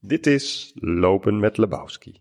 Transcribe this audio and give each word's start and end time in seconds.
Dit 0.00 0.26
is 0.26 0.72
Lopen 0.74 1.40
met 1.40 1.56
Lebowski. 1.56 2.20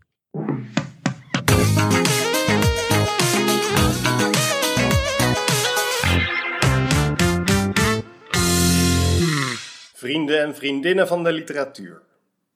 Vrienden 9.94 10.42
en 10.42 10.56
vriendinnen 10.56 11.08
van 11.08 11.24
de 11.24 11.32
literatuur. 11.32 12.02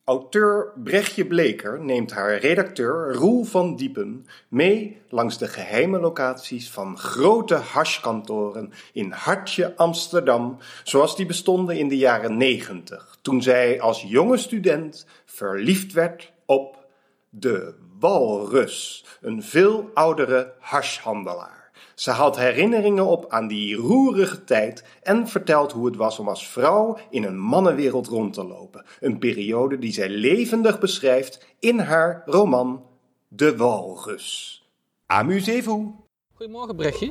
Auteur 0.04 0.74
Brechtje 0.84 1.26
Bleker 1.26 1.84
neemt 1.84 2.12
haar 2.12 2.38
redacteur 2.38 3.14
Roel 3.14 3.44
van 3.44 3.76
Diepen 3.76 4.26
mee 4.48 5.02
langs 5.10 5.38
de 5.38 5.48
geheime 5.48 6.00
locaties 6.00 6.72
van 6.72 6.98
grote 6.98 7.56
hashkantoren 7.56 8.72
in 8.94 9.12
Hartje 9.12 9.76
Amsterdam, 9.76 10.58
zoals 10.84 11.16
die 11.16 11.26
bestonden 11.26 11.78
in 11.78 11.88
de 11.88 11.98
jaren 11.98 12.38
negentig, 12.38 13.18
toen 13.22 13.42
zij 13.42 13.82
als 13.82 14.02
jonge 14.02 14.38
student 14.38 15.06
verliefd 15.26 15.94
werd 15.94 16.32
op 16.46 16.86
de 17.30 17.76
Walrus, 18.00 19.06
een 19.22 19.44
veel 19.44 19.90
oudere 19.94 20.54
hashhandelaar. 20.60 21.61
Ze 22.02 22.12
haalt 22.12 22.36
herinneringen 22.36 23.06
op 23.06 23.26
aan 23.30 23.48
die 23.48 23.76
roerige 23.76 24.44
tijd 24.44 24.84
en 25.04 25.28
vertelt 25.28 25.72
hoe 25.72 25.86
het 25.86 25.96
was 25.96 26.20
om 26.20 26.28
als 26.28 26.48
vrouw 26.48 26.98
in 27.10 27.24
een 27.24 27.40
mannenwereld 27.40 28.08
rond 28.08 28.34
te 28.34 28.44
lopen. 28.44 28.86
Een 29.00 29.20
periode 29.20 29.80
die 29.80 29.94
zij 29.94 30.10
levendig 30.10 30.80
beschrijft 30.80 31.46
in 31.60 31.80
haar 31.80 32.22
roman 32.26 32.84
De 33.28 33.58
Walrus. 33.58 34.62
Amusez-vous! 35.06 35.86
Goedemorgen 36.34 36.76
Brechtje. 36.76 37.08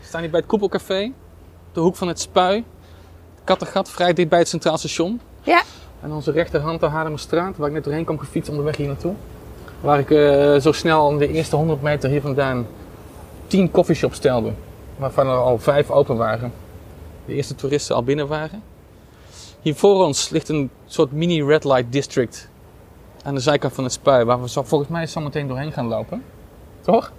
We 0.00 0.06
staan 0.06 0.20
hier 0.20 0.30
bij 0.30 0.40
het 0.40 0.48
Koepelcafé, 0.48 1.12
de 1.72 1.80
hoek 1.80 1.96
van 1.96 2.08
het 2.08 2.20
Spui. 2.20 2.64
Kattengat, 3.44 3.90
vrij 3.90 4.12
dicht 4.12 4.28
bij 4.28 4.38
het 4.38 4.48
Centraal 4.48 4.78
Station. 4.78 5.20
Ja. 5.42 5.62
En 6.02 6.12
onze 6.12 6.30
rechterhand 6.30 6.80
de 6.80 6.86
Haarlemmerstraat, 6.86 7.56
waar 7.56 7.68
ik 7.68 7.74
net 7.74 7.84
doorheen 7.84 8.04
kwam 8.04 8.18
gefietst 8.18 8.50
onderweg 8.50 8.76
hier 8.76 8.86
naartoe. 8.86 9.14
Waar 9.80 9.98
ik 9.98 10.10
eh, 10.10 10.56
zo 10.56 10.72
snel 10.72 11.18
de 11.18 11.28
eerste 11.28 11.56
100 11.56 11.82
meter 11.82 12.10
hier 12.10 12.20
vandaan 12.20 12.66
10 13.54 13.70
coffeeshops 13.70 14.18
telde. 14.18 14.52
Waarvan 14.96 15.26
er 15.26 15.36
al 15.36 15.58
vijf 15.58 15.90
open 15.90 16.16
waren. 16.16 16.52
De 17.26 17.34
eerste 17.34 17.54
toeristen 17.54 17.96
al 17.96 18.02
binnen 18.02 18.26
waren. 18.26 18.62
Hier 19.60 19.74
voor 19.74 20.04
ons 20.04 20.28
ligt 20.28 20.48
een 20.48 20.70
soort 20.86 21.12
mini 21.12 21.42
red 21.42 21.64
light 21.64 21.92
district. 21.92 22.48
Aan 23.22 23.34
de 23.34 23.40
zijkant 23.40 23.72
van 23.72 23.84
het 23.84 23.92
spui, 23.92 24.24
waar 24.24 24.42
we 24.42 24.48
zo, 24.48 24.62
volgens 24.62 24.90
mij 24.90 25.06
zo 25.06 25.20
meteen 25.20 25.48
doorheen 25.48 25.72
gaan 25.72 25.86
lopen. 25.86 26.24
Toch? 26.80 27.12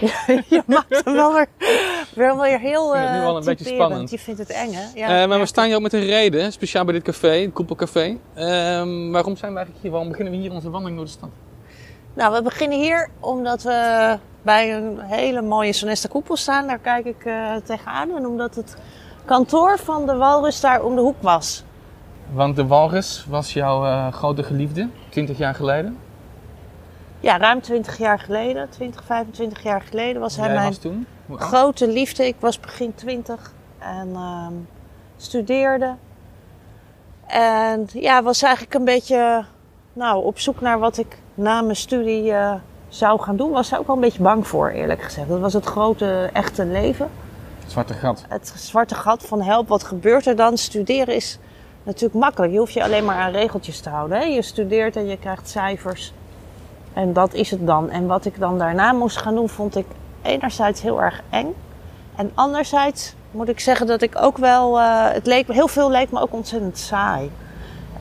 je 0.48 0.62
maakt 0.66 1.04
hem 1.04 1.14
wel 1.14 1.32
weer, 1.32 1.48
wel 2.14 2.40
weer 2.40 2.60
heel 2.60 2.92
vind 2.92 3.04
het 3.04 3.12
nu 3.12 3.18
eh, 3.18 3.24
wel 3.24 3.36
een 3.36 3.44
beetje 3.44 3.64
spannend. 3.64 4.10
Je 4.10 4.18
vindt 4.18 4.40
het 4.40 4.50
eng, 4.50 4.72
hè? 4.72 4.84
Ja. 4.94 5.22
Eh, 5.22 5.28
maar 5.28 5.36
Ja. 5.36 5.38
we 5.38 5.46
staan 5.46 5.66
hier 5.66 5.76
ook 5.76 5.82
met 5.82 5.92
een 5.92 6.06
reden, 6.06 6.52
speciaal 6.52 6.84
bij 6.84 6.94
dit 6.94 7.02
café, 7.02 7.28
het 7.28 7.52
Koepelcafé. 7.52 8.16
Ehm, 8.34 9.10
waarom 9.10 9.36
zijn 9.36 9.52
we 9.52 9.56
eigenlijk 9.56 9.78
hier? 9.80 9.90
Waarom 9.90 10.08
beginnen 10.08 10.32
we 10.34 10.40
hier 10.40 10.52
onze 10.52 10.70
wandeling 10.70 10.96
door 10.96 11.06
de 11.06 11.12
stad? 11.12 11.30
Nou, 12.14 12.34
we 12.34 12.42
beginnen 12.42 12.78
hier 12.78 13.08
omdat 13.20 13.62
we 13.62 14.18
bij 14.42 14.76
een 14.76 15.00
hele 15.00 15.42
mooie 15.42 15.72
Sonesta 15.72 16.08
koepel 16.08 16.36
staan. 16.36 16.66
Daar 16.66 16.78
kijk 16.78 17.04
ik 17.04 17.24
eh, 17.24 17.54
tegenaan. 17.64 18.16
En 18.16 18.26
omdat 18.26 18.54
het 18.54 18.76
kantoor 19.24 19.78
van 19.78 20.06
de 20.06 20.16
Walrus 20.16 20.60
daar 20.60 20.82
om 20.82 20.94
de 20.94 21.00
hoek 21.00 21.22
was. 21.22 21.64
Want 22.32 22.56
de 22.56 22.66
walrus 22.66 23.24
was 23.28 23.52
jouw 23.52 23.84
eh, 23.84 24.12
grote 24.12 24.42
geliefde, 24.42 24.88
20 25.08 25.38
jaar 25.38 25.54
geleden. 25.54 25.98
Ja, 27.20 27.38
ruim 27.38 27.60
20 27.60 27.98
jaar 27.98 28.18
geleden, 28.18 28.68
20, 28.68 29.04
25 29.04 29.62
jaar 29.62 29.80
geleden 29.80 30.20
was 30.20 30.36
hij 30.36 30.46
Jij 30.46 30.54
mijn 30.54 30.66
was 30.66 30.78
toen? 30.78 31.06
Grote 31.30 31.88
liefde. 31.88 32.26
Ik 32.26 32.36
was 32.38 32.60
begin 32.60 32.94
20 32.94 33.52
en 33.78 34.10
ehm, 34.14 34.52
studeerde. 35.16 35.94
En 37.26 37.86
ja, 37.92 38.22
was 38.22 38.42
eigenlijk 38.42 38.74
een 38.74 38.84
beetje 38.84 39.44
nou, 39.92 40.24
op 40.24 40.38
zoek 40.38 40.60
naar 40.60 40.78
wat 40.78 40.98
ik 40.98 41.18
na 41.40 41.60
mijn 41.62 41.76
studie 41.76 42.32
eh, 42.32 42.54
zou 42.88 43.20
gaan 43.20 43.36
doen. 43.36 43.50
Was 43.50 43.72
er 43.72 43.78
ook 43.78 43.86
wel 43.86 43.96
een 43.96 44.02
beetje 44.02 44.22
bang 44.22 44.46
voor, 44.46 44.68
eerlijk 44.68 45.02
gezegd. 45.02 45.28
Dat 45.28 45.40
was 45.40 45.52
het 45.52 45.64
grote, 45.64 46.30
echte 46.32 46.64
leven. 46.64 47.10
Het 47.60 47.70
zwarte 47.70 47.94
gat. 47.94 48.24
Het 48.28 48.52
zwarte 48.56 48.94
gat 48.94 49.26
van 49.26 49.42
help, 49.42 49.68
wat 49.68 49.84
gebeurt 49.84 50.26
er 50.26 50.36
dan? 50.36 50.56
Studeren 50.56 51.14
is 51.14 51.38
natuurlijk 51.82 52.20
makkelijk. 52.20 52.52
Je 52.52 52.58
hoeft 52.58 52.72
je 52.72 52.82
alleen 52.82 53.04
maar 53.04 53.16
aan 53.16 53.32
regeltjes 53.32 53.80
te 53.80 53.88
houden. 53.88 54.18
Hè? 54.18 54.24
Je 54.24 54.42
studeert 54.42 54.96
en 54.96 55.06
je 55.06 55.18
krijgt 55.18 55.48
cijfers. 55.48 56.12
En 56.92 57.12
dat 57.12 57.34
is 57.34 57.50
het 57.50 57.66
dan. 57.66 57.90
En 57.90 58.06
wat 58.06 58.24
ik 58.24 58.38
dan 58.38 58.58
daarna 58.58 58.92
moest 58.92 59.16
gaan 59.16 59.34
doen, 59.34 59.48
vond 59.48 59.76
ik 59.76 59.86
enerzijds 60.22 60.82
heel 60.82 61.02
erg 61.02 61.22
eng. 61.30 61.54
En 62.16 62.30
anderzijds 62.34 63.14
moet 63.30 63.48
ik 63.48 63.60
zeggen 63.60 63.86
dat 63.86 64.02
ik 64.02 64.22
ook 64.22 64.38
wel... 64.38 64.78
eh, 64.78 65.10
het 65.12 65.26
leek, 65.26 65.52
heel 65.52 65.68
veel 65.68 65.90
leek 65.90 66.10
me 66.10 66.20
ook 66.20 66.32
ontzettend 66.32 66.78
saai. 66.78 67.30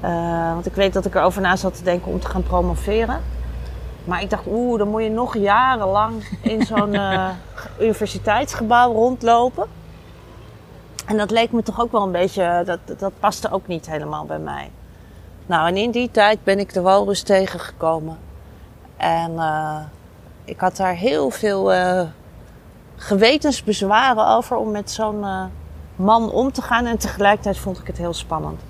Eh, 0.02 0.54
want 0.54 0.66
ik 0.66 0.74
weet 0.74 0.94
dat 0.94 1.06
ik 1.06 1.16
erover 1.16 1.42
na 1.42 1.56
zat 1.56 1.78
te 1.78 1.84
denken 1.84 2.12
om 2.12 2.20
te 2.20 2.28
gaan 2.28 2.44
promoveren. 2.44 3.22
Maar 4.04 4.22
ik 4.22 4.30
dacht, 4.30 4.48
oeh, 4.48 4.78
dan 4.78 4.88
moet 4.88 5.04
je 5.04 5.10
nog 5.10 5.38
jarenlang 5.38 6.38
in 6.42 6.66
zo'n 6.66 6.94
eh, 7.14 7.30
universiteitsgebouw 7.80 8.94
rondlopen. 8.94 9.68
En 11.06 11.18
dat 11.18 11.32
leek 11.32 11.52
me 11.52 11.64
toch 11.64 11.82
ook 11.82 11.92
wel 11.92 12.04
een 12.04 12.12
beetje, 12.12 12.62
dat, 12.66 12.80
dat 13.00 13.12
paste 13.20 13.52
ook 13.52 13.68
niet 13.68 13.90
helemaal 13.90 14.26
bij 14.26 14.40
mij. 14.40 14.72
Nou, 15.46 15.68
en 15.68 15.78
in 15.78 15.92
die 15.92 16.12
tijd 16.12 16.44
ben 16.44 16.60
ik 16.60 16.74
de 16.74 16.82
walrus 16.82 17.22
tegengekomen. 17.22 18.18
En 18.98 19.40
eh, 19.40 19.80
ik 20.44 20.60
had 20.60 20.76
daar 20.76 20.94
heel 20.94 21.30
veel 21.30 21.74
eh, 21.74 22.02
gewetensbezwaren 22.96 24.28
over 24.28 24.58
om 24.58 24.72
met 24.72 24.92
zo'n 24.92 25.26
man 25.96 26.32
om 26.32 26.52
te 26.52 26.62
gaan. 26.62 26.86
En 26.86 26.98
tegelijkertijd 26.98 27.58
vond 27.58 27.80
ik 27.80 27.88
het 27.88 27.98
heel 27.98 28.14
spannend. 28.14 28.62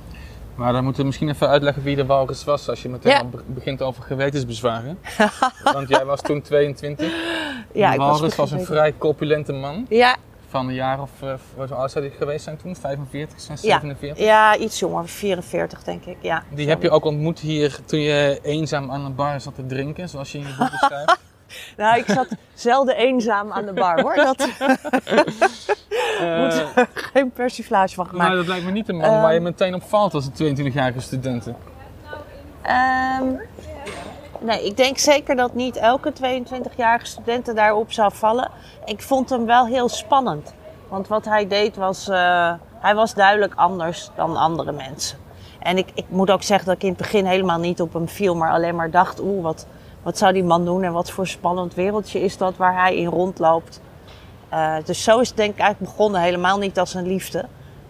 Maar 0.60 0.74
dan 0.74 0.84
moeten 0.84 1.02
we 1.02 1.08
misschien 1.08 1.30
even 1.30 1.48
uitleggen 1.48 1.84
wie 1.84 1.96
de 1.96 2.06
walrus 2.06 2.44
was 2.44 2.70
als 2.70 2.82
je 2.82 2.90
meteen 2.90 3.12
Ja. 3.12 3.20
al 3.20 3.28
be- 3.30 3.44
begint 3.48 3.82
over 3.82 4.04
gewetensbezwaren. 4.04 5.00
Want 5.74 5.90
jij 5.90 6.06
was 6.06 6.22
toen 6.22 6.42
22. 6.42 7.12
Ja, 7.74 7.92
de 7.92 7.98
was 7.98 8.08
walrus 8.20 8.36
was, 8.36 8.50
begin 8.50 8.60
een 8.60 8.66
vrij 8.72 8.94
corpulente 8.98 9.54
man. 9.54 9.86
Ja, 9.90 10.16
Van 10.50 10.68
een 10.68 10.74
jaar 10.74 11.02
of, 11.02 11.10
uh, 11.24 11.34
hoe 11.56 11.76
oud 11.76 11.92
zou 11.92 12.06
hij 12.06 12.14
geweest 12.18 12.44
zijn 12.44 12.58
toen? 12.58 12.76
45, 12.76 13.40
6, 13.40 13.62
Ja. 13.62 13.80
47? 13.80 14.26
ja, 14.26 14.58
iets 14.58 14.80
jonger, 14.80 15.08
44 15.08 15.84
denk 15.84 16.06
ik. 16.06 16.18
Ja, 16.22 16.44
Die 16.54 16.70
heb 16.70 16.82
je 16.82 16.90
ook 16.90 17.06
ontmoet 17.06 17.40
hier 17.40 17.80
toen 17.86 18.00
je 18.00 18.40
eenzaam 18.42 18.92
aan 18.92 19.06
een 19.06 19.16
bar 19.16 19.42
zat 19.42 19.56
te 19.56 19.66
drinken, 19.66 20.10
zoals 20.10 20.32
je 20.32 20.38
in 20.38 20.48
je 20.48 20.56
boek 20.58 20.70
beschrijft. 20.72 21.18
Nou, 21.78 21.98
ik 21.98 22.06
zat 22.08 22.28
zelden 22.54 22.96
eenzaam 22.96 23.52
aan 23.52 23.66
de 23.66 23.74
bar 23.74 24.02
hoor. 24.02 24.16
Dat 24.16 24.48
moet 26.40 26.54
er 26.76 26.88
geen 26.94 27.32
persiflage 27.32 27.96
van 27.96 28.08
gemaakt. 28.08 28.36
dat 28.36 28.48
lijkt 28.48 28.66
me 28.66 28.72
niet 28.72 28.90
een 28.90 28.96
man 28.98 29.10
Ehm. 29.10 29.22
waar 29.22 29.34
je 29.34 29.40
meteen 29.40 29.74
op 29.76 29.84
valt 29.84 30.14
als 30.14 30.26
een 30.26 30.56
22-jarige 30.58 31.00
studenten. 31.00 31.56
Ehm, 32.62 33.26
nee, 34.40 34.66
ik 34.66 34.78
denk 34.78 34.98
zeker 34.98 35.36
dat 35.36 35.54
niet 35.54 35.76
elke 35.76 36.14
22-jarige 36.14 37.06
student 37.06 37.56
daarop 37.56 37.92
zou 37.92 38.12
vallen. 38.14 38.52
Ik 38.86 39.02
vond 39.02 39.30
hem 39.30 39.46
wel 39.46 39.66
heel 39.68 39.90
spannend. 39.90 40.54
Want 40.88 41.08
wat 41.08 41.26
hij 41.26 41.48
deed 41.48 41.76
was, 41.76 42.08
eh, 42.10 42.54
hij 42.80 42.96
was 42.96 43.14
duidelijk 43.14 43.54
anders 43.56 44.10
dan 44.16 44.38
andere 44.38 44.72
mensen. 44.72 45.18
En 45.60 45.78
ik, 45.78 45.88
ik 45.94 46.06
moet 46.10 46.32
ook 46.32 46.44
zeggen 46.44 46.66
dat 46.68 46.76
ik 46.76 46.84
in 46.84 46.90
het 46.90 46.98
begin 46.98 47.26
helemaal 47.26 47.60
niet 47.60 47.82
op 47.82 47.94
hem 47.94 48.08
viel, 48.08 48.36
maar 48.36 48.52
alleen 48.52 48.76
maar 48.76 48.92
dacht, 48.92 49.20
oeh, 49.22 49.44
wat, 49.44 49.68
wat 50.04 50.18
zou 50.18 50.34
die 50.34 50.44
man 50.44 50.66
doen 50.66 50.84
en 50.84 50.92
wat 50.92 51.12
voor 51.12 51.28
spannend 51.28 51.74
wereldje 51.74 52.22
is 52.22 52.38
dat 52.38 52.58
waar 52.58 52.82
hij 52.82 52.96
in 52.96 53.08
rondloopt. 53.08 53.82
Eh, 54.50 54.74
dus 54.86 55.04
zo 55.04 55.20
is 55.20 55.28
het 55.28 55.38
denk 55.38 55.54
ik 55.54 55.60
eigenlijk 55.60 55.92
begonnen, 55.92 56.22
helemaal 56.22 56.58
niet 56.58 56.80
als 56.80 56.94
een 56.94 57.08
liefde. 57.08 57.46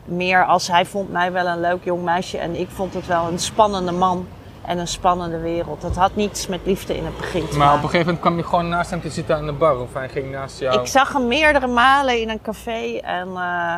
Meer 0.06 0.46
als 0.46 0.68
hij 0.68 0.86
vond 0.86 1.12
mij 1.12 1.32
wel 1.32 1.48
een 1.48 1.60
leuk 1.60 1.84
jong 1.84 2.04
meisje 2.04 2.38
en 2.38 2.60
ik 2.60 2.70
vond 2.70 2.94
het 2.94 3.08
wel 3.08 3.28
een 3.28 3.40
spannende 3.40 3.92
man 3.92 4.28
en 4.66 4.78
een 4.78 4.88
spannende 4.88 5.40
wereld. 5.40 5.82
Dat 5.82 5.96
had 5.96 6.16
niets 6.16 6.48
met 6.48 6.60
liefde 6.64 6.98
in 6.98 7.06
het 7.06 7.18
begin 7.18 7.48
te 7.48 7.58
Maar 7.58 7.68
op 7.68 7.74
een 7.74 7.82
maken. 7.82 7.82
gegeven 7.82 8.06
moment 8.06 8.20
kwam 8.20 8.38
je 8.38 8.44
gewoon 8.44 8.70
naast 8.70 8.90
hem 8.90 9.02
te 9.02 9.10
zitten 9.10 9.36
aan 9.36 9.46
de 9.46 9.52
bar 9.52 9.80
of 9.80 9.94
hij 9.94 10.10
ging 10.10 10.32
naast 10.32 10.60
jou. 10.60 10.80
Ik 10.80 10.88
zag 10.88 11.14
hem 11.14 11.28
meerdere 11.28 11.68
malen 11.68 12.22
in 12.22 12.30
een 12.30 12.42
café 12.42 12.98
en 12.98 13.28
eh, 13.28 13.76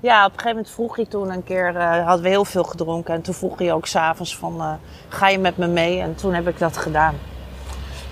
ja, 0.00 0.24
op 0.24 0.32
een 0.32 0.38
gegeven 0.38 0.48
moment 0.48 0.70
vroeg 0.70 0.96
hij 0.96 1.06
toen 1.06 1.30
een 1.30 1.44
keer, 1.44 1.76
eh, 1.76 2.06
hadden 2.06 2.22
we 2.22 2.28
heel 2.28 2.44
veel 2.44 2.64
gedronken 2.64 3.14
en 3.14 3.22
toen 3.22 3.34
vroeg 3.34 3.58
hij 3.58 3.72
ook 3.72 3.86
s'avonds 3.86 4.36
van, 4.36 4.78
ga 5.08 5.28
je 5.28 5.38
met 5.38 5.56
me 5.56 5.66
mee? 5.66 6.00
En 6.00 6.14
toen 6.14 6.34
heb 6.34 6.48
ik 6.48 6.58
dat 6.58 6.76
gedaan. 6.76 7.14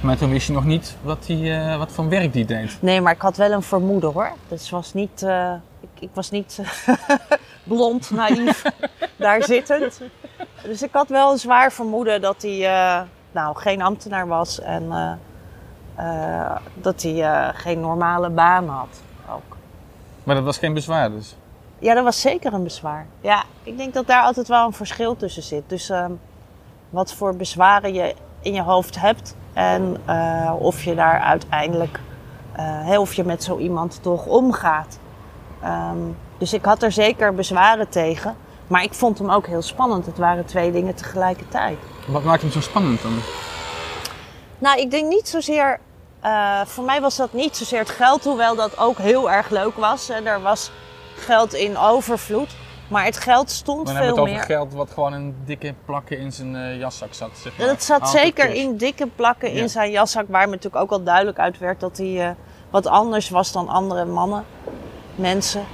Maar 0.02 0.16
toen 0.16 0.30
wist 0.30 0.46
je 0.46 0.52
nog 0.52 0.64
niet 0.64 0.96
wat, 1.02 1.26
die, 1.26 1.52
eh, 1.52 1.76
wat 1.76 1.92
voor 1.92 2.08
werk 2.08 2.32
die 2.32 2.44
deed. 2.44 2.76
Nee, 2.80 3.00
maar 3.00 3.12
ik 3.12 3.20
had 3.20 3.36
wel 3.36 3.52
een 3.52 3.62
vermoeden 3.62 4.12
hoor. 4.12 4.32
Dus 4.48 4.70
was 4.70 4.94
niet, 4.94 5.22
eh, 5.22 5.52
ik, 5.80 6.00
ik 6.00 6.10
was 6.12 6.30
niet 6.30 6.60
blond, 7.64 8.10
naïef, 8.10 8.62
daar 9.16 9.42
zittend. 9.42 10.00
Dus 10.62 10.82
ik 10.82 10.92
had 10.92 11.08
wel 11.08 11.32
een 11.32 11.38
zwaar 11.38 11.72
vermoeden 11.72 12.20
dat 12.20 12.42
hij 12.42 12.66
eh, 12.66 13.02
nou, 13.32 13.56
geen 13.56 13.82
ambtenaar 13.82 14.26
was 14.26 14.60
en 14.60 14.92
eh, 14.92 15.12
eh, 15.94 16.56
dat 16.74 17.02
hij 17.02 17.22
eh, 17.22 17.48
geen 17.52 17.80
normale 17.80 18.30
baan 18.30 18.68
had. 18.68 19.02
Ook. 19.30 19.56
Maar 20.24 20.34
dat 20.34 20.44
was 20.44 20.58
geen 20.58 20.74
bezwaar 20.74 21.10
dus. 21.10 21.36
Ja, 21.78 21.94
dat 21.94 22.04
was 22.04 22.20
zeker 22.20 22.52
een 22.52 22.62
bezwaar. 22.62 23.06
Ja, 23.20 23.44
ik 23.62 23.76
denk 23.76 23.94
dat 23.94 24.06
daar 24.06 24.22
altijd 24.22 24.48
wel 24.48 24.66
een 24.66 24.72
verschil 24.72 25.16
tussen 25.16 25.42
zit. 25.42 25.62
Dus 25.66 25.88
ehm, 25.90 26.12
wat 26.90 27.12
voor 27.12 27.36
bezwaren 27.36 27.94
je 27.94 28.14
in 28.40 28.54
je 28.54 28.62
hoofd 28.62 29.00
hebt 29.00 29.36
en 29.52 29.96
eh, 30.04 30.52
of 30.58 30.82
je 30.84 30.94
daar 30.94 31.20
uiteindelijk, 31.20 32.00
eh, 32.52 32.98
of 33.00 33.14
je 33.14 33.24
met 33.24 33.42
zo 33.44 33.58
iemand 33.58 33.98
toch 34.02 34.26
omgaat. 34.26 34.98
Ehm, 35.62 35.98
dus 36.38 36.52
ik 36.52 36.64
had 36.64 36.82
er 36.82 36.92
zeker 36.92 37.34
bezwaren 37.34 37.88
tegen. 37.88 38.36
Maar 38.66 38.82
ik 38.82 38.94
vond 38.94 39.18
hem 39.18 39.30
ook 39.30 39.46
heel 39.46 39.62
spannend. 39.62 40.06
Het 40.06 40.18
waren 40.18 40.44
twee 40.44 40.72
dingen 40.72 40.94
tegelijkertijd. 40.94 41.78
Wat 42.06 42.24
maakt 42.24 42.42
hem 42.42 42.50
zo 42.50 42.60
spannend 42.60 43.02
dan? 43.02 43.12
Nou, 44.58 44.80
ik 44.80 44.90
denk 44.90 45.08
niet 45.08 45.28
zozeer. 45.28 45.80
eh, 46.20 46.60
voor 46.64 46.84
mij 46.84 47.00
was 47.00 47.16
dat 47.16 47.32
niet 47.32 47.56
zozeer 47.56 47.78
het 47.78 47.90
geld, 47.90 48.24
hoewel 48.24 48.54
dat 48.54 48.78
ook 48.78 48.98
heel 48.98 49.30
erg 49.30 49.50
leuk 49.50 49.76
was. 49.76 50.08
En 50.08 50.26
er 50.26 50.42
was 50.42 50.70
geld 51.16 51.52
in 51.54 51.78
overvloed. 51.78 52.50
Maar 52.92 53.04
het 53.04 53.16
geld 53.16 53.50
stond 53.50 53.86
Dan 53.86 53.96
hebben 53.96 54.14
veel 54.14 54.24
we 54.24 54.30
het 54.30 54.38
over 54.40 54.48
meer. 54.48 54.56
geld 54.58 54.72
wat 54.74 54.90
gewoon 54.90 55.12
een 55.12 55.36
dikke 55.44 55.74
plakken 55.84 56.18
in 56.18 56.32
zijn 56.32 56.56
eh, 56.56 56.78
jaszak 56.78 57.14
zat. 57.14 57.30
Zeg 57.42 57.58
maar. 57.58 57.66
Dat 57.66 57.82
zat 57.82 58.08
zeker 58.08 58.54
in 58.54 58.76
dikke 58.76 59.06
plakken 59.06 59.54
Ja. 59.54 59.60
in 59.60 59.68
zijn 59.68 59.90
jaszak, 59.90 60.24
waar 60.28 60.44
me 60.48 60.54
natuurlijk 60.54 60.82
ook 60.82 60.90
wel 60.90 61.02
duidelijk 61.02 61.38
uit 61.38 61.58
werd 61.58 61.80
dat 61.80 61.96
hij 61.96 62.28
eh, 62.28 62.30
wat 62.70 62.86
anders 62.86 63.28
was 63.30 63.52
dan 63.52 63.68
andere 63.68 64.04
mannen, 64.04 64.44
mensen. 65.14 65.64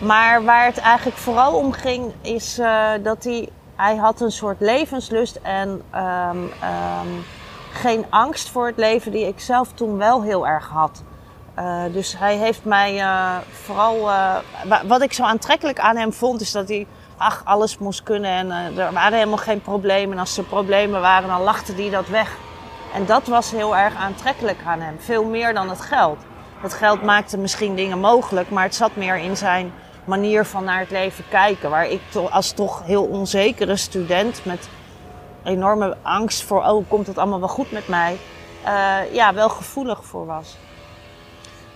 Maar 0.00 0.44
waar 0.44 0.64
het 0.66 0.78
eigenlijk 0.78 1.16
vooral 1.16 1.54
om 1.54 1.72
ging, 1.72 2.12
is 2.20 2.58
eh, 2.58 2.90
dat 3.02 3.24
hij, 3.24 3.48
hij 3.76 3.96
had 3.96 4.20
een 4.20 4.32
soort 4.32 4.60
levenslust 4.60 5.38
en 5.42 5.82
ehm, 5.90 6.36
ehm, 6.60 7.08
geen 7.72 8.04
angst 8.10 8.48
voor 8.50 8.66
het 8.66 8.76
leven 8.76 9.12
die 9.12 9.26
ik 9.26 9.40
zelf 9.40 9.72
toen 9.74 9.96
wel 9.96 10.22
heel 10.22 10.46
erg 10.46 10.68
had. 10.68 11.02
Eh, 11.54 11.82
dus 11.92 12.18
hij 12.18 12.36
heeft 12.36 12.64
mij 12.64 12.98
eh, 13.00 13.36
vooral. 13.64 14.10
eh, 14.10 14.36
wa- 14.64 14.86
wat 14.86 15.02
ik 15.02 15.12
zo 15.12 15.22
aantrekkelijk 15.22 15.78
aan 15.80 15.96
hem 15.96 16.12
vond, 16.12 16.40
is 16.40 16.52
dat 16.52 16.68
hij. 16.68 16.86
Ach, 17.16 17.42
alles 17.44 17.78
moest 17.78 18.02
kunnen 18.02 18.30
en 18.30 18.78
er 18.78 18.92
waren 18.92 19.18
helemaal 19.18 19.36
geen 19.38 19.60
problemen. 19.60 20.12
En 20.14 20.18
als 20.18 20.36
er 20.36 20.44
problemen 20.44 21.00
waren, 21.00 21.28
dan 21.28 21.40
lachte 21.42 21.72
hij 21.74 21.90
dat 21.90 22.08
weg. 22.08 22.36
En 22.94 23.06
dat 23.06 23.26
was 23.26 23.50
heel 23.50 23.76
erg 23.76 23.94
aantrekkelijk 23.96 24.58
aan 24.66 24.80
hem. 24.80 24.96
Veel 25.00 25.24
meer 25.24 25.54
dan 25.54 25.68
het 25.68 25.80
geld. 25.80 26.18
Het 26.60 26.74
geld 26.74 27.02
maakte 27.02 27.38
misschien 27.38 27.74
dingen 27.74 27.98
mogelijk, 27.98 28.50
maar 28.50 28.64
het 28.64 28.74
zat 28.74 28.96
meer 28.96 29.16
in 29.16 29.36
zijn 29.36 29.72
manier 30.04 30.44
van 30.44 30.64
naar 30.64 30.78
het 30.78 30.90
leven 30.90 31.24
kijken. 31.28 31.70
Waar 31.70 31.86
ik 31.86 32.00
als 32.30 32.52
toch 32.52 32.82
heel 32.84 33.04
onzekere 33.04 33.76
student 33.76 34.44
met 34.44 34.68
enorme 35.44 35.96
angst 36.02 36.42
voor, 36.42 36.62
oh, 36.64 36.88
komt 36.88 37.06
het 37.06 37.18
allemaal 37.18 37.38
wel 37.40 37.48
goed 37.48 37.70
met 37.72 37.88
mij? 37.88 38.18
ja, 39.12 39.34
wel 39.34 39.48
gevoelig 39.48 40.04
voor 40.04 40.26
was. 40.26 40.56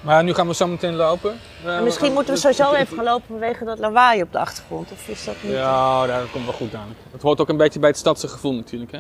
Maar 0.04 0.24
nu 0.24 0.34
gaan 0.34 0.46
we 0.46 0.54
zo 0.54 0.66
meteen 0.66 0.94
lopen. 0.94 1.38
Eh, 1.64 1.76
En 1.76 1.84
misschien 1.84 2.12
moeten 2.12 2.34
we 2.34 2.40
sowieso 2.40 2.72
even 2.72 2.96
gaan 2.96 3.04
lopen 3.04 3.24
vanwege 3.28 3.64
dat 3.64 3.78
lawaai 3.78 4.22
op 4.22 4.32
de 4.32 4.38
achtergrond. 4.38 4.92
Of 4.92 5.08
is 5.08 5.24
dat 5.24 5.34
niet? 5.42 5.52
Ja, 5.52 6.06
dat 6.06 6.30
komt 6.32 6.44
wel 6.44 6.54
goed 6.54 6.74
aan. 6.74 6.96
Het 7.12 7.22
hoort 7.22 7.40
ook 7.40 7.48
een 7.48 7.56
beetje 7.56 7.78
bij 7.78 7.88
het 7.88 7.98
stadse 7.98 8.28
gevoel 8.28 8.52
natuurlijk. 8.54 8.92
Hè? 8.92 8.98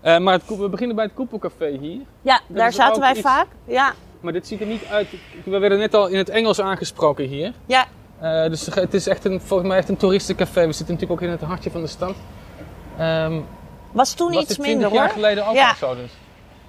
Eh, 0.00 0.18
maar 0.18 0.32
het, 0.34 0.42
we 0.58 0.68
beginnen 0.68 0.96
bij 0.96 1.04
het 1.04 1.14
Koepelcafé 1.14 1.76
hier. 1.80 2.00
Ja, 2.22 2.40
daar 2.46 2.72
zaten 2.72 3.00
wij 3.00 3.10
iets- 3.10 3.20
vaak. 3.20 3.46
Ja, 3.64 3.92
Maar 4.20 4.32
dit 4.32 4.46
ziet 4.46 4.60
er 4.60 4.66
niet 4.66 4.84
uit. 4.90 5.08
We 5.44 5.58
werden 5.58 5.78
net 5.78 5.94
al 5.94 6.06
in 6.06 6.18
het 6.18 6.28
Engels 6.28 6.60
aangesproken 6.60 7.24
hier. 7.24 7.52
ja. 7.66 7.86
Eh, 8.20 8.48
dus 8.48 8.66
het 8.74 8.94
is 8.94 9.06
echt 9.06 9.24
een, 9.24 9.40
volgens 9.40 9.68
mij 9.68 9.78
echt 9.78 9.88
een 9.88 9.96
toeristencafé. 9.96 10.66
We 10.66 10.72
zitten 10.72 10.94
natuurlijk 10.94 11.20
ook 11.22 11.26
in 11.28 11.32
het 11.34 11.40
hartje 11.40 11.70
van 11.70 11.80
de 11.80 11.86
stad. 11.86 12.14
Ehm 12.98 13.40
Was 13.92 14.12
toen 14.14 14.32
was 14.32 14.36
iets 14.42 14.48
dit 14.48 14.56
20 14.56 14.74
minder 14.82 14.92
jaar 14.98 15.04
hoor. 15.06 15.14
geleden 15.14 15.46
ook 15.46 15.54
Ja. 15.54 15.74
zo 15.74 15.94
dus? 15.94 16.10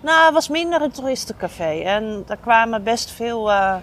Nou, 0.05 0.25
het 0.25 0.33
was 0.33 0.49
minder 0.49 0.81
een 0.81 0.91
toeristencafé. 0.91 1.81
En 1.81 2.23
daar 2.25 2.37
kwamen 2.37 2.83
best 2.83 3.11
veel 3.11 3.51
eh, 3.51 3.75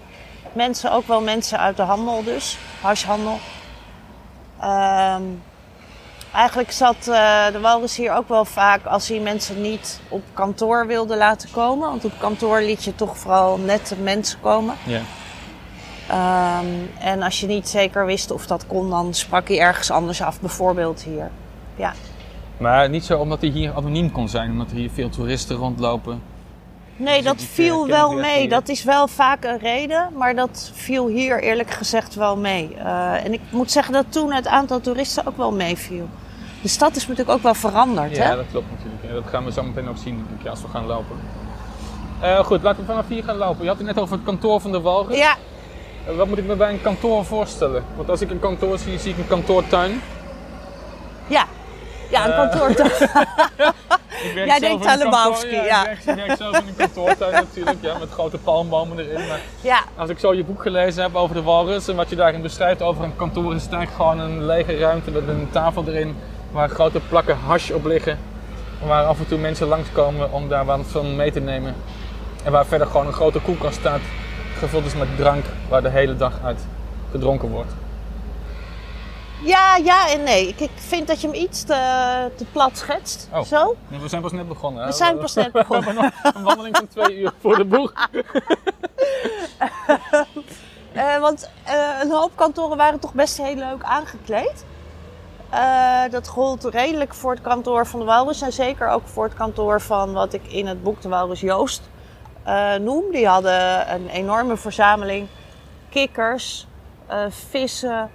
mensen, 0.53 0.91
ook 0.91 1.07
wel 1.07 1.21
mensen 1.21 1.59
uit 1.59 1.77
de 1.77 1.83
handel 1.83 2.23
dus, 2.23 2.57
hashhandel. 2.81 3.39
Ehm, 4.59 5.21
eigenlijk 6.33 6.71
zat 6.71 7.07
eh, 7.07 7.45
de 7.51 7.59
walrus 7.61 7.95
hier 7.95 8.13
ook 8.13 8.27
wel 8.27 8.45
vaak 8.45 8.85
als 8.85 9.07
hij 9.07 9.19
mensen 9.19 9.61
niet 9.61 9.99
op 10.09 10.21
kantoor 10.33 10.87
wilde 10.87 11.15
laten 11.17 11.51
komen. 11.51 11.89
Want 11.89 12.05
op 12.05 12.19
kantoor 12.19 12.61
liet 12.61 12.83
je 12.83 12.95
toch 12.95 13.17
vooral 13.17 13.57
nette 13.57 13.95
mensen 13.95 14.39
komen. 14.39 14.75
Ja. 14.83 15.01
Ehm, 16.07 16.67
en 16.99 17.21
als 17.21 17.39
je 17.39 17.47
niet 17.47 17.69
zeker 17.69 18.05
wist 18.05 18.31
of 18.31 18.47
dat 18.47 18.67
kon, 18.67 18.89
dan 18.89 19.13
sprak 19.13 19.47
hij 19.47 19.59
ergens 19.59 19.91
anders 19.91 20.21
af. 20.21 20.39
Bijvoorbeeld 20.39 21.01
hier. 21.01 21.31
Ja. 21.75 21.93
Maar 22.63 22.89
niet 22.89 23.05
zo 23.05 23.19
omdat 23.19 23.41
hij 23.41 23.49
hier 23.49 23.73
anoniem 23.75 24.11
kon 24.11 24.29
zijn, 24.29 24.51
omdat 24.51 24.69
er 24.71 24.75
hier 24.75 24.89
veel 24.93 25.09
toeristen 25.09 25.55
rondlopen. 25.55 26.21
Nee, 26.95 27.15
Dus 27.15 27.25
dat 27.25 27.35
eh, 27.35 27.45
viel 27.47 27.87
wel 27.87 28.13
mee. 28.13 28.39
hier. 28.39 28.49
Dat 28.49 28.69
is 28.69 28.83
wel 28.83 29.07
vaak 29.07 29.43
een 29.43 29.57
reden, 29.59 30.09
maar 30.17 30.35
dat 30.35 30.71
viel 30.73 31.07
hier 31.07 31.41
eerlijk 31.43 31.69
gezegd 31.71 32.15
wel 32.15 32.37
mee. 32.37 32.73
Eh, 32.77 33.25
en 33.25 33.33
ik 33.33 33.39
moet 33.49 33.71
zeggen 33.71 33.93
dat 33.93 34.05
toen 34.09 34.31
het 34.33 34.47
aantal 34.47 34.81
toeristen 34.81 35.25
ook 35.27 35.37
wel 35.37 35.51
meeviel. 35.51 36.09
De 36.61 36.67
stad 36.67 36.95
is 36.95 37.07
natuurlijk 37.07 37.37
ook 37.37 37.43
wel 37.43 37.53
veranderd, 37.53 38.15
Ja, 38.15 38.23
hè? 38.29 38.35
dat 38.35 38.45
klopt 38.51 38.65
natuurlijk. 38.71 39.13
Dat 39.23 39.31
gaan 39.31 39.45
we 39.45 39.51
zo 39.51 39.63
meteen 39.63 39.89
ook 39.89 39.97
zien 39.97 40.25
ik, 40.39 40.47
als 40.47 40.61
we 40.61 40.67
gaan 40.67 40.85
lopen. 40.85 41.15
Eh, 42.21 42.39
goed, 42.39 42.61
laten 42.61 42.79
we 42.81 42.85
vanaf 42.87 43.07
hier 43.07 43.23
gaan 43.23 43.37
lopen. 43.37 43.61
Je 43.61 43.67
had 43.67 43.77
het 43.77 43.87
net 43.87 43.99
over 43.99 44.15
het 44.15 44.25
kantoor 44.25 44.61
van 44.61 44.71
de 44.71 44.81
Walrus. 44.81 45.17
Ja, 45.17 45.35
wat 46.17 46.27
moet 46.27 46.37
ik 46.37 46.45
me 46.45 46.55
bij 46.55 46.71
een 46.73 46.81
kantoor 46.81 47.25
voorstellen? 47.25 47.83
Want 47.95 48.09
als 48.09 48.21
ik 48.21 48.29
een 48.31 48.39
kantoor 48.39 48.77
zie, 48.77 48.99
zie 48.99 49.11
ik 49.11 49.17
een 49.17 49.27
kantoortuin. 49.27 50.01
ja. 51.27 51.45
Ja, 52.13 52.25
een 52.25 52.31
Eh. 52.31 52.37
kantoor. 52.37 52.69
Ik 54.23 54.33
werk 54.33 54.47
Jij 54.51 54.59
denkt 54.59 54.83
in 54.85 54.89
een 54.89 54.89
aan 54.89 54.97
Lebowski, 54.97 55.55
ja. 55.55 55.87
Ik 55.89 55.97
werk, 56.05 56.35
zelf 56.37 56.59
in 56.59 56.67
een 56.67 56.75
kantoortuin 56.75 57.33
natuurlijk, 57.33 57.77
ja, 57.81 57.97
met 57.97 58.09
grote 58.09 58.37
palmbomen 58.37 58.99
erin. 58.99 59.27
Maar 59.27 59.39
ja, 59.61 59.79
als 59.97 60.09
ik 60.09 60.19
zo 60.19 60.33
je 60.33 60.43
boek 60.43 60.61
gelezen 60.61 61.03
heb 61.03 61.15
over 61.15 61.35
de 61.35 61.41
walrus 61.41 61.87
en 61.87 61.95
wat 61.95 62.09
je 62.09 62.15
daarin 62.15 62.41
beschrijft 62.41 62.81
over 62.81 63.03
een 63.03 63.15
kantoor, 63.15 63.55
is 63.55 63.63
het 63.63 63.73
eigenlijk 63.73 64.01
gewoon 64.03 64.19
een 64.29 64.45
lege 64.45 64.77
ruimte 64.77 65.11
met 65.11 65.27
een 65.27 65.47
tafel 65.51 65.83
erin 65.87 66.15
waar 66.51 66.69
grote 66.69 66.99
plakken 67.09 67.37
hash 67.45 67.69
op 67.69 67.85
liggen. 67.85 68.17
Waar 68.85 69.05
af 69.05 69.19
en 69.19 69.27
toe 69.27 69.37
mensen 69.37 69.67
langskomen 69.67 70.31
om 70.31 70.47
daar 70.49 70.65
wat 70.65 70.79
van 70.87 71.15
mee 71.15 71.31
te 71.31 71.39
nemen. 71.39 71.75
En 72.43 72.51
waar 72.51 72.65
verder 72.65 72.87
gewoon 72.87 73.07
een 73.07 73.13
grote 73.13 73.39
koelkast 73.39 73.79
staat, 73.79 74.01
gevuld 74.59 74.85
is 74.85 74.95
met 74.95 75.07
drank, 75.17 75.45
waar 75.69 75.81
de 75.81 75.89
hele 75.89 76.15
dag 76.17 76.33
uit 76.43 76.59
gedronken 77.11 77.49
wordt. 77.49 77.71
Ja, 79.43 79.75
ja 79.75 80.09
en 80.09 80.23
nee. 80.23 80.47
Ik, 80.47 80.59
ik 80.59 80.69
vind 80.75 81.07
dat 81.07 81.21
je 81.21 81.27
hem 81.27 81.35
iets 81.35 81.63
te, 81.63 82.31
te 82.35 82.45
plat 82.51 82.77
schetst. 82.77 83.27
Oh. 83.33 83.41
Zo. 83.41 83.75
Nee, 83.87 83.99
we 83.99 84.07
zijn 84.07 84.21
pas 84.21 84.31
net 84.31 84.47
begonnen. 84.47 84.81
hè? 84.81 84.87
We 84.89 84.95
zijn 84.95 85.17
pas 85.17 85.33
net 85.33 85.45
We 85.51 85.51
begonnen. 85.51 85.83
hebben 85.95 86.03
nog 86.23 86.35
een 86.35 86.43
wandeling 86.43 86.77
van 86.77 86.87
twee 86.87 87.17
uur 87.19 87.33
voor 87.41 87.55
de 87.55 87.65
boeg. 87.65 87.93
Eh, 90.93 91.17
want 91.19 91.49
eh, 91.63 91.89
een 92.01 92.11
hoop 92.11 92.31
kantoren 92.35 92.77
waren 92.77 92.99
toch 92.99 93.13
best 93.13 93.37
heel 93.37 93.55
leuk 93.55 93.83
aangekleed. 93.83 94.65
Eh, 95.49 96.01
dat 96.09 96.27
gold 96.27 96.63
redelijk 96.63 97.13
voor 97.13 97.31
het 97.31 97.41
kantoor 97.41 97.87
van 97.87 97.99
de 97.99 98.05
Walrus 98.05 98.41
en 98.41 98.53
zeker 98.53 98.87
ook 98.89 99.07
voor 99.07 99.23
het 99.23 99.33
kantoor 99.33 99.81
van 99.81 100.13
wat 100.13 100.33
ik 100.33 100.41
in 100.47 100.67
het 100.67 100.83
boek 100.83 101.01
de 101.01 101.09
Walrus 101.09 101.39
Joost 101.39 101.81
noem. 102.79 103.11
Die 103.11 103.27
hadden 103.27 103.93
een 103.93 104.09
enorme 104.09 104.57
verzameling 104.57 105.27
kikkers, 105.89 106.67
vissen, 107.29 108.09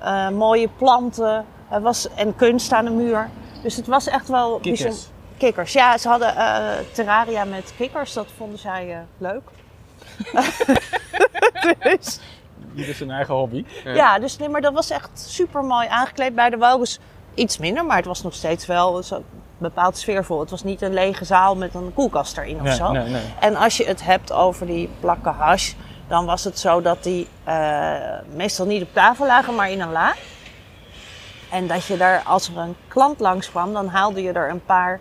eh, 0.00 0.28
mooie 0.28 0.68
planten 0.76 1.44
was, 1.80 2.08
en 2.14 2.36
kunst 2.36 2.72
aan 2.72 2.84
de 2.84 2.90
muur. 2.90 3.28
Dus 3.62 3.76
het 3.76 3.86
was 3.86 4.06
echt 4.06 4.28
wel 4.28 4.58
Kikkers. 4.58 4.82
bijzonder- 4.82 5.16
Kikkers, 5.36 5.72
ja. 5.72 5.98
Ze 5.98 6.08
hadden 6.08 6.36
eh, 6.36 6.68
terraria 6.92 7.44
met 7.44 7.72
kikkers. 7.76 8.12
Dat 8.12 8.26
vonden 8.36 8.58
zij 8.58 8.92
eh, 8.92 8.98
leuk. 9.18 9.42
dus, 11.82 12.20
Ieder 12.74 12.94
zijn 12.94 13.10
eigen 13.10 13.34
hobby. 13.34 13.64
ja, 13.84 14.18
dus 14.18 14.36
nee, 14.38 14.48
maar 14.48 14.60
dat 14.60 14.72
was 14.72 14.90
echt 14.90 15.10
super 15.14 15.62
mooi 15.64 15.86
aangekleed 15.88 16.34
bij 16.34 16.50
de 16.50 16.56
Walrus. 16.56 16.98
Iets 17.34 17.58
minder, 17.58 17.84
maar 17.84 17.96
het 17.96 18.06
was 18.06 18.22
nog 18.22 18.34
steeds 18.34 18.66
wel 18.66 19.02
zo 19.02 19.22
bepaald 19.58 19.96
sfeervol. 19.98 20.40
Het 20.40 20.50
was 20.50 20.62
niet 20.64 20.82
een 20.82 20.92
lege 20.94 21.24
zaal 21.24 21.56
met 21.56 21.74
een 21.74 21.94
koelkast 21.94 22.36
erin 22.38 22.56
of 22.56 22.62
Nee, 22.62 22.74
zo. 22.74 22.92
nee, 22.92 23.08
nee. 23.08 23.22
En 23.40 23.56
als 23.56 23.76
je 23.76 23.84
het 23.84 24.04
hebt 24.04 24.32
over 24.32 24.66
die 24.66 24.88
plakken 25.00 25.32
hash, 25.32 25.72
dan 26.08 26.26
was 26.26 26.44
het 26.44 26.58
zo 26.58 26.80
dat 26.80 27.02
die 27.02 27.28
eh, 27.44 28.18
meestal 28.34 28.66
niet 28.66 28.82
op 28.82 28.92
tafel 28.92 29.26
lagen, 29.26 29.54
maar 29.54 29.70
in 29.70 29.80
een 29.80 29.92
la. 29.92 30.14
En 31.50 31.66
dat 31.66 31.84
je 31.84 31.96
daar, 31.96 32.22
als 32.22 32.48
er 32.48 32.56
een 32.56 32.76
klant 32.88 33.20
langskwam, 33.20 33.72
dan 33.72 33.88
haalde 33.88 34.22
je 34.22 34.32
er 34.32 34.50
een 34.50 34.64
paar 34.64 35.00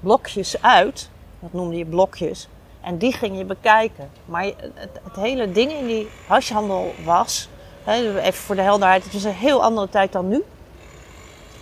blokjes 0.00 0.62
uit. 0.62 1.10
Dat 1.40 1.52
noemde 1.52 1.76
je 1.76 1.84
blokjes. 1.86 2.48
En 2.80 2.98
die 2.98 3.12
ging 3.12 3.38
je 3.38 3.44
bekijken. 3.44 4.10
Maar 4.24 4.44
het, 4.44 5.00
het 5.04 5.16
hele 5.16 5.52
ding 5.52 5.72
in 5.72 5.86
die 5.86 6.08
hashhandel 6.26 6.94
was, 7.04 7.48
even 7.86 8.34
voor 8.34 8.54
de 8.54 8.62
helderheid, 8.62 9.04
het 9.04 9.12
was 9.12 9.24
een 9.24 9.32
heel 9.32 9.62
andere 9.62 9.88
tijd 9.88 10.12
dan 10.12 10.28
nu. 10.28 10.42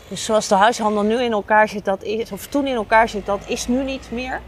Dus 0.09 0.25
zoals 0.25 0.49
de 0.49 0.55
huishandel 0.55 1.02
nu 1.02 1.23
in 1.23 1.33
elkaar 1.33 1.69
zit, 1.69 1.85
dat 1.85 2.02
is, 2.02 2.33
of 2.33 2.47
toen 2.47 2.67
in 2.67 2.75
elkaar 2.75 3.09
zit, 3.09 3.26
dat 3.26 3.41
is 3.47 3.67
nu 3.69 3.85
niet 3.85 4.11
meer. 4.11 4.41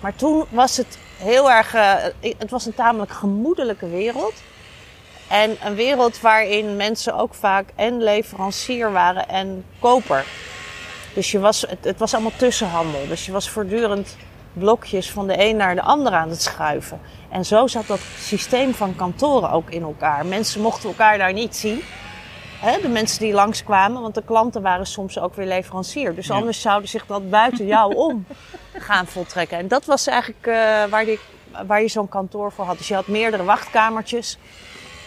Maar 0.00 0.14
toen 0.14 0.44
was 0.48 0.76
het 0.76 0.98
heel 1.22 1.50
erg, 1.50 1.74
eh, 1.74 1.94
het 2.38 2.50
was 2.50 2.66
een 2.66 2.74
tamelijk 2.74 3.12
gemoedelijke 3.12 3.88
wereld. 3.88 4.34
En 5.28 5.56
een 5.64 5.74
wereld 5.74 6.20
waarin 6.20 6.76
mensen 6.76 7.14
ook 7.14 7.34
vaak 7.34 7.68
en 7.74 8.02
leverancier 8.02 8.92
waren 8.92 9.28
en 9.28 9.64
koper. 9.78 10.24
Dus 11.14 11.30
je 11.30 11.38
was, 11.38 11.60
het, 11.60 11.84
het 11.84 11.98
was 11.98 12.14
allemaal 12.14 12.36
tussenhandel. 12.36 13.06
Dus 13.08 13.26
je 13.26 13.32
was 13.32 13.50
voortdurend 13.50 14.16
blokjes 14.52 15.10
van 15.10 15.26
de 15.26 15.44
een 15.44 15.56
naar 15.56 15.74
de 15.74 15.82
ander 15.82 16.12
aan 16.12 16.28
het 16.28 16.42
schuiven. 16.42 17.00
En 17.30 17.44
zo 17.44 17.66
zat 17.66 17.86
dat 17.86 18.00
systeem 18.18 18.74
van 18.74 18.96
kantoren 18.96 19.50
ook 19.50 19.70
in 19.70 19.82
elkaar. 19.82 20.26
Mensen 20.26 20.60
mochten 20.60 20.88
elkaar 20.88 21.18
daar 21.18 21.32
niet 21.32 21.56
zien. 21.56 21.82
Hè, 22.62 22.80
de 22.80 22.88
mensen 22.88 23.18
die 23.20 23.32
langskwamen, 23.32 24.02
want 24.02 24.14
de 24.14 24.22
klanten 24.24 24.62
waren 24.62 24.86
soms 24.86 25.18
ook 25.18 25.34
weer 25.34 25.46
leverancier. 25.46 26.14
Dus 26.14 26.26
Ja. 26.26 26.34
anders 26.34 26.60
zouden 26.60 26.88
zich 26.88 27.06
dat 27.06 27.30
buiten 27.30 27.66
jou 27.66 27.94
om 28.08 28.26
gaan 28.72 29.06
voltrekken. 29.06 29.58
En 29.58 29.68
dat 29.68 29.84
was 29.84 30.06
eigenlijk 30.06 30.46
eh, 30.46 30.84
waar, 30.90 31.04
die, 31.04 31.18
waar 31.66 31.80
je 31.82 31.88
zo'n 31.88 32.08
kantoor 32.08 32.52
voor 32.52 32.64
had. 32.64 32.78
Dus 32.78 32.88
je 32.88 32.94
had 32.94 33.06
meerdere 33.06 33.44
wachtkamertjes. 33.44 34.38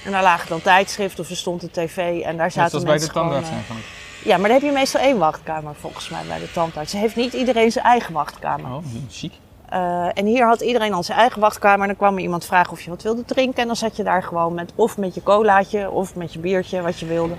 En 0.05 0.11
daar 0.11 0.23
lagen 0.23 0.49
dan 0.49 0.61
tijdschriften 0.61 1.23
of 1.23 1.29
er 1.29 1.35
stond 1.35 1.63
een 1.63 1.71
tv. 1.71 2.21
En 2.21 2.37
daar 2.37 2.51
zaten 2.51 2.69
zoals 2.69 2.85
bij 2.85 2.93
de 2.93 2.99
mensen 2.99 3.09
gewoon... 3.11 3.27
tandarts 3.27 3.49
eh, 3.49 3.55
eigenlijk. 3.55 3.85
Ja, 4.23 4.37
maar 4.37 4.49
dan 4.49 4.57
heb 4.59 4.67
je 4.67 4.71
meestal 4.71 5.01
één 5.01 5.17
wachtkamer 5.17 5.75
volgens 5.75 6.09
mij 6.09 6.21
bij 6.27 6.39
de 6.39 6.51
tandarts. 6.51 6.91
Ze 6.91 6.97
heeft 6.97 7.15
niet 7.15 7.33
iedereen 7.33 7.71
zijn 7.71 7.85
eigen 7.85 8.13
wachtkamer. 8.13 8.71
Oh, 8.71 8.83
chic. 9.11 9.33
Eh, 9.69 10.07
en 10.13 10.25
hier 10.25 10.45
had 10.45 10.61
iedereen 10.61 10.93
al 10.93 11.03
zijn 11.03 11.17
eigen 11.17 11.41
wachtkamer. 11.41 11.81
En 11.81 11.87
dan 11.87 11.95
kwam 11.95 12.15
er 12.15 12.21
iemand 12.21 12.45
vragen 12.45 12.71
of 12.71 12.81
je 12.81 12.89
wat 12.89 13.01
wilde 13.01 13.25
drinken. 13.25 13.61
En 13.61 13.67
dan 13.67 13.75
zat 13.75 13.95
je 13.95 14.03
daar 14.03 14.23
gewoon 14.23 14.53
met, 14.53 14.71
of 14.75 14.97
met 14.97 15.13
je 15.15 15.23
colaatje 15.23 15.91
of 15.91 16.15
met 16.15 16.33
je 16.33 16.39
biertje, 16.39 16.81
wat 16.81 16.99
je 16.99 17.05
wilde. 17.05 17.35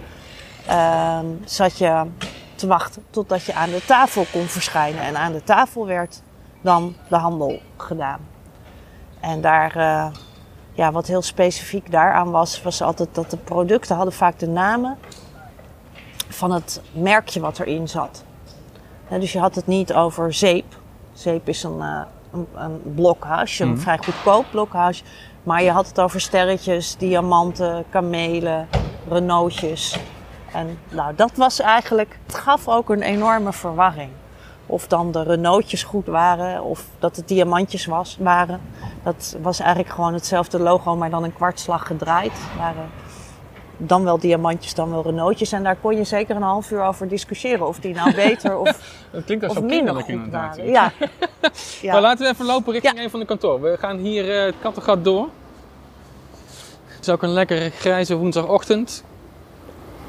Ehm, 0.67 1.27
zat 1.45 1.79
je 1.79 2.05
te 2.55 2.67
wachten 2.67 3.05
totdat 3.11 3.45
je 3.45 3.55
aan 3.55 3.71
de 3.71 3.85
tafel 3.85 4.27
kon 4.33 4.47
verschijnen. 4.47 5.03
En 5.03 5.17
aan 5.17 5.33
de 5.33 5.45
tafel 5.45 5.87
werd 5.87 6.23
dan 6.61 6.95
de 7.09 7.17
handel 7.17 7.61
gedaan. 7.77 8.21
En 9.21 9.41
daar, 9.41 9.77
eh, 9.77 10.07
ja, 10.73 10.93
wat 10.93 11.07
heel 11.07 11.23
specifiek 11.23 11.91
daaraan 11.91 12.31
was, 12.31 12.63
was 12.63 12.83
altijd 12.83 13.15
dat 13.15 13.31
de 13.31 13.37
producten 13.37 13.97
hadden 13.97 14.15
vaak 14.15 14.39
de 14.39 14.49
namen 14.49 14.99
van 16.29 16.53
het 16.53 16.83
merkje 16.93 17.41
wat 17.41 17.59
erin 17.59 17.89
zat. 17.89 18.25
Dus 19.09 19.33
je 19.33 19.39
had 19.39 19.55
het 19.55 19.67
niet 19.67 19.93
over 19.93 20.35
zeep. 20.35 20.77
Zeep 21.13 21.49
is 21.49 21.63
een, 21.63 21.81
eh, 21.81 22.01
een, 22.37 22.47
een 22.55 22.95
een 23.59 23.69
Mhm. 23.69 23.79
vrij 23.79 23.99
goedkoop 23.99 24.45
blok 24.51 24.73
hash. 24.73 25.01
Maar 25.43 25.63
je 25.63 25.71
had 25.71 25.87
het 25.89 26.01
over 26.01 26.21
sterretjes, 26.21 26.97
diamanten, 26.97 27.85
kamelen, 27.91 28.69
Renaultjes. 29.09 29.99
En 30.53 30.79
nou, 30.89 31.15
dat 31.15 31.31
was 31.35 31.61
eigenlijk, 31.61 32.19
het 32.27 32.35
gaf 32.35 32.69
ook 32.69 32.91
een 32.91 33.03
enorme 33.03 33.53
verwarring. 33.53 34.11
Of 34.67 34.87
dan 34.87 35.11
de 35.11 35.23
Renaultjes 35.23 35.83
goed 35.83 36.07
waren, 36.07 36.63
of 36.63 36.85
dat 36.99 37.17
het 37.17 37.29
diamantjes 37.29 37.87
was, 37.87 38.17
waren. 38.21 38.61
Dat 39.03 39.37
was 39.43 39.59
eigenlijk 39.61 39.95
gewoon 39.95 40.15
hetzelfde 40.15 40.59
logo, 40.59 40.97
maar 40.97 41.11
dan 41.11 41.25
een 41.25 41.35
kwartslag 41.35 41.87
gedraaid. 41.87 42.33
Waren 42.59 42.91
dan 43.77 44.05
wel 44.05 44.19
diamantjes, 44.19 44.75
dan 44.75 44.91
wel 44.91 45.03
Renaultjes. 45.03 45.53
En 45.53 45.63
daar 45.63 45.77
kon 45.77 45.97
je 45.97 46.05
zeker 46.05 46.37
een 46.37 46.43
half 46.43 46.71
uur 46.71 46.83
over 46.83 47.09
discussiëren. 47.09 47.67
Of 47.67 47.79
die 47.79 47.95
nou 47.95 48.15
beter 48.15 48.57
of, 48.59 48.69
Dat 49.13 49.25
klinkt 49.25 49.45
als 49.45 49.57
of 49.57 49.63
minder 49.65 49.95
goed 49.95 50.09
inderdaad. 50.09 50.57
waren. 50.57 50.71
Ja. 50.71 50.93
ja. 51.83 51.93
Maar 51.93 52.01
laten 52.01 52.25
we 52.27 52.33
even 52.33 52.47
lopen 52.47 52.73
richting 52.73 52.97
Ja. 52.97 53.03
een 53.03 53.11
van 53.11 53.21
de 53.21 53.27
kantoor. 53.27 53.61
We 53.61 53.77
gaan 53.79 53.97
hier 53.97 54.39
eh, 54.39 54.45
het 54.45 54.55
Kattengat 54.61 55.05
door. 55.05 55.29
Het 56.87 57.07
is 57.07 57.09
ook 57.09 57.23
een 57.23 57.33
lekkere 57.33 57.71
grijze 57.71 58.17
woensdagochtend. 58.17 59.05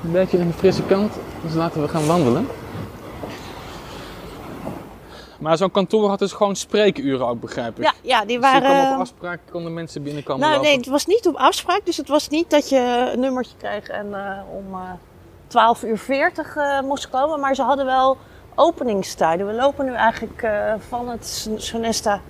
Een 0.03 0.11
beetje 0.11 0.37
een 0.37 0.53
frisse 0.53 0.83
kant. 0.83 1.13
Dus 1.43 1.53
laten 1.53 1.81
we 1.81 1.87
gaan 1.87 2.05
wandelen. 2.05 2.47
Maar 5.39 5.57
zo'n 5.57 5.71
kantoor 5.71 6.09
had 6.09 6.19
dus 6.19 6.31
gewoon 6.31 6.55
spreekuren 6.55 7.27
ook, 7.27 7.39
begrijp 7.41 7.77
ik. 7.77 7.83
ja, 7.83 7.93
ja, 8.01 8.25
die 8.25 8.39
Dus 8.39 8.51
je 8.51 8.57
kwam 8.57 8.71
op 8.71 8.77
waren... 8.77 8.97
afspraak, 8.99 9.39
konden 9.51 9.73
mensen 9.73 10.03
binnenkomen 10.03 10.39
Nou, 10.41 10.51
lopen. 10.53 10.67
nee, 10.67 10.77
het 10.77 10.87
was 10.87 11.05
niet 11.05 11.27
op 11.27 11.35
afspraak. 11.35 11.81
Dus 11.85 11.97
het 11.97 12.07
was 12.07 12.27
niet 12.29 12.49
dat 12.49 12.69
je 12.69 13.09
een 13.13 13.19
nummertje 13.19 13.55
kreeg 13.57 13.87
en 13.87 14.13
eh, 14.13 14.39
om 14.55 14.73
eh 14.73 14.79
12 15.47 15.83
uur 15.83 15.97
40 15.97 16.55
eh, 16.55 16.81
moest 16.81 17.09
komen. 17.09 17.39
Maar 17.39 17.55
ze 17.55 17.61
hadden 17.61 17.85
wel 17.85 18.17
openingstijden. 18.55 19.47
We 19.47 19.53
lopen 19.53 19.85
nu 19.85 19.93
eigenlijk 19.93 20.47
van 20.89 21.09
het 21.09 21.25
Son- 21.27 21.59
Sonesta 21.59 22.21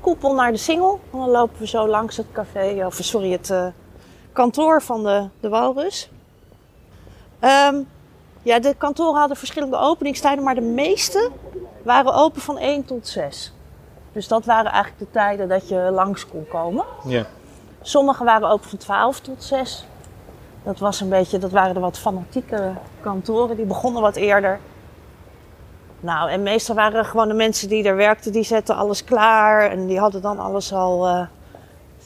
koepel 0.00 0.34
naar 0.34 0.52
de 0.52 0.58
Singel. 0.58 1.00
En 1.12 1.18
dan 1.18 1.28
lopen 1.30 1.58
we 1.58 1.66
zo 1.66 1.88
langs 1.88 2.16
het 2.16 2.26
café, 2.32 2.86
of 2.86 2.94
sorry, 3.00 3.32
het 3.32 3.54
kantoor 4.32 4.82
van 4.82 5.02
de, 5.02 5.28
de 5.40 5.48
Walrus. 5.48 6.10
Ehm, 7.40 7.76
ja, 8.42 8.58
de 8.58 8.74
kantoren 8.78 9.18
hadden 9.18 9.36
verschillende 9.36 9.76
openingstijden, 9.76 10.44
maar 10.44 10.54
de 10.54 10.60
meeste 10.60 11.30
waren 11.82 12.14
open 12.14 12.40
van 12.40 12.58
1 12.58 12.84
tot 12.84 13.08
6. 13.08 13.52
Dus 14.12 14.28
dat 14.28 14.44
waren 14.44 14.70
eigenlijk 14.70 14.98
de 15.04 15.10
tijden 15.18 15.48
dat 15.48 15.68
je 15.68 15.76
langs 15.92 16.26
kon 16.28 16.46
komen. 16.48 16.84
Ja. 17.04 17.24
Sommige 17.82 18.24
waren 18.24 18.48
open 18.48 18.68
van 18.68 18.78
12 18.78 19.20
tot 19.20 19.42
6. 19.44 19.86
Dat, 20.64 20.78
was 20.78 21.00
een 21.00 21.08
beetje, 21.08 21.38
dat 21.38 21.50
waren 21.50 21.74
de 21.74 21.80
wat 21.80 21.98
fanatieke 21.98 22.72
kantoren, 23.00 23.56
die 23.56 23.64
begonnen 23.64 24.02
wat 24.02 24.16
eerder. 24.16 24.58
Nou, 26.00 26.30
en 26.30 26.42
meestal 26.42 26.74
waren 26.74 27.04
gewoon 27.04 27.28
de 27.28 27.34
mensen 27.34 27.68
die 27.68 27.84
er 27.84 27.96
werkten, 27.96 28.32
die 28.32 28.42
zetten 28.44 28.76
alles 28.76 29.04
klaar. 29.04 29.70
En 29.70 29.86
die 29.86 29.98
hadden 29.98 30.22
dan 30.22 30.38
alles 30.38 30.72
al, 30.72 31.06
eh 31.06 31.26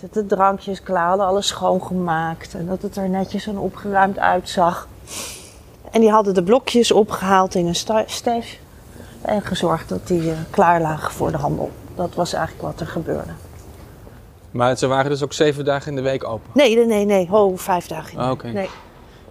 zetten 0.00 0.26
drankjes 0.26 0.83
klaar, 0.83 1.09
hadden 1.09 1.26
alles 1.26 1.47
schoongemaakt. 1.47 2.54
En 2.54 2.66
dat 2.66 2.83
het 2.83 2.97
er 2.97 3.09
netjes 3.09 3.47
en 3.47 3.59
opgeruimd 3.59 4.18
uitzag. 4.18 4.88
En 5.90 6.00
die 6.00 6.11
hadden 6.11 6.35
de 6.35 6.42
blokjes 6.42 6.92
opgehaald 6.92 7.54
in 7.54 7.66
een 7.66 7.75
sta- 7.75 8.04
stash. 8.06 8.54
En 9.26 9.42
gezorgd 9.42 9.88
dat 9.88 10.06
die 10.06 10.30
eh, 10.30 10.37
klaar 10.50 10.80
lagen 10.80 11.12
voor 11.12 11.30
de 11.30 11.37
handel. 11.37 11.71
Dat 11.95 12.14
was 12.14 12.33
eigenlijk 12.33 12.64
wat 12.66 12.80
er 12.80 12.87
gebeurde. 12.87 13.30
Maar 14.50 14.76
ze 14.76 14.87
waren 14.87 15.11
dus 15.11 15.23
ook 15.23 15.33
zeven 15.33 15.64
dagen 15.64 15.88
in 15.90 15.97
de 15.97 16.02
week 16.02 16.25
open. 16.25 16.50
Nee, 16.54 16.76
nee, 16.76 16.87
nee, 16.87 17.04
nee. 17.04 17.28
Ho, 17.28 17.56
vijf 17.56 17.87
dagen. 17.87 18.11
in 18.12 18.18
de 18.18 18.23
Ah, 18.25 18.40
week. 18.42 18.52
Nee. 18.52 18.68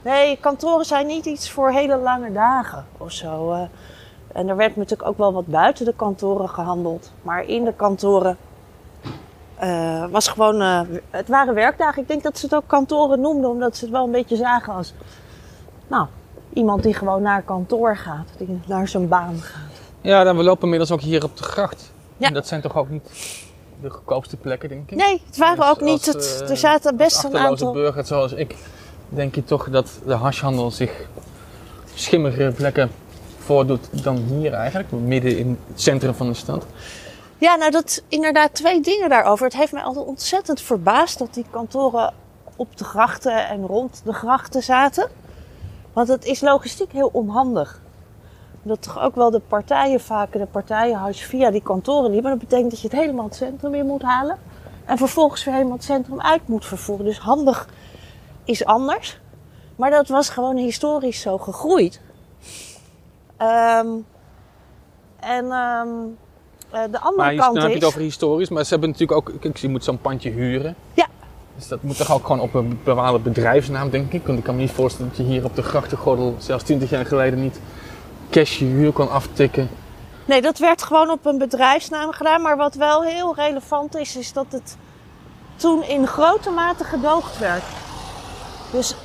nee, 0.02 0.38
kantoren 0.42 0.86
zijn 0.86 1.08
niet 1.08 1.26
iets 1.26 1.50
voor 1.52 1.72
hele 1.72 1.98
lange 1.98 2.32
dagen 2.32 2.86
of 2.98 3.12
zo. 3.12 3.52
eh. 3.52 3.62
En 4.34 4.48
er 4.50 4.56
werd 4.56 4.76
natuurlijk 4.76 5.10
ook 5.10 5.18
wel 5.18 5.34
wat 5.34 5.48
buiten 5.48 5.86
de 5.86 5.94
kantoren 5.96 6.50
gehandeld. 6.50 7.12
Maar 7.22 7.44
in 7.46 7.64
de 7.64 7.74
kantoren 7.74 8.38
eh, 9.56 10.06
was 10.12 10.28
gewoon... 10.28 10.60
het 11.10 11.28
waren 11.28 11.54
werkdagen. 11.54 12.02
Ik 12.02 12.08
denk 12.08 12.24
dat 12.24 12.38
ze 12.38 12.46
het 12.46 12.56
ook 12.56 12.68
kantoren 12.68 13.20
noemden, 13.22 13.50
omdat 13.50 13.78
ze 13.78 13.84
het 13.86 13.94
wel 13.94 14.06
een 14.06 14.12
beetje 14.12 14.36
zagen 14.36 14.74
als... 14.74 14.94
Nou, 15.88 16.08
iemand 16.54 16.84
die 16.84 16.94
gewoon 16.94 17.22
naar 17.22 17.42
kantoor 17.42 17.98
gaat. 17.98 18.28
Die 18.38 18.60
naar 18.68 18.88
zijn 18.88 19.08
baan 19.08 19.36
gaat. 19.42 19.65
Ja, 20.06 20.24
dan 20.24 20.38
we 20.38 20.44
lopen 20.44 20.64
inmiddels 20.64 20.92
ook 20.92 21.02
hier 21.02 21.24
op 21.24 21.38
de 21.38 21.44
gracht. 21.44 21.92
Ja. 22.18 22.28
En 22.28 22.34
dat 22.34 22.48
zijn 22.48 22.62
toch 22.62 22.78
ook 22.78 22.90
niet 22.90 23.10
de 23.82 23.90
goedkoopste 23.90 24.38
plekken, 24.38 24.70
denk 24.70 24.92
ik? 24.92 24.98
Nee, 24.98 25.22
het 25.26 25.38
waren 25.38 25.58
Dus 25.58 25.70
ook 25.70 25.82
niet... 25.82 26.06
Het, 26.06 26.42
eh, 26.42 26.50
er 26.50 26.58
zaten 26.58 26.98
best 26.98 27.24
een 27.24 27.38
aantal... 27.38 27.74
burger 27.74 28.06
zoals 28.06 28.32
ik, 28.32 28.56
denk 29.10 29.36
je 29.36 29.44
toch 29.44 29.70
dat 29.70 30.00
de 30.06 30.14
hashhandel 30.14 30.72
zich 30.72 31.08
schimmige 31.94 32.52
plekken 32.56 32.92
voordoet 33.38 34.04
dan 34.04 34.16
hier 34.16 34.54
eigenlijk, 34.54 34.92
midden 34.92 35.38
in 35.38 35.60
het 35.68 35.82
centrum 35.82 36.14
van 36.14 36.28
de 36.28 36.34
stad. 36.34 36.66
Ja, 37.38 37.56
nou 37.56 37.72
dat 37.72 38.04
inderdaad 38.08 38.54
twee 38.54 38.82
dingen 38.82 39.10
daarover. 39.10 39.46
Het 39.46 39.56
heeft 39.56 39.72
mij 39.72 39.84
altijd 39.84 40.06
ontzettend 40.06 40.62
verbaasd 40.62 41.20
dat 41.20 41.34
die 41.34 41.46
kantoren 41.50 42.14
op 42.56 42.78
de 42.78 42.84
grachten 42.84 43.48
en 43.48 43.66
rond 43.66 44.02
de 44.04 44.14
grachten 44.14 44.64
zaten. 44.64 45.10
Want 45.94 46.08
het 46.08 46.26
is 46.26 46.42
logistiek 46.42 46.92
heel 46.92 47.10
onhandig. 47.14 47.84
Dat 48.68 48.82
toch 48.82 49.00
ook 49.00 49.16
wel 49.16 49.32
de 49.32 49.42
partijen 49.48 50.00
vaak, 50.00 50.32
de 50.32 50.48
partijenhuis 50.52 51.24
via 51.24 51.52
die 51.52 51.62
kantoren 51.62 52.12
liepen. 52.12 52.30
Dat 52.30 52.40
betekent 52.40 52.72
dat 52.72 52.82
je 52.82 52.88
het 52.88 52.98
helemaal 52.98 53.26
het 53.26 53.36
centrum 53.36 53.74
in 53.74 53.86
moet 53.86 54.02
halen. 54.02 54.38
En 54.86 54.98
vervolgens 54.98 55.44
weer 55.44 55.54
helemaal 55.54 55.76
het 55.76 55.84
centrum 55.84 56.22
uit 56.22 56.48
moet 56.48 56.66
vervoeren. 56.66 57.06
Dus 57.06 57.20
handig 57.20 57.68
is 58.44 58.66
anders. 58.66 59.20
Maar 59.76 59.92
dat 59.92 60.08
was 60.08 60.30
gewoon 60.30 60.58
historisch 60.58 61.22
zo 61.22 61.38
gegroeid. 61.38 62.02
Ehm, 63.38 63.88
en 65.20 65.52
ehm, 65.52 65.88
eh, 66.72 66.82
de 66.92 67.00
andere 67.00 67.16
Maar 67.16 67.34
je, 67.34 67.40
kant 67.40 67.58
heb 67.58 67.64
je 67.64 67.70
is... 67.70 67.76
het 67.76 67.84
over 67.84 68.02
historisch, 68.02 68.50
maar 68.50 68.64
ze 68.64 68.70
hebben 68.70 68.90
natuurlijk 68.90 69.20
ook, 69.20 69.40
kijk, 69.40 69.58
je 69.58 69.70
moet 69.70 69.84
zo'n 69.84 70.02
pandje 70.02 70.30
huren. 70.30 70.76
Ja. 70.94 71.08
Dus 71.56 71.68
dat 71.68 71.84
moet 71.84 71.98
toch 71.98 72.14
ook 72.14 72.26
gewoon 72.26 72.42
op 72.42 72.54
een 72.54 72.80
bepaalde 72.84 73.20
bedrijfsnaam, 73.20 73.90
denk 73.90 74.14
ik. 74.14 74.26
Want 74.26 74.38
ik 74.38 74.44
kan 74.44 74.56
me 74.56 74.62
niet 74.62 74.72
voorstellen 74.72 75.10
dat 75.10 75.18
je 75.18 75.24
hier 75.24 75.46
op 75.46 75.56
de 75.56 75.64
grachtengordel, 75.64 76.36
zelfs 76.38 76.64
20 76.64 76.90
jaar 76.90 77.06
geleden, 77.06 77.42
niet 77.42 77.60
cash 78.30 78.60
je 78.60 78.66
huur 78.66 78.92
kon 78.92 79.12
aftikken. 79.12 79.70
Nee, 80.26 80.42
dat 80.42 80.58
werd 80.58 80.84
gewoon 80.84 81.10
op 81.10 81.26
een 81.26 81.38
bedrijfsnaam 81.38 82.12
gedaan. 82.12 82.42
Maar 82.42 82.58
wat 82.58 82.76
wel 82.76 83.04
heel 83.04 83.36
relevant 83.36 83.96
is, 83.96 84.16
is 84.16 84.34
dat 84.34 84.46
het 84.50 84.78
toen 85.56 85.84
in 85.84 86.08
grote 86.08 86.50
mate 86.50 86.84
gedoogd 86.84 87.40
werd. 87.40 87.64
Dus 88.72 88.96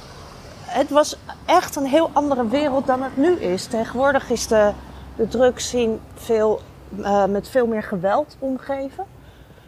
het 0.65 0.91
was 0.91 1.17
echt 1.47 1.77
een 1.77 1.87
heel 1.87 2.11
andere 2.13 2.49
wereld 2.49 2.87
dan 2.87 3.03
het 3.03 3.17
nu 3.17 3.33
is. 3.33 3.67
Tegenwoordig 3.67 4.31
is 4.31 4.47
de, 4.47 4.73
de 5.17 5.29
drugsscene 5.29 5.99
veel, 6.15 6.61
eh, 7.03 7.25
met 7.25 7.49
veel 7.49 7.67
meer 7.67 7.83
geweld 7.83 8.37
omgeven. 8.39 9.07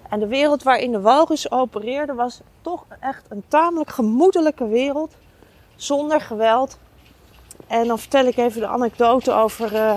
En 0.08 0.20
de 0.20 0.26
wereld 0.26 0.62
waarin 0.62 0.92
de 0.92 1.00
walrus 1.00 1.50
opereerde 1.50 2.14
was 2.14 2.40
toch 2.60 2.84
echt 3.00 3.24
een 3.28 3.44
tamelijk 3.48 3.90
gemoedelijke 3.90 4.68
wereld. 4.68 5.14
Zonder 5.76 6.20
geweld. 6.20 6.78
En 7.72 7.86
dan 7.86 7.98
vertel 7.98 8.26
ik 8.26 8.36
even 8.36 8.60
de 8.60 8.66
anekdote 8.66 9.32
over 9.32 9.74
eh, 9.74 9.94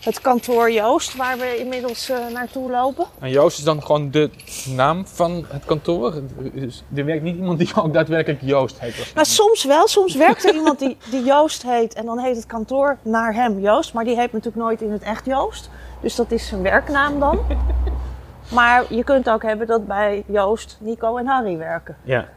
het 0.00 0.20
kantoor 0.20 0.70
Joost, 0.70 1.16
waar 1.16 1.38
we 1.38 1.58
inmiddels 1.58 2.08
eh, 2.08 2.16
naartoe 2.32 2.70
lopen. 2.70 3.06
En 3.20 3.30
Joost 3.30 3.58
is 3.58 3.64
dan 3.64 3.82
gewoon 3.82 4.10
de 4.10 4.30
naam 4.76 5.06
van 5.06 5.46
het 5.48 5.64
kantoor. 5.64 6.14
Dus 6.52 6.84
er 6.94 7.04
werkt 7.04 7.22
niet 7.22 7.36
iemand 7.36 7.58
die 7.58 7.70
ook 7.76 7.92
daadwerkelijk 7.92 8.40
Joost 8.42 8.80
heet. 8.80 8.96
Maar 8.96 9.10
Nou, 9.14 9.26
soms 9.26 9.64
wel, 9.64 9.88
soms 9.88 10.14
werkt 10.14 10.44
er 10.44 10.54
iemand 10.54 10.78
die, 10.78 10.96
die 11.10 11.24
Joost 11.24 11.62
heet 11.62 11.94
en 11.94 12.04
dan 12.06 12.18
heet 12.18 12.36
het 12.36 12.46
kantoor 12.46 12.98
naar 13.02 13.34
hem 13.34 13.60
Joost. 13.60 13.92
Maar 13.92 14.04
die 14.04 14.16
heet 14.16 14.32
natuurlijk 14.32 14.64
nooit 14.64 14.82
in 14.82 14.92
het 14.92 15.02
echt 15.02 15.26
Joost. 15.26 15.70
Dus 16.00 16.14
dat 16.14 16.30
is 16.30 16.48
zijn 16.48 16.62
werknaam 16.62 17.20
dan. 17.20 17.38
Maar 18.50 18.94
je 18.94 19.04
kunt 19.04 19.30
ook 19.30 19.42
hebben 19.42 19.66
dat 19.66 19.86
bij 19.86 20.24
Joost 20.26 20.76
Nico 20.80 21.16
en 21.16 21.26
Harry 21.26 21.56
werken. 21.56 21.96
Ja. 22.02 22.28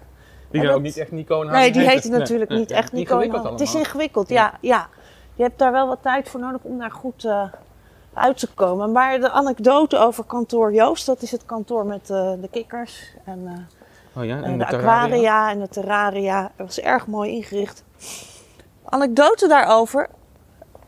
Die 0.51 0.61
dan 0.61 0.73
ook 0.73 0.81
niet 0.81 0.97
echt 0.97 1.11
Nico 1.11 1.41
en 1.41 1.51
Nee, 1.51 1.71
die 1.71 1.87
heten 1.87 2.11
natuurlijk 2.11 2.49
niet 2.49 2.71
echt 2.71 2.91
Nico 2.91 3.19
en. 3.19 3.31
Het 3.31 3.61
is 3.61 3.75
ingewikkeld, 3.75 4.29
ja. 4.29 4.53
ja. 4.61 4.87
Je 5.35 5.43
hebt 5.43 5.59
daar 5.59 5.71
wel 5.71 5.87
wat 5.87 6.01
tijd 6.01 6.29
voor 6.29 6.39
nodig 6.39 6.61
om 6.61 6.79
daar 6.79 6.91
goed 6.91 7.25
eh, 7.25 7.43
uit 8.13 8.37
te 8.37 8.53
komen. 8.53 8.91
Maar 8.91 9.19
de 9.19 9.29
anekdote 9.29 9.97
over 9.97 10.23
kantoor 10.23 10.73
Joost, 10.73 11.05
dat 11.05 11.21
is 11.21 11.31
het 11.31 11.45
kantoor 11.45 11.85
met 11.85 12.09
eh, 12.09 12.31
de 12.41 12.47
kikkers 12.51 13.13
en 13.25 13.41
eh, 13.45 13.77
Oh 14.17 14.25
ja, 14.25 14.41
en 14.41 14.57
de, 14.57 14.65
terraria. 14.65 15.03
aquaria 15.03 15.51
en 15.51 15.59
de 15.59 15.67
terraria. 15.67 16.41
Dat 16.41 16.65
was 16.65 16.79
erg 16.79 17.07
mooi 17.07 17.31
ingericht. 17.31 17.83
Anekdote 18.85 19.47
daarover. 19.47 20.09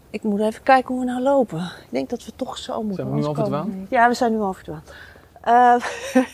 Ik 0.10 0.24
moet 0.24 0.40
even 0.40 0.64
kijken 0.64 0.96
hoe 0.96 1.06
we 1.06 1.12
nou 1.12 1.22
lopen. 1.22 1.60
Ik 1.60 1.88
denk 1.90 2.10
dat 2.10 2.26
we 2.26 2.32
toch 2.36 2.58
zo 2.58 2.84
moeten. 2.84 2.96
Zijn 2.96 3.10
we 3.10 3.16
nu 3.16 3.26
overdwaald? 3.26 3.66
we 3.66 3.72
niet. 3.72 3.90
Ja, 3.90 4.08
we 4.08 4.14
zijn 4.14 4.32
nu 4.32 4.42
overdwaald. 4.42 4.94
Eh 5.42 5.76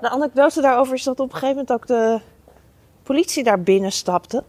de 0.00 0.10
anekdote 0.10 0.60
daarover 0.60 0.94
is 0.94 1.02
dat 1.02 1.20
op 1.20 1.32
een 1.32 1.38
gegeven 1.38 1.54
moment 1.54 1.72
ook 1.72 1.86
de 1.86 2.20
politie 3.02 3.44
daar 3.44 3.60
binnen 3.60 3.92
stapte. 3.92 4.42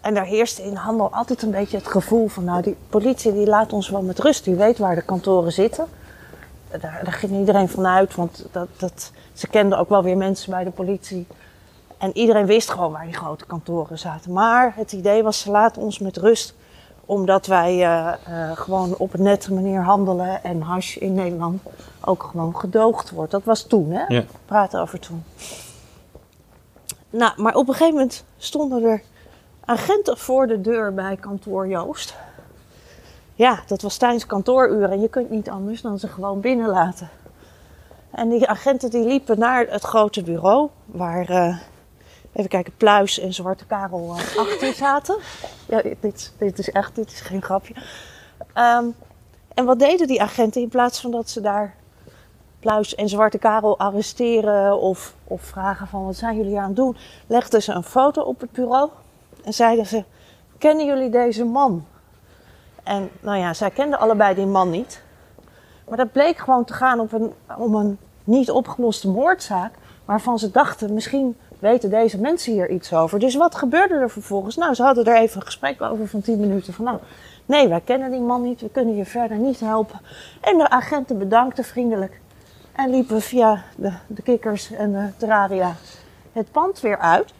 En 0.00 0.14
daar 0.14 0.24
heerste 0.24 0.62
in 0.62 0.70
de 0.70 0.78
handel 0.78 1.12
altijd 1.12 1.42
een 1.42 1.50
beetje 1.50 1.76
het 1.76 1.86
gevoel 1.86 2.28
van... 2.28 2.44
nou, 2.44 2.62
die 2.62 2.76
politie 2.88 3.32
die 3.32 3.46
laat 3.46 3.72
ons 3.72 3.88
wel 3.88 4.02
met 4.02 4.18
rust. 4.18 4.44
Die 4.44 4.54
weet 4.54 4.78
waar 4.78 4.94
de 4.94 5.02
kantoren 5.02 5.52
zitten. 5.52 5.86
Daar, 6.80 7.02
ging 7.04 7.38
iedereen 7.38 7.68
vanuit, 7.68 8.14
want 8.14 8.46
dat, 8.52 8.68
dat, 8.76 9.12
ze 9.32 9.48
kenden 9.48 9.78
ook 9.78 9.88
wel 9.88 10.02
weer 10.02 10.16
mensen 10.16 10.50
bij 10.50 10.64
de 10.64 10.70
politie. 10.70 11.26
En 11.98 12.16
iedereen 12.16 12.46
wist 12.46 12.70
gewoon 12.70 12.92
waar 12.92 13.04
die 13.04 13.14
grote 13.14 13.46
kantoren 13.46 13.98
zaten. 13.98 14.32
Maar 14.32 14.72
het 14.76 14.92
idee 14.92 15.22
was, 15.22 15.40
ze 15.40 15.50
laten 15.50 15.82
ons 15.82 15.98
met 15.98 16.16
rust 16.16 16.54
omdat 17.06 17.46
wij 17.46 17.72
eh, 17.72 18.08
eh, 18.08 18.56
gewoon 18.56 18.96
op 18.96 19.14
een 19.14 19.22
nette 19.22 19.54
manier 19.54 19.82
handelen 19.82 20.44
en 20.44 20.60
hash 20.60 20.96
in 20.96 21.14
Nederland 21.14 21.62
ook 22.00 22.22
gewoon 22.22 22.56
gedoogd 22.56 23.10
wordt. 23.10 23.30
Dat 23.30 23.44
was 23.44 23.62
toen, 23.62 23.90
hè? 23.90 24.04
Ja. 24.14 24.24
Praten 24.44 24.80
over 24.80 24.98
toen. 24.98 25.24
Nou, 27.10 27.32
maar 27.36 27.54
op 27.54 27.68
een 27.68 27.74
gegeven 27.74 27.94
moment 27.94 28.24
stonden 28.38 28.84
er 28.84 29.02
agenten 29.64 30.18
voor 30.18 30.46
de 30.46 30.60
deur 30.60 30.94
bij 30.94 31.16
kantoor 31.16 31.68
Joost. 31.68 32.16
Ja, 33.34 33.58
dat 33.66 33.82
was 33.82 33.96
tijdens 33.96 34.26
kantooruren 34.26 34.90
en 34.90 35.00
je 35.00 35.08
kunt 35.08 35.30
niet 35.30 35.50
anders 35.50 35.80
dan 35.80 35.98
ze 35.98 36.08
gewoon 36.08 36.40
binnenlaten. 36.40 37.08
En 38.10 38.28
die 38.28 38.48
agenten 38.48 38.90
die 38.90 39.06
liepen 39.06 39.38
naar 39.38 39.66
het 39.68 39.82
grote 39.82 40.22
bureau 40.22 40.68
waar, 40.84 41.28
eh, 41.28 41.56
even 42.36 42.50
kijken, 42.50 42.76
Pluis 42.76 43.18
en 43.18 43.34
Zwarte 43.34 43.66
Karel 43.66 44.14
eh, 44.16 44.36
achter 44.44 44.74
zaten. 44.74 45.16
Ja, 45.68 45.82
dit, 46.00 46.32
dit 46.38 46.58
is 46.58 46.70
echt, 46.70 46.94
dit 46.94 47.12
is 47.12 47.20
geen 47.20 47.42
grapje. 47.42 47.74
Ehm, 48.52 48.84
en 49.54 49.64
wat 49.64 49.78
deden 49.78 50.06
die 50.06 50.22
agenten 50.22 50.62
in 50.62 50.68
plaats 50.68 51.00
van 51.00 51.10
dat 51.10 51.30
ze 51.30 51.40
daar 51.40 51.74
Pluis 52.60 52.94
en 52.94 53.08
Zwarte 53.08 53.38
Karel 53.38 53.78
arresteren 53.78 54.80
of, 54.80 55.14
of 55.24 55.42
vragen 55.42 55.86
van 55.86 56.04
wat 56.04 56.16
zijn 56.16 56.36
jullie 56.36 56.58
aan 56.58 56.66
het 56.66 56.76
doen, 56.76 56.96
legden 57.26 57.62
ze 57.62 57.72
een 57.72 57.84
foto 57.84 58.22
op 58.22 58.40
het 58.40 58.52
bureau 58.52 58.90
en 59.44 59.54
zeiden 59.54 59.86
ze, 59.86 60.04
kennen 60.58 60.86
jullie 60.86 61.10
deze 61.10 61.44
man? 61.44 61.86
En 62.82 63.10
nou 63.20 63.38
ja, 63.38 63.54
zij 63.54 63.70
kenden 63.70 63.98
allebei 63.98 64.34
die 64.34 64.46
man 64.46 64.70
niet. 64.70 65.02
Maar 65.88 65.96
dat 65.96 66.12
bleek 66.12 66.38
gewoon 66.38 66.64
te 66.64 66.72
gaan 66.72 67.00
op 67.00 67.12
een, 67.12 67.32
om 67.58 67.74
een 67.74 67.98
niet 68.24 68.50
opgeloste 68.50 69.08
moordzaak. 69.08 69.72
Waarvan 70.04 70.38
ze 70.38 70.50
dachten, 70.50 70.94
misschien 70.94 71.36
weten 71.58 71.90
deze 71.90 72.18
mensen 72.20 72.52
hier 72.52 72.70
iets 72.70 72.92
over. 72.92 73.18
Dus 73.18 73.34
wat 73.34 73.54
gebeurde 73.54 73.94
er 73.94 74.10
vervolgens? 74.10 74.56
Nou, 74.56 74.74
ze 74.74 74.82
hadden 74.82 75.04
er 75.04 75.16
even 75.16 75.36
een 75.36 75.46
gesprek 75.46 75.82
over 75.82 76.08
van 76.08 76.20
10 76.20 76.40
minuten. 76.40 76.72
Van 76.72 76.84
nou, 76.84 76.98
nee, 77.46 77.68
wij 77.68 77.80
kennen 77.80 78.10
die 78.10 78.20
man 78.20 78.42
niet. 78.42 78.60
We 78.60 78.68
kunnen 78.70 78.96
je 78.96 79.04
verder 79.04 79.36
niet 79.36 79.60
helpen. 79.60 80.00
En 80.40 80.58
de 80.58 80.68
agenten 80.68 81.18
bedankten 81.18 81.64
vriendelijk. 81.64 82.20
En 82.72 82.90
liepen 82.90 83.20
via 83.20 83.62
de, 83.76 83.92
de 84.06 84.22
kikkers 84.22 84.72
en 84.72 84.92
de 84.92 85.08
terraria 85.16 85.74
het 86.32 86.50
pand 86.50 86.80
weer 86.80 86.98
uit. 86.98 87.32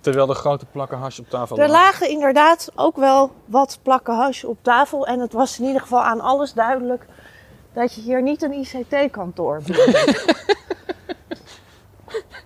Terwijl 0.00 0.26
de 0.26 0.34
grote 0.34 0.66
plakken 0.66 0.98
hash 0.98 1.18
op 1.18 1.28
tafel 1.30 1.58
Er 1.58 1.68
lagen. 1.68 1.82
lagen 1.84 2.08
inderdaad 2.10 2.70
ook 2.74 2.96
wel 2.96 3.30
wat 3.44 3.78
plakken 3.82 4.14
hash 4.14 4.44
op 4.44 4.56
tafel. 4.62 5.06
En 5.06 5.20
het 5.20 5.32
was 5.32 5.58
in 5.58 5.66
ieder 5.66 5.80
geval 5.80 6.02
aan 6.02 6.20
alles 6.20 6.52
duidelijk 6.52 7.06
dat 7.72 7.94
je 7.94 8.00
hier 8.00 8.22
niet 8.22 8.42
een 8.42 8.52
ICT-kantoor 8.52 9.62
bent. 9.66 10.24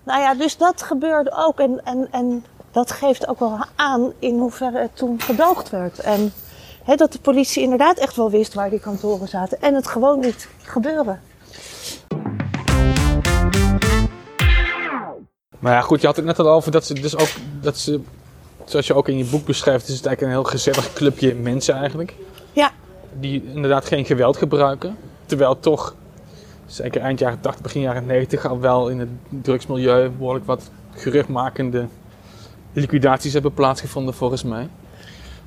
nou 0.08 0.20
ja, 0.20 0.34
dus 0.34 0.56
dat 0.56 0.82
gebeurde 0.82 1.32
ook. 1.36 1.58
En, 1.58 1.80
en, 1.84 2.08
en 2.10 2.44
dat 2.70 2.90
geeft 2.92 3.28
ook 3.28 3.38
wel 3.38 3.58
aan 3.74 4.12
in 4.18 4.38
hoeverre 4.38 4.78
het 4.78 4.96
toen 4.96 5.20
gedoogd 5.20 5.70
werd. 5.70 5.98
En 5.98 6.32
dat 6.96 7.12
de 7.12 7.18
politie 7.18 7.62
inderdaad 7.62 7.98
echt 7.98 8.16
wel 8.16 8.30
wist 8.30 8.54
waar 8.54 8.70
die 8.70 8.80
kantoren 8.80 9.28
zaten. 9.28 9.60
En 9.60 9.74
het 9.74 9.86
gewoon 9.86 10.20
niet 10.20 10.48
gebeurde. 10.62 11.18
Maar 15.58 15.72
ja, 15.72 15.80
goed, 15.80 16.00
je 16.00 16.06
had 16.06 16.16
het 16.16 16.24
net 16.24 16.38
al 16.38 16.48
over 16.48 16.72
dat 16.72 16.84
ze 16.84 16.94
dus 16.94 17.16
ook, 17.16 17.28
dat 17.60 17.78
ze, 17.78 18.00
zoals 18.64 18.86
je 18.86 18.94
ook 18.94 19.08
in 19.08 19.18
je 19.18 19.24
boek 19.24 19.44
beschrijft, 19.44 19.88
is 19.88 19.96
het 19.96 20.06
eigenlijk 20.06 20.36
een 20.36 20.42
heel 20.42 20.50
gezellig 20.50 20.92
clubje 20.92 21.34
mensen 21.34 21.74
eigenlijk. 21.74 22.14
Ja, 22.52 22.70
Die 23.20 23.44
inderdaad 23.54 23.84
geen 23.84 24.04
geweld 24.04 24.36
gebruiken. 24.36 24.96
Terwijl 25.26 25.60
toch, 25.60 25.94
zeker 26.68 27.00
eind 27.00 27.18
jaren 27.18 27.40
80, 27.40 27.62
begin 27.62 27.80
jaren 27.80 28.06
90, 28.06 28.46
al 28.46 28.60
wel 28.60 28.88
in 28.88 28.98
het 28.98 29.08
drugsmilieu 29.28 30.10
behoorlijk 30.10 30.46
wat 30.46 30.70
geruchtmakende 30.94 31.86
liquidaties 32.72 33.32
hebben 33.32 33.54
plaatsgevonden 33.54 34.14
volgens 34.14 34.42
mij. 34.42 34.68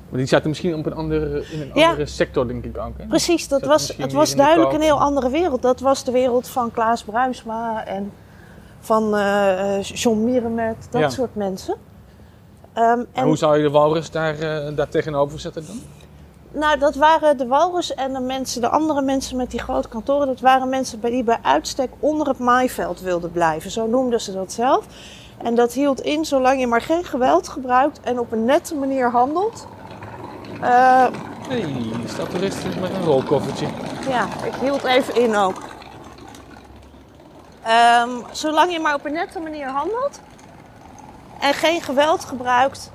Maar 0.08 0.20
die 0.20 0.26
zaten 0.28 0.48
misschien 0.48 0.74
op 0.74 0.86
een 0.86 0.94
andere, 0.94 1.44
in 1.50 1.60
een 1.60 1.70
Ja. 1.74 1.88
andere 1.88 2.06
sector, 2.06 2.46
denk 2.48 2.64
ik 2.64 2.78
ook. 2.78 2.92
Hè? 2.98 3.06
Precies, 3.06 3.48
dat 3.48 3.64
was, 3.64 3.96
het 3.96 4.12
was 4.12 4.34
duidelijk 4.34 4.72
een 4.72 4.80
heel 4.80 5.00
andere 5.00 5.30
wereld. 5.30 5.62
Dat 5.62 5.80
was 5.80 6.04
de 6.04 6.10
wereld 6.12 6.48
van 6.48 6.70
Klaas 6.70 7.02
Bruinsma 7.04 7.86
en 7.86 8.12
van 8.80 9.16
eh, 9.16 9.82
John 9.82 10.24
Mierenmet, 10.24 10.76
dat 10.90 11.00
Ja. 11.00 11.08
soort 11.08 11.34
mensen. 11.34 11.74
Ehm, 12.72 12.84
En 12.98 13.06
en 13.12 13.24
hoe 13.24 13.36
zou 13.36 13.56
je 13.56 13.62
de 13.62 13.70
walrus 13.70 14.10
daar, 14.10 14.38
eh, 14.38 14.76
daar 14.76 14.88
tegenover 14.88 15.40
zetten 15.40 15.66
dan? 15.66 15.80
Nou, 16.52 16.78
dat 16.78 16.94
waren 16.94 17.36
de 17.36 17.46
walrus 17.46 17.94
en 17.94 18.12
de 18.12 18.20
mensen, 18.20 18.60
de 18.60 18.68
andere 18.68 19.02
mensen 19.02 19.36
met 19.36 19.50
die 19.50 19.60
grote 19.60 19.88
kantoren, 19.88 20.26
dat 20.26 20.40
waren 20.40 20.68
mensen 20.68 21.00
die 21.00 21.24
bij 21.24 21.38
uitstek 21.42 21.90
onder 21.98 22.28
het 22.28 22.38
maaiveld 22.38 23.00
wilden 23.00 23.32
blijven. 23.32 23.70
Zo 23.70 23.86
noemden 23.86 24.20
ze 24.20 24.32
dat 24.32 24.52
zelf. 24.52 24.84
En 25.42 25.54
dat 25.54 25.72
hield 25.72 26.00
in, 26.00 26.24
zolang 26.24 26.60
je 26.60 26.66
maar 26.66 26.80
geen 26.80 27.04
geweld 27.04 27.48
gebruikt 27.48 28.00
en 28.00 28.18
op 28.18 28.32
een 28.32 28.44
nette 28.44 28.74
manier 28.74 29.10
handelt. 29.10 29.66
Eh, 30.60 31.06
Hé, 31.48 31.60
hey, 31.60 31.90
staat 32.06 32.30
toerist 32.30 32.64
met 32.80 32.90
een 32.94 33.04
rolkoffertje. 33.04 33.66
Ja, 34.08 34.26
ik 34.44 34.54
hield 34.60 34.84
even 34.84 35.14
in 35.14 35.36
ook. 35.36 35.62
Ehm, 37.62 38.10
zolang 38.30 38.72
je 38.72 38.80
maar 38.80 38.94
op 38.94 39.04
een 39.04 39.12
nette 39.12 39.40
manier 39.40 39.68
handelt 39.68 40.20
en 41.40 41.54
geen 41.54 41.82
geweld 41.82 42.24
gebruikt, 42.24 42.90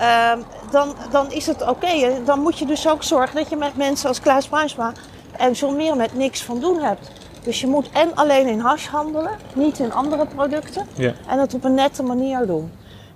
ehm, 0.00 0.38
dan, 0.70 0.94
dan 1.10 1.32
is 1.32 1.46
het 1.46 1.68
oké. 1.68 2.22
Dan 2.24 2.40
moet 2.40 2.58
je 2.58 2.66
dus 2.66 2.88
ook 2.88 3.02
zorgen 3.02 3.36
dat 3.36 3.48
je 3.50 3.56
met 3.56 3.76
mensen 3.76 4.08
als 4.08 4.20
Klaas 4.20 4.48
Bruinsma 4.48 4.92
en 5.36 5.52
John 5.52 5.76
Mierenmet 5.76 6.14
niks 6.14 6.42
van 6.42 6.60
doen 6.60 6.78
hebt. 6.78 7.10
Dus 7.42 7.60
je 7.60 7.66
moet 7.66 7.90
en 7.92 8.14
alleen 8.14 8.46
in 8.46 8.60
hash 8.60 8.86
handelen, 8.86 9.30
niet 9.54 9.78
in 9.78 9.92
andere 9.92 10.26
producten. 10.26 10.86
Ja. 10.94 11.12
En 11.28 11.38
het 11.38 11.54
op 11.54 11.64
een 11.64 11.74
nette 11.74 12.02
manier 12.02 12.46
doen. 12.46 12.72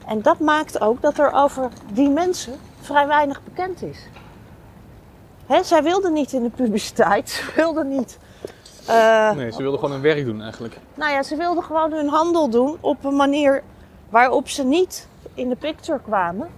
En 0.06 0.22
dat 0.22 0.38
maakt 0.38 0.80
ook 0.80 1.02
dat 1.02 1.18
er 1.18 1.32
over 1.32 1.68
die 1.92 2.08
mensen 2.10 2.54
vrij 2.80 3.06
weinig 3.06 3.40
bekend 3.44 3.82
is. 3.82 3.98
Hè, 5.46 5.62
zij 5.62 5.82
wilden 5.82 6.12
niet 6.12 6.32
in 6.32 6.42
de 6.42 6.50
publiciteit. 6.50 7.30
Ze 7.36 7.52
wilden 7.56 7.88
niet. 7.88 8.18
eh, 8.86 9.30
Nee, 9.32 9.50
ze 9.52 9.62
wilden 9.62 9.78
gewoon 9.80 9.94
hun 9.94 10.02
werk 10.04 10.24
doen 10.24 10.42
eigenlijk. 10.42 10.78
Nou 10.94 11.12
ja, 11.12 11.22
ze 11.22 11.36
wilden 11.36 11.62
gewoon 11.62 11.92
hun 11.92 12.08
handel 12.08 12.48
doen 12.50 12.76
op 12.80 13.04
een 13.04 13.16
manier 13.16 13.62
waarop 14.08 14.48
ze 14.48 14.64
niet 14.64 15.08
in 15.34 15.48
de 15.48 15.56
picture 15.56 16.00
kwamen. 16.04 16.48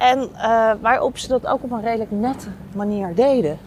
En 0.00 0.30
eh, 0.36 0.72
waarop 0.80 1.18
ze 1.18 1.28
dat 1.28 1.46
ook 1.46 1.62
op 1.62 1.70
een 1.70 1.82
redelijk 1.82 2.10
nette 2.10 2.48
manier 2.74 3.14
deden. 3.14 3.58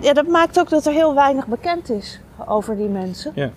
Ja, 0.00 0.12
dat 0.12 0.26
maakt 0.26 0.58
ook 0.58 0.68
dat 0.68 0.86
er 0.86 0.92
heel 0.92 1.14
weinig 1.14 1.46
bekend 1.46 1.90
is 1.90 2.20
over 2.46 2.76
die 2.76 2.88
mensen. 2.88 3.32
Ja. 3.34 3.50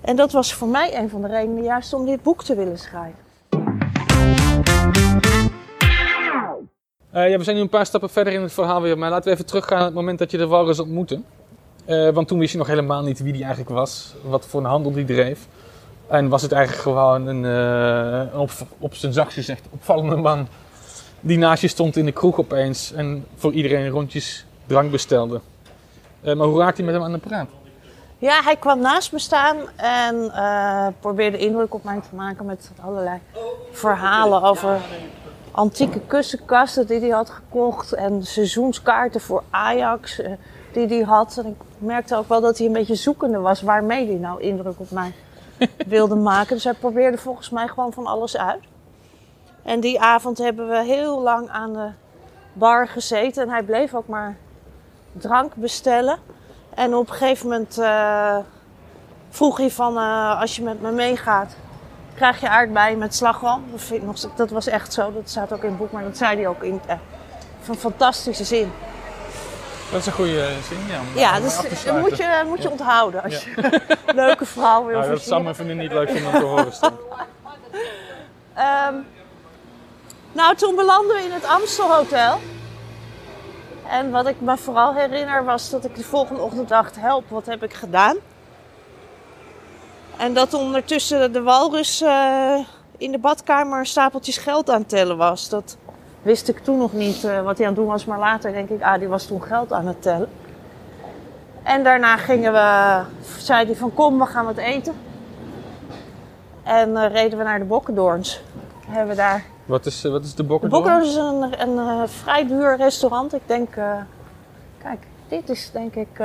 En 0.00 0.16
dat 0.16 0.32
was 0.32 0.54
voor 0.54 0.68
mij 0.68 0.98
een 0.98 1.08
van 1.08 1.22
de 1.22 1.28
redenen 1.28 1.62
juist 1.62 1.92
om 1.92 2.06
dit 2.06 2.22
boek 2.22 2.44
te 2.44 2.54
willen 2.54 2.78
schrijven. 2.78 3.18
Eh, 7.10 7.30
ja, 7.30 7.38
we 7.38 7.44
zijn 7.44 7.56
nu 7.56 7.62
een 7.62 7.68
paar 7.68 7.86
stappen 7.86 8.10
verder 8.10 8.32
in 8.32 8.42
het 8.42 8.52
verhaal 8.52 8.82
weer, 8.82 8.98
maar 8.98 9.10
laten 9.10 9.24
we 9.24 9.30
even 9.30 9.46
teruggaan 9.46 9.76
naar 9.76 9.86
het 9.86 9.94
moment 9.94 10.18
dat 10.18 10.30
je 10.30 10.36
de 10.36 10.46
walrus 10.46 10.78
ontmoette. 10.78 11.20
Eh, 11.84 12.08
want 12.10 12.28
toen 12.28 12.38
wist 12.38 12.52
je 12.52 12.58
nog 12.58 12.66
helemaal 12.66 13.02
niet 13.02 13.22
wie 13.22 13.32
die 13.32 13.44
eigenlijk 13.44 13.74
was, 13.74 14.14
wat 14.24 14.46
voor 14.46 14.60
een 14.60 14.66
handel 14.66 14.92
die 14.92 15.04
dreef. 15.04 15.46
En 16.08 16.28
was 16.28 16.42
het 16.42 16.52
eigenlijk 16.52 16.82
gewoon 16.82 17.26
een, 17.26 17.44
eh, 17.44 18.40
op, 18.40 18.50
op 18.78 18.94
zijn 18.94 19.12
zachtst 19.12 19.34
gezegd 19.34 19.66
opvallende 19.70 20.16
man 20.16 20.48
die 21.20 21.38
naast 21.38 21.62
je 21.62 21.68
stond 21.68 21.96
in 21.96 22.04
de 22.04 22.12
kroeg 22.12 22.38
opeens 22.38 22.92
en 22.92 23.26
voor 23.34 23.52
iedereen 23.52 23.88
rondjes 23.88 24.46
drank 24.66 24.90
bestelde. 24.90 25.40
Eh, 26.20 26.34
maar 26.34 26.46
hoe 26.46 26.60
raakte 26.60 26.80
je 26.80 26.86
met 26.86 26.94
hem 26.94 27.04
aan 27.04 27.12
de 27.12 27.18
praat? 27.18 27.48
Ja, 28.18 28.42
hij 28.42 28.56
kwam 28.56 28.80
naast 28.80 29.12
me 29.12 29.18
staan 29.18 29.56
en 29.76 30.32
eh, 30.32 30.86
probeerde 31.00 31.38
indruk 31.38 31.74
op 31.74 31.84
mij 31.84 32.00
te 32.00 32.14
maken 32.14 32.46
met 32.46 32.70
allerlei 32.80 33.18
verhalen 33.72 34.42
over 34.42 34.80
antieke 35.50 36.00
kussenkasten 36.00 36.86
die 36.86 37.00
hij 37.00 37.08
had 37.08 37.30
gekocht 37.30 37.92
en 37.92 38.26
seizoenskaarten 38.26 39.20
voor 39.20 39.42
Ajax 39.50 40.20
die 40.72 40.86
hij 40.86 41.00
had. 41.00 41.36
En 41.38 41.46
ik 41.46 41.56
merkte 41.78 42.16
ook 42.16 42.28
wel 42.28 42.40
dat 42.40 42.58
hij 42.58 42.66
een 42.66 42.72
beetje 42.72 42.94
zoekende 42.94 43.38
was 43.38 43.62
waarmee 43.62 44.06
hij 44.06 44.16
nou 44.16 44.40
indruk 44.40 44.80
op 44.80 44.90
mij 44.90 45.12
wilde 45.86 46.14
maken. 46.14 46.54
Dus 46.54 46.64
hij 46.64 46.74
probeerde 46.74 47.18
volgens 47.18 47.50
mij 47.50 47.68
gewoon 47.68 47.92
van 47.92 48.06
alles 48.06 48.36
uit. 48.36 48.62
En 49.62 49.80
die 49.80 50.00
avond 50.00 50.38
hebben 50.38 50.68
we 50.68 50.84
heel 50.84 51.20
lang 51.22 51.48
aan 51.48 51.72
de 51.72 51.88
bar 52.52 52.88
gezeten 52.88 53.42
en 53.42 53.48
hij 53.48 53.62
bleef 53.62 53.94
ook 53.94 54.08
maar 54.08 54.36
drank 55.12 55.54
bestellen. 55.54 56.18
En 56.74 56.94
op 56.94 57.08
een 57.08 57.14
gegeven 57.14 57.48
moment 57.48 57.78
eh, 57.78 58.36
vroeg 59.28 59.56
hij 59.56 59.70
van, 59.70 59.96
eh, 59.96 60.40
als 60.40 60.56
je 60.56 60.62
met 60.62 60.80
me 60.80 60.90
meegaat, 60.90 61.56
krijg 62.14 62.40
je 62.40 62.48
aardbeien 62.48 62.98
met 62.98 63.14
slagroom. 63.14 63.64
Dat, 64.36 64.50
was 64.50 64.66
echt 64.66 64.92
zo, 64.92 65.12
dat 65.12 65.30
staat 65.30 65.52
ook 65.52 65.62
in 65.62 65.68
het 65.68 65.78
boek, 65.78 65.92
maar 65.92 66.02
dat 66.02 66.16
zei 66.16 66.36
hij 66.36 66.48
ook 66.48 66.62
in. 66.62 66.80
eh, 66.86 66.96
van 67.60 67.76
fantastische 67.76 68.44
zin. 68.44 68.72
Dat 69.90 70.00
is 70.00 70.06
een 70.06 70.12
goede 70.12 70.48
zin, 70.68 70.78
ja. 70.88 71.00
Ja, 71.14 71.40
dus 71.40 71.56
dat 71.56 71.64
sluiten. 71.64 72.00
moet 72.00 72.16
je, 72.16 72.42
moet 72.46 72.62
je 72.62 72.70
onthouden 72.70 73.22
als 73.22 73.44
je 73.44 73.80
leuke 74.14 74.46
vrouw 74.46 74.84
wil 74.84 74.98
Nou, 74.98 75.10
dat 75.10 75.22
zou 75.22 75.42
mijn 75.42 75.54
vriendin 75.54 75.76
niet 75.76 75.92
leuk 75.92 76.10
vinden 76.10 76.32
om 76.32 76.40
te 76.40 76.46
horen 76.46 76.72
staan. 76.72 76.96
Ehm, 78.54 78.94
nou, 80.32 80.56
toen 80.56 80.76
belanden 80.76 81.16
we 81.16 81.22
in 81.22 81.32
het 81.32 81.44
Amstel 81.44 81.92
Hotel. 81.94 82.40
En 83.88 84.10
wat 84.10 84.26
ik 84.26 84.40
me 84.40 84.56
vooral 84.56 84.94
herinner 84.94 85.44
was 85.44 85.70
dat 85.70 85.84
ik 85.84 85.96
de 85.96 86.04
volgende 86.04 86.42
ochtend 86.42 86.68
dacht: 86.68 86.96
help, 86.96 87.24
wat 87.28 87.46
heb 87.46 87.62
ik 87.62 87.74
gedaan? 87.74 88.16
En 90.16 90.34
dat 90.34 90.54
ondertussen 90.54 91.32
de 91.32 91.42
walrus 91.42 92.00
eh, 92.00 92.58
in 92.96 93.12
de 93.12 93.18
badkamer 93.18 93.86
stapeltjes 93.86 94.36
geld 94.36 94.70
aan 94.70 94.86
tellen 94.86 95.16
was. 95.16 95.48
Dat 95.48 95.76
wist 96.22 96.48
ik 96.48 96.58
toen 96.58 96.78
nog 96.78 96.92
niet 96.92 97.24
eh, 97.24 97.42
wat 97.42 97.58
hij 97.58 97.66
aan 97.66 97.72
het 97.72 97.82
doen 97.82 97.90
was, 97.90 98.04
maar 98.04 98.18
later 98.18 98.52
denk 98.52 98.68
ik, 98.68 98.82
ah, 98.82 98.98
die 98.98 99.08
was 99.08 99.26
toen 99.26 99.42
geld 99.42 99.72
aan 99.72 99.86
het 99.86 100.02
tellen. 100.02 100.28
En 101.62 101.84
daarna 101.84 102.16
gingen 102.16 102.52
we, 102.52 103.00
zei 103.38 103.66
hij 103.66 103.74
van 103.74 103.94
kom, 103.94 104.18
we 104.18 104.26
gaan 104.26 104.44
wat 104.44 104.56
eten. 104.56 104.94
En 106.62 106.96
eh, 106.96 107.12
reden 107.12 107.38
we 107.38 107.44
naar 107.44 107.58
de 107.58 107.64
Bokkendoorns. 107.64 108.42
Hebben 108.86 109.08
we 109.08 109.22
daar 109.22 109.44
Wat 109.64 109.86
is, 109.86 110.04
eh, 110.04 110.10
wat 110.10 110.24
is 110.24 110.30
de 110.30 110.36
de 110.42 110.48
bokkendoorn? 110.48 110.82
Bokkendoorns 110.82 111.16
is 111.16 111.60
een, 111.60 111.78
een 111.78 112.08
vrij 112.08 112.46
duur 112.46 112.76
restaurant. 112.76 113.34
Ik 113.34 113.42
denk, 113.46 113.70
kijk, 114.78 115.06
dit 115.28 115.48
is 115.48 115.70
denk 115.72 115.94
ik 115.94 116.22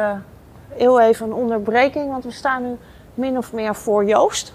heel 0.67 0.99
even 0.99 1.25
een 1.25 1.33
onderbreking, 1.33 2.09
want 2.11 2.23
we 2.23 2.31
staan 2.31 2.63
nu 2.63 2.77
min 3.13 3.37
of 3.37 3.53
meer 3.53 3.75
voor 3.75 4.05
Joost. 4.05 4.53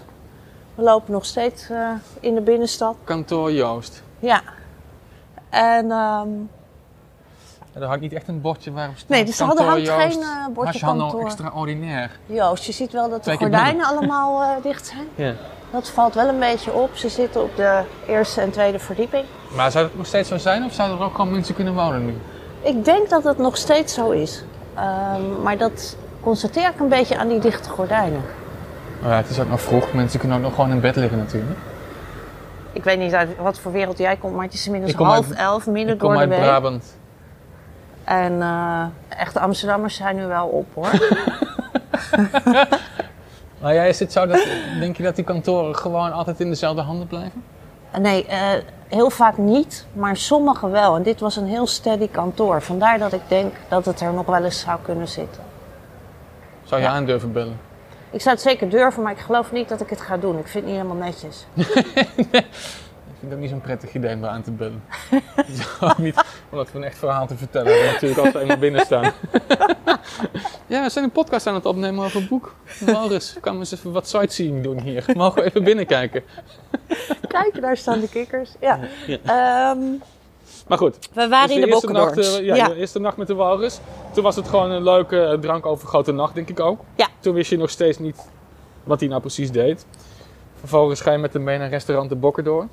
We 0.75 0.83
lopen 0.83 1.13
nog 1.13 1.25
steeds 1.25 1.69
in 2.19 2.35
de 2.35 2.41
binnenstad. 2.41 2.95
Kantoor 3.03 3.51
Joost. 3.51 4.03
Ja. 4.19 4.41
En 5.49 5.91
ehm, 5.91 6.27
Er 7.73 7.85
hangt 7.85 8.01
niet 8.01 8.13
echt 8.13 8.27
een 8.27 8.41
bordje 8.41 8.71
waarop 8.71 8.97
staat 8.97 9.09
Nee, 9.09 9.23
dus 9.25 9.39
er 9.39 9.45
kantoor 9.47 9.65
hangt 9.65 9.85
Joost. 9.85 10.01
geen, 10.01 10.21
eh, 10.21 10.47
bordje 10.53 10.79
kantoor. 10.79 11.21
extraordinair. 11.21 12.11
Joost, 12.25 12.63
je 12.63 12.71
ziet 12.71 12.91
wel 12.91 13.09
dat 13.09 13.23
de 13.23 13.37
gordijnen 13.37 13.85
allemaal 13.85 14.41
eh, 14.41 14.63
dicht 14.63 14.85
zijn. 14.85 15.07
Ja. 15.15 15.33
Dat 15.71 15.89
valt 15.89 16.13
wel 16.13 16.27
een 16.27 16.39
beetje 16.39 16.73
op. 16.73 16.89
Ze 16.95 17.09
zitten 17.09 17.43
op 17.43 17.55
de 17.55 17.81
eerste 18.07 18.41
en 18.41 18.51
tweede 18.51 18.79
verdieping. 18.79 19.25
Maar 19.55 19.71
zou 19.71 19.85
het 19.85 19.97
nog 19.97 20.05
steeds 20.05 20.29
zo 20.29 20.37
zijn 20.37 20.63
of 20.65 20.73
zouden 20.73 20.97
er 20.99 21.03
ook 21.05 21.15
gewoon 21.15 21.31
mensen 21.31 21.55
kunnen 21.55 21.73
wonen 21.73 22.05
nu? 22.05 22.17
Ik 22.61 22.85
denk 22.85 23.09
dat 23.09 23.23
het 23.23 23.37
nog 23.37 23.57
steeds 23.57 23.93
zo 23.93 24.09
is. 24.09 24.43
Ehm, 24.75 25.41
maar 25.43 25.57
dat 25.57 25.95
constateer 26.21 26.69
ik 26.69 26.79
een 26.79 26.89
beetje 26.89 27.17
aan 27.17 27.27
die 27.27 27.39
dichte 27.39 27.69
gordijnen. 27.69 28.21
Ja, 29.03 29.09
het 29.09 29.29
is 29.29 29.39
ook 29.39 29.49
nog 29.49 29.61
vroeg. 29.61 29.93
Mensen 29.93 30.19
kunnen 30.19 30.37
ook 30.37 30.43
nog 30.43 30.55
gewoon 30.55 30.71
in 30.71 30.79
bed 30.79 30.95
liggen 30.95 31.17
natuurlijk. 31.17 31.57
Ik 32.73 32.83
weet 32.83 32.99
niet 32.99 33.13
uit 33.13 33.29
wat 33.37 33.59
voor 33.59 33.71
wereld 33.71 33.97
jij 33.97 34.15
komt, 34.15 34.35
maar 34.35 34.45
het 34.45 34.53
is 34.53 34.65
inmiddels 34.65 34.93
half 34.93 35.29
uit- 35.29 35.37
elf, 35.39 35.67
midden 35.67 35.93
Ik 35.93 35.99
kom 35.99 36.07
door 36.09 36.17
de 36.17 36.21
uit 36.27 36.29
week. 36.29 36.39
Brabant. 36.49 36.97
En 38.03 38.41
eh, 38.41 38.83
echte 39.07 39.39
Amsterdammers 39.39 39.95
zijn 39.95 40.15
nu 40.15 40.25
wel 40.25 40.47
op 40.47 40.65
hoor. 40.73 40.89
Maar 43.61 43.73
jij 43.73 43.89
is 43.89 43.99
het 43.99 44.11
zo 44.11 44.25
dat, 44.27 44.47
denk 44.79 44.97
je 44.97 45.03
dat 45.03 45.15
die 45.15 45.23
kantoren 45.25 45.75
gewoon 45.75 46.11
altijd 46.11 46.39
in 46.39 46.49
dezelfde 46.49 46.81
handen 46.81 47.07
blijven? 47.07 47.43
nee, 47.99 48.25
eh, 48.25 48.39
heel 48.87 49.09
vaak 49.09 49.37
niet, 49.37 49.85
maar 49.93 50.17
sommige 50.17 50.69
wel. 50.69 50.95
En 50.95 51.03
dit 51.03 51.19
was 51.19 51.35
een 51.35 51.45
heel 51.45 51.67
steady 51.67 52.09
kantoor. 52.09 52.61
Vandaar 52.61 52.97
dat 52.99 53.13
ik 53.13 53.21
denk 53.27 53.53
dat 53.67 53.85
het 53.85 53.99
er 54.01 54.13
nog 54.13 54.25
wel 54.25 54.43
eens 54.43 54.59
zou 54.59 54.79
kunnen 54.81 55.07
zitten. 55.07 55.41
Zou 56.63 56.81
je 56.81 56.87
Ja. 56.87 56.93
aan 56.93 57.05
durven 57.05 57.31
bellen? 57.31 57.59
Ik 58.11 58.21
zou 58.21 58.35
het 58.35 58.43
zeker 58.43 58.69
durven, 58.69 59.03
maar 59.03 59.11
ik 59.11 59.19
geloof 59.19 59.51
niet 59.51 59.69
dat 59.69 59.81
ik 59.81 59.89
het 59.89 60.01
ga 60.01 60.17
doen. 60.17 60.39
Ik 60.39 60.47
vind 60.47 60.53
het 60.53 60.73
niet 60.73 60.81
helemaal 60.81 61.05
netjes. 61.05 61.45
Ik 63.09 63.25
vind 63.27 63.31
het 63.31 63.33
ook 63.33 63.49
niet 63.49 63.61
zo'n 63.61 63.61
prettig 63.61 63.93
idee 63.93 64.15
om 64.15 64.25
aan 64.25 64.41
te 64.41 64.51
bellen. 64.51 64.83
Zo, 65.79 65.91
niet 65.97 66.23
omdat 66.49 66.71
we 66.71 66.77
een 66.77 66.83
echt 66.83 66.97
verhaal 66.97 67.27
te 67.27 67.37
vertellen 67.37 67.73
hebben 67.73 67.91
natuurlijk 67.91 68.19
als 68.19 68.31
we 68.31 68.39
eenmaal 68.39 68.57
binnen 68.57 68.81
staan. 68.81 69.03
ja, 70.67 70.83
we 70.83 70.89
zijn 70.89 71.05
een 71.05 71.11
podcast 71.11 71.47
aan 71.47 71.53
het 71.53 71.65
opnemen 71.65 72.05
over 72.05 72.19
het 72.19 72.29
boek. 72.29 72.55
Walrus, 72.79 73.37
kan 73.41 73.53
we 73.53 73.59
eens 73.59 73.71
even 73.71 73.91
wat 73.91 74.07
sightseeing 74.07 74.63
doen 74.63 74.79
hier? 74.79 75.05
Mogen 75.13 75.41
we 75.41 75.47
even 75.47 75.63
binnenkijken? 75.63 76.23
Kijk, 77.27 77.61
daar 77.61 77.77
staan 77.77 77.99
de 77.99 78.09
kikkers. 78.09 78.49
Ja. 78.59 78.79
Ja. 79.07 79.17
Ehm, 79.25 79.79
Maar 80.69 80.77
goed, 80.77 81.09
we 81.13 81.27
waren 81.27 81.47
dus 81.47 81.55
in 81.55 81.61
de 81.61 81.67
eerste 81.67 81.87
nacht, 81.91 82.05
Bokkendoorns. 82.05 82.37
eh, 82.39 82.45
ja, 82.45 82.55
ja. 82.55 82.67
de 82.67 82.75
eerste 82.75 82.99
nacht 82.99 83.17
met 83.17 83.27
de 83.27 83.33
walrus. 83.35 83.79
Toen 84.13 84.23
was 84.23 84.35
het 84.35 84.47
gewoon 84.47 84.71
een 84.71 84.83
leuke 84.83 85.21
eh, 85.21 85.39
drank 85.39 85.65
over 85.65 85.87
grote 85.87 86.11
nacht, 86.11 86.35
denk 86.35 86.49
ik 86.49 86.59
ook. 86.59 86.79
Ja. 86.95 87.07
Toen 87.19 87.33
wist 87.33 87.49
je 87.49 87.57
nog 87.57 87.69
steeds 87.69 87.97
niet 87.99 88.17
wat 88.83 88.99
hij 88.99 89.09
nou 89.09 89.21
precies 89.21 89.51
deed. 89.51 89.85
Vervolgens 90.59 91.01
ga 91.01 91.11
je 91.11 91.17
met 91.17 91.33
hem 91.33 91.43
mee 91.43 91.57
naar 91.57 91.69
restaurant 91.69 92.09
de 92.09 92.15
Bokkendoorn. 92.15 92.69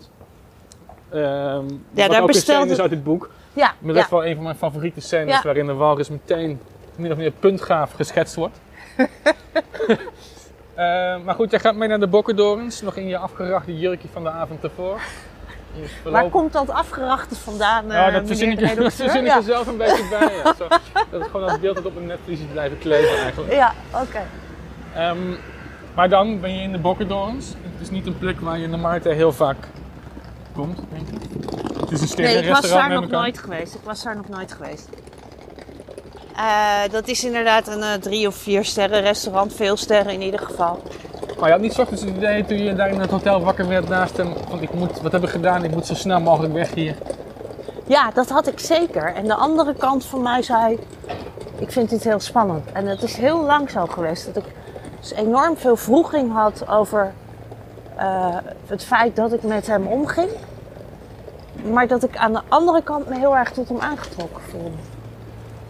Ehm 1.11 1.21
wat 1.21 1.67
daar 1.95 2.09
ook 2.11 2.15
een 2.21 2.27
bestelde- 2.27 2.59
scène 2.61 2.71
is 2.73 2.81
uit 2.81 2.91
het 2.91 3.05
boek. 3.05 3.31
Ja, 3.53 3.75
Met 3.79 3.95
ja. 3.95 4.01
echt 4.01 4.11
wel 4.11 4.25
een 4.27 4.35
van 4.35 4.45
mijn 4.45 4.57
favoriete 4.57 5.01
scènes 5.01 5.35
Ja. 5.35 5.41
waarin 5.43 5.67
de 5.67 5.75
walrus 5.75 6.09
meteen 6.09 6.61
min 6.97 7.11
of 7.13 7.17
meer 7.19 7.31
puntgaaf 7.31 7.93
geschetst 7.93 8.35
wordt. 8.35 8.59
Eh, 10.75 10.85
maar 11.25 11.35
goed, 11.35 11.51
jij 11.51 11.61
gaat 11.61 11.75
mee 11.75 11.89
naar 11.89 12.01
de 12.01 12.07
Bokkendorens, 12.07 12.81
nog 12.83 12.97
in 12.97 13.07
je 13.09 13.19
afgerachte 13.19 13.79
jurkje 13.79 14.09
van 14.13 14.23
de 14.23 14.31
avond 14.31 14.63
ervoor. 14.65 15.01
Is 15.83 15.91
Waar 16.03 16.13
verloop- 16.13 16.31
komt 16.31 16.53
dat 16.53 16.71
afgerachte 16.71 17.35
vandaan, 17.35 17.87
ja, 17.87 18.07
eh, 18.07 18.15
dat 18.15 18.27
verzin 18.27 18.51
ik, 18.51 18.59
de 18.59 18.75
dat 18.83 18.95
verzin 18.95 19.27
er 19.27 19.43
zelf 19.43 19.67
een 19.67 19.77
beetje 19.77 20.07
bij. 20.11 20.35
Ja. 20.45 20.55
Zo, 20.59 20.69
dat 21.11 21.21
het 21.21 21.31
gewoon 21.31 21.49
als 21.49 21.61
beeld 21.61 21.77
dat 21.77 21.85
op 21.85 21.97
een 21.97 22.07
netvlies 22.07 22.39
is 22.39 22.47
blijven 22.53 22.79
kleven 22.79 23.19
eigenlijk. 23.19 23.53
Ja, 23.53 23.75
oké. 23.95 24.23
Ehm, 24.95 25.17
maar 25.95 26.09
dan 26.09 26.41
ben 26.41 26.55
je 26.55 26.63
in 26.63 26.73
de 26.73 26.79
Bokkendorens. 26.79 27.49
Het 27.49 27.81
is 27.81 27.91
niet 27.91 28.07
een 28.07 28.19
plek 28.19 28.41
waar 28.41 28.59
je 28.59 28.67
normaal 28.67 28.99
heel 29.03 29.33
vaak 29.33 29.57
komt, 30.55 30.79
denk 30.93 31.09
ik. 31.09 31.31
Het 31.81 31.91
is 31.91 32.01
een 32.01 32.23
Nee, 32.23 32.37
ik 32.37 32.49
was 32.49 32.59
sterrenrestaurant 32.59 32.91
daar 32.91 33.01
nog 33.01 33.11
nooit 33.11 33.39
geweest. 33.39 33.75
Ik 33.75 33.81
was 33.85 34.03
daar 34.03 34.17
nog 34.17 34.29
nooit 34.29 34.53
geweest. 34.53 34.89
Eh, 36.37 36.81
dat 36.91 37.09
is 37.09 37.25
inderdaad 37.25 37.69
een 37.69 37.83
eh, 37.83 37.93
drie 37.93 38.27
of 38.27 38.35
vier 38.35 38.65
sterren 38.65 39.01
restaurant. 39.01 39.55
Veel 39.55 39.77
sterren 39.77 40.13
in 40.13 40.23
ieder 40.23 40.41
geval. 40.41 40.83
Maar 41.39 41.47
je 41.47 41.53
had 41.53 41.61
niet 41.61 41.79
ochtends 41.79 42.03
het 42.03 42.17
idee 42.17 42.45
toen 42.45 42.59
je 42.63 42.75
daar 42.75 42.91
in 42.91 43.01
het 43.01 43.11
hotel 43.11 43.41
wakker 43.41 43.69
werd 43.69 43.89
naast 43.89 44.17
hem. 44.17 44.33
Van 44.49 44.63
ik 44.63 44.75
moet, 44.75 45.01
wat 45.01 45.13
heb 45.13 45.23
ik 45.23 45.29
gedaan? 45.29 45.65
Ik 45.65 45.71
moet 45.71 45.87
zo 45.87 45.95
snel 45.95 46.21
mogelijk 46.21 46.53
weg 46.53 46.75
hier. 46.75 46.97
Ja, 47.87 48.11
dat 48.15 48.29
had 48.29 48.47
ik 48.47 48.59
zeker. 48.59 49.15
En 49.15 49.25
de 49.25 49.35
andere 49.35 49.75
kant 49.75 50.05
van 50.05 50.23
mij 50.23 50.43
zei... 50.43 50.79
Ik 51.59 51.73
vind 51.73 51.91
dit 51.91 52.05
heel 52.05 52.21
spannend. 52.21 52.73
En 52.73 52.87
het 52.87 53.03
is 53.03 53.17
heel 53.17 53.45
lang 53.45 53.71
zo 53.71 53.87
geweest. 53.87 54.27
Dat 54.27 54.37
ik 54.37 54.53
dus 55.01 55.13
enorm 55.13 55.57
veel 55.57 55.77
vroeging 55.77 56.33
had 56.33 56.69
over 56.69 57.13
eh, 57.97 58.37
het 58.67 58.85
feit 58.85 59.17
dat 59.17 59.33
ik 59.33 59.43
met 59.43 59.67
hem 59.67 59.87
omging. 59.87 60.29
Maar 61.73 61.87
dat 61.87 62.05
ik 62.05 62.17
aan 62.17 62.33
de 62.33 62.41
andere 62.49 62.83
kant 62.83 63.09
me 63.09 63.19
heel 63.19 63.37
erg 63.37 63.51
tot 63.51 63.69
hem 63.69 63.81
aangetrokken 63.81 64.43
voelde. 64.51 64.77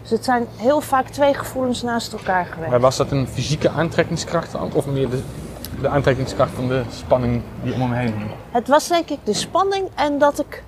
Dus 0.01 0.11
het 0.11 0.25
zijn 0.25 0.47
heel 0.55 0.81
vaak 0.81 1.07
twee 1.07 1.33
gevoelens 1.33 1.81
naast 1.81 2.13
elkaar 2.13 2.45
geweest. 2.45 2.69
Maar 2.69 2.79
was 2.79 2.97
dat 2.97 3.11
een 3.11 3.27
fysieke 3.27 3.69
aantrekkingskracht? 3.69 4.55
Of 4.73 4.85
meer 4.85 5.09
de, 5.09 5.21
de 5.81 5.87
aantrekkingskracht 5.87 6.51
van 6.51 6.67
de 6.67 6.83
spanning 6.89 7.41
die 7.63 7.73
om 7.73 7.81
hem 7.81 7.91
heen 7.91 8.17
hing? 8.17 8.31
Het 8.51 8.67
was 8.67 8.87
denk 8.87 9.09
ik 9.09 9.19
de 9.23 9.33
spanning 9.33 9.89
en 9.95 10.17
dat 10.17 10.39
ik 10.39 10.63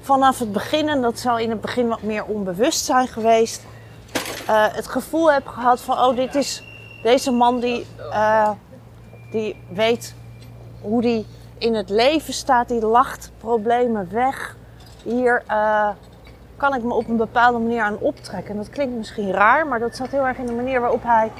vanaf 0.00 0.38
het 0.38 0.52
begin, 0.52 0.88
en 0.88 1.00
dat 1.00 1.18
zou 1.18 1.42
in 1.42 1.50
het 1.50 1.60
begin 1.60 1.88
wat 1.88 2.02
meer 2.02 2.24
onbewust 2.24 2.84
zijn 2.84 3.08
geweest, 3.08 3.64
eh, 4.46 4.64
het 4.72 4.86
gevoel 4.86 5.32
heb 5.32 5.46
gehad 5.46 5.80
van, 5.80 5.98
oh, 5.98 6.16
dit 6.16 6.34
is 6.34 6.64
deze 7.02 7.30
man 7.30 7.60
die, 7.60 7.86
eh, 8.12 8.50
die 9.30 9.56
weet 9.68 10.14
hoe 10.80 11.02
die 11.02 11.26
in 11.58 11.74
het 11.74 11.90
leven 11.90 12.32
staat, 12.32 12.68
die 12.68 12.86
lacht 12.86 13.30
problemen 13.38 14.08
weg. 14.12 14.56
Hier 15.02 15.42
eh, 15.46 15.88
kan 16.56 16.74
ik 16.74 16.82
me 16.82 16.94
op 16.94 17.08
een 17.08 17.16
bepaalde 17.16 17.58
manier 17.58 17.82
aan 17.82 17.98
optrekken. 17.98 18.50
En 18.50 18.56
dat 18.56 18.70
klinkt 18.70 18.96
misschien 18.96 19.30
raar, 19.30 19.66
maar 19.66 19.78
dat 19.78 19.96
zat 19.96 20.08
heel 20.08 20.26
erg 20.26 20.38
in 20.38 20.46
de 20.46 20.52
manier 20.52 20.80
waarop 20.80 21.02
hij 21.02 21.30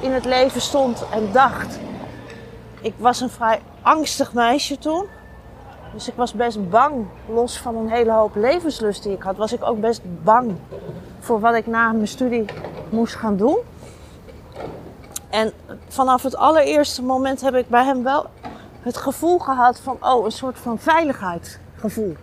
in 0.00 0.12
het 0.12 0.24
leven 0.24 0.60
stond 0.60 1.04
en 1.12 1.32
dacht. 1.32 1.78
Ik 2.80 2.94
was 2.96 3.20
een 3.20 3.30
vrij 3.30 3.60
angstig 3.82 4.32
meisje 4.32 4.78
toen. 4.78 5.06
Dus 5.92 6.08
ik 6.08 6.14
was 6.14 6.32
best 6.32 6.70
bang, 6.70 7.06
los 7.28 7.58
van 7.58 7.76
een 7.76 7.88
hele 7.88 8.12
hoop 8.12 8.34
levenslust 8.34 9.02
die 9.02 9.12
ik 9.12 9.22
had, 9.22 9.36
was 9.36 9.52
ik 9.52 9.64
ook 9.64 9.80
best 9.80 10.00
bang 10.22 10.56
voor 11.20 11.40
wat 11.40 11.54
ik 11.54 11.66
na 11.66 11.92
mijn 11.92 12.08
studie 12.08 12.44
moest 12.88 13.14
gaan 13.14 13.36
doen. 13.36 13.58
En 15.30 15.52
vanaf 15.88 16.22
het 16.22 16.36
allereerste 16.36 17.02
moment 17.02 17.40
heb 17.40 17.54
ik 17.54 17.68
bij 17.68 17.84
hem 17.84 18.02
wel 18.02 18.26
het 18.80 18.96
gevoel 18.96 19.38
gehad 19.38 19.80
van, 19.80 19.96
oh, 20.00 20.24
een 20.24 20.32
soort 20.32 20.58
van 20.58 20.78
veiligheidsgevoel. 20.78 22.16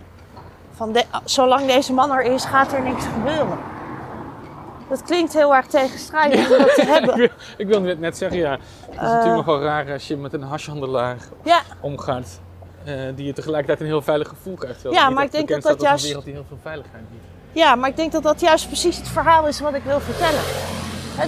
Van, 0.72 0.96
zolang 1.24 1.66
deze 1.66 1.94
man 1.94 2.12
er 2.12 2.24
is, 2.24 2.46
gaat 2.46 2.72
er 2.72 2.82
niks 2.82 3.06
gebeuren. 3.06 3.58
Dat 4.90 5.04
klinkt 5.04 5.34
heel 5.34 5.56
erg 5.56 5.66
tegenstrijdig 5.68 6.52
om 6.52 6.58
dat 6.58 6.76
te 6.76 6.86
hebben. 6.86 7.22
Ik, 7.24 7.32
ik 7.58 7.68
wilde 7.68 7.96
net- 7.98 8.18
zeggen, 8.18 8.40
ja. 8.40 8.52
Het 8.52 8.92
is 8.92 8.98
Eh. 8.98 9.14
natuurlijk 9.14 9.46
wel 9.46 9.62
raar 9.62 9.92
als 9.92 10.08
je 10.08 10.18
met 10.18 10.34
een 10.34 10.42
hashhandelaar 10.44 11.18
Ja, 11.44 11.62
omgaat. 11.82 12.40
eh, 12.86 12.94
die 13.16 13.26
je 13.26 13.34
tegelijkertijd 13.34 13.80
een 13.80 13.86
heel 13.86 14.02
veilig 14.02 14.28
gevoel 14.28 14.56
krijgt. 14.56 14.82
Ja, 14.92 15.10
maar 15.10 15.24
ik 15.24 15.32
denk 15.32 15.48
dat 15.50 15.62
dat 15.62 15.82
juist- 15.82 16.02
een 16.04 16.08
wereld 16.08 16.26
die 16.26 16.34
heel 16.34 16.46
veel 16.48 16.58
veiligheid 16.62 17.04
biedt. 17.10 17.24
Ja, 17.52 17.76
maar 17.76 17.90
ik 17.90 17.96
denk 17.96 18.12
dat 18.12 18.24
dat 18.24 18.40
juist 18.42 18.68
precies 18.68 18.98
het 18.98 19.08
verhaal 19.08 19.48
is 19.48 19.60
wat 19.60 19.74
ik 19.74 19.84
wil 19.84 20.00
vertellen. 20.00 20.42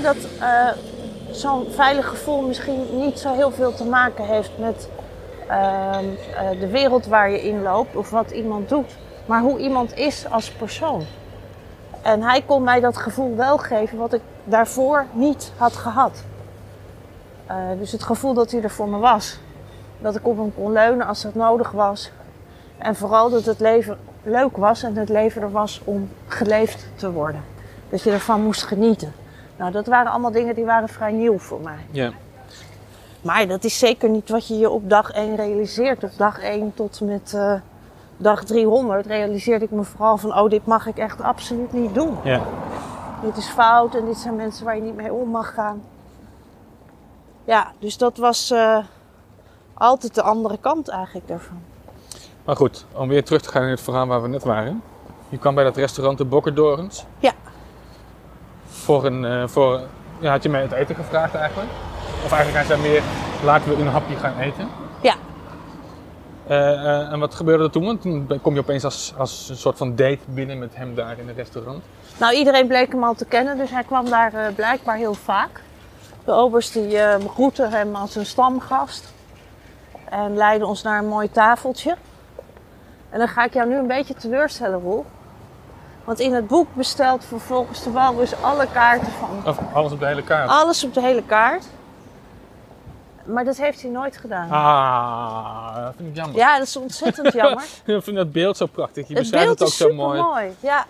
Dat 0.04 0.16
eh, 0.40 0.68
zo'n 1.32 1.68
veilig 1.72 2.08
gevoel 2.08 2.42
misschien 2.42 2.86
niet 2.92 3.20
zo 3.20 3.34
heel 3.34 3.52
veel 3.52 3.74
te 3.74 3.86
maken 3.86 4.26
heeft 4.26 4.52
met 4.58 4.90
ehm, 5.48 5.60
eh, 6.36 6.60
de 6.60 6.68
wereld 6.68 7.06
waar 7.06 7.30
je 7.32 7.42
in 7.42 7.62
loopt 7.62 7.96
of 7.96 8.10
wat 8.10 8.32
iemand 8.32 8.70
doet, 8.70 8.92
maar 9.26 9.42
hoe 9.42 9.60
iemand 9.60 9.96
is 9.98 10.26
als 10.30 10.50
persoon. 10.52 11.04
En 12.02 12.22
hij 12.22 12.42
kon 12.42 12.64
mij 12.64 12.80
dat 12.80 12.98
gevoel 12.98 13.36
wel 13.36 13.58
geven 13.58 13.98
wat 13.98 14.14
ik 14.14 14.22
daarvoor 14.44 15.06
niet 15.12 15.52
had 15.58 15.74
gehad. 15.74 16.24
Eh, 17.46 17.56
dus 17.80 17.92
het 17.92 18.04
gevoel 18.04 18.34
dat 18.34 18.52
hij 18.52 18.62
er 18.62 18.70
voor 18.70 18.90
me 18.90 18.98
was. 18.98 19.40
Dat 20.00 20.16
ik 20.16 20.28
op 20.28 20.38
hem 20.38 20.54
kon 20.56 20.72
leunen 20.72 21.08
als 21.08 21.22
dat 21.22 21.36
nodig 21.36 21.72
was. 21.72 22.12
En 22.78 22.96
vooral 22.96 23.30
dat 23.30 23.46
het 23.46 23.60
leven 23.60 23.98
leuk 24.24 24.58
was 24.58 24.84
en 24.84 24.96
het 24.96 25.10
leven 25.10 25.42
er 25.42 25.52
was 25.52 25.82
om 25.84 26.10
geleefd 26.28 26.88
te 26.96 27.12
worden. 27.12 27.44
Dat 27.90 28.02
je 28.02 28.12
ervan 28.12 28.42
moest 28.42 28.64
genieten. 28.64 29.14
Nou, 29.56 29.72
dat 29.72 29.88
waren 29.88 30.12
allemaal 30.12 30.32
dingen 30.32 30.56
die 30.56 30.66
waren 30.66 30.90
vrij 30.90 31.12
nieuw 31.12 31.38
voor 31.38 31.60
mij. 31.62 31.86
Ja. 31.92 32.12
Maar 33.22 33.48
dat 33.48 33.64
is 33.64 33.80
zeker 33.80 34.10
niet 34.10 34.30
wat 34.30 34.48
je 34.48 34.58
je 34.58 34.70
op 34.70 34.90
dag 34.90 35.12
1 35.12 35.36
realiseert. 35.36 36.04
Op 36.04 36.12
dag 36.18 36.40
1 36.40 36.74
tot 36.74 37.02
met 37.02 37.34
eh, 37.36 37.54
dag 38.18 38.44
300 38.44 39.06
realiseerde 39.06 39.66
ik 39.66 39.72
me 39.72 39.84
vooral 39.84 40.18
van... 40.18 40.38
oh, 40.38 40.50
dit 40.50 40.66
mag 40.66 40.88
ik 40.88 40.98
echt 40.98 41.22
absoluut 41.22 41.74
niet 41.74 41.94
doen. 41.94 42.18
Ja. 42.24 42.42
Dit 43.22 43.38
is 43.38 43.48
fout 43.48 43.96
en 43.96 44.06
dit 44.06 44.18
zijn 44.18 44.36
mensen 44.36 44.66
waar 44.66 44.76
je 44.76 44.82
niet 44.82 44.96
mee 44.96 45.14
om 45.14 45.30
mag 45.30 45.54
gaan. 45.54 45.82
Ja, 47.44 47.72
dus 47.80 47.98
dat 47.98 48.18
was 48.18 48.52
eh, 48.52 48.78
altijd 49.74 50.16
de 50.16 50.22
andere 50.22 50.58
kant 50.58 50.88
eigenlijk 50.88 51.28
daarvan. 51.28 51.62
Maar 52.46 52.56
goed, 52.56 52.86
om 52.94 53.08
weer 53.08 53.24
terug 53.24 53.42
te 53.42 53.50
gaan 53.50 53.64
in 53.64 53.70
het 53.70 53.82
verhaal 53.82 54.08
waar 54.08 54.22
we 54.22 54.28
net 54.28 54.44
waren. 54.44 54.82
Je 55.30 55.38
kwam 55.38 55.56
bij 55.56 55.64
dat 55.64 55.76
restaurant 55.76 56.18
de 56.18 56.26
Bokkerdorens. 56.26 57.06
Ja. 57.20 57.32
Voor 58.66 59.06
een, 59.06 59.26
eh, 59.26 59.48
voor, 59.48 59.82
ja, 60.20 60.32
had 60.32 60.44
je 60.44 60.50
mij 60.50 60.62
het 60.62 60.72
eten 60.72 60.96
gevraagd 60.96 61.36
eigenlijk? 61.36 61.70
Of 62.24 62.32
eigenlijk 62.32 62.68
hij 62.68 62.78
zei 62.78 62.90
meer, 62.90 63.04
laten 63.44 63.70
we 63.70 63.82
een 63.82 63.88
hapje 63.88 64.16
gaan 64.16 64.38
eten. 64.38 64.68
Ja. 65.02 65.16
Eh, 66.48 66.74
eh, 66.74 67.12
en 67.12 67.20
wat 67.20 67.36
gebeurde 67.36 67.64
er 67.64 67.72
toen? 67.72 67.86
Want 67.86 68.02
toen 68.02 68.40
kom 68.42 68.54
je 68.54 68.60
opeens 68.60 68.84
als, 68.84 69.14
als 69.18 69.50
een 69.50 69.58
soort 69.58 69.78
van 69.78 69.96
date 69.96 70.20
binnen 70.26 70.60
met 70.60 70.76
hem 70.76 70.96
daar 70.96 71.20
in 71.20 71.28
het 71.28 71.38
restaurant. 71.38 71.84
Nou, 72.18 72.36
iedereen 72.36 72.68
bleek 72.68 72.92
hem 72.92 73.04
al 73.04 73.14
te 73.14 73.26
kennen, 73.26 73.58
dus 73.58 73.70
hij 73.70 73.84
kwam 73.84 74.10
daar 74.10 74.34
eh, 74.34 74.56
blijkbaar 74.56 74.96
heel 74.96 75.14
vaak. 75.14 75.62
De 76.26 76.32
oberst 76.32 76.74
die 76.74 76.98
groette 77.34 77.68
hem 77.68 77.96
als 77.96 78.16
een 78.16 78.26
stamgast. 78.26 79.14
En 80.10 80.38
leidde 80.38 80.66
ons 80.66 80.82
naar 80.82 81.00
een 81.00 81.08
mooi 81.08 81.32
tafeltje. 81.32 81.96
En 83.10 83.20
dan 83.20 83.28
ga 83.28 83.44
ik 83.44 83.54
jou 83.54 83.70
nu 83.70 83.76
een 83.76 83.88
beetje 83.88 84.14
teleurstellen, 84.14 84.80
Roel. 84.80 85.06
Want 86.04 86.20
in 86.20 86.34
het 86.34 86.48
boek 86.48 86.68
bestelt 86.74 87.26
vervolgens 87.26 87.84
de 87.84 87.92
walrus 87.92 88.42
alle 88.42 88.68
kaarten 88.74 89.12
van 89.12 89.30
Of 89.46 89.60
alles 89.74 89.92
op 89.92 90.00
de 90.00 90.06
hele 90.06 90.24
kaart. 90.24 90.50
alles 90.50 90.84
op 90.84 90.94
de 90.94 91.02
hele 91.02 91.24
kaart. 91.24 91.66
Maar 93.28 93.46
dat 93.46 93.58
heeft 93.58 93.82
hij 93.82 93.92
nooit 93.92 94.18
gedaan. 94.18 94.50
Ah, 94.52 95.76
dat 95.84 95.94
vind 95.98 96.10
ik 96.10 96.16
jammer. 96.16 96.36
Ja, 96.38 96.58
dat 96.58 96.68
is 96.68 96.78
ontzettend 96.78 97.34
jammer. 97.42 97.64
Ik 97.86 98.04
vind 98.04 98.16
dat 98.18 98.32
beeld 98.32 98.58
zo 98.58 98.66
prachtig. 98.66 99.08
Je 99.08 99.14
Het 99.14 99.22
beschrijft 99.22 99.46
beeld 99.46 99.60
het 99.60 99.68
ook 99.68 99.74
is 99.74 99.78
zo 99.78 99.94
mooi. 99.94 100.22
mooi. 100.22 100.56
Ja, 100.60 100.86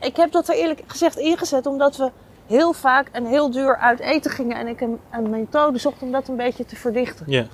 ik 0.00 0.16
heb 0.16 0.32
dat 0.32 0.48
er 0.48 0.54
eerlijk 0.54 0.82
gezegd 0.86 1.16
ingezet 1.16 1.66
omdat 1.66 1.96
we 1.96 2.10
heel 2.46 2.72
vaak 2.72 3.08
en 3.12 3.24
heel 3.26 3.50
duur 3.50 3.76
uit 3.76 4.00
eten 4.00 4.30
gingen 4.30 4.56
en 4.56 4.66
ik 4.66 4.80
een, 4.80 5.00
een 5.10 5.30
methode 5.30 5.78
zocht 5.78 6.02
om 6.02 6.12
dat 6.12 6.28
een 6.28 6.36
beetje 6.36 6.64
te 6.64 6.76
verdichten. 6.76 7.26
Ja, 7.28 7.44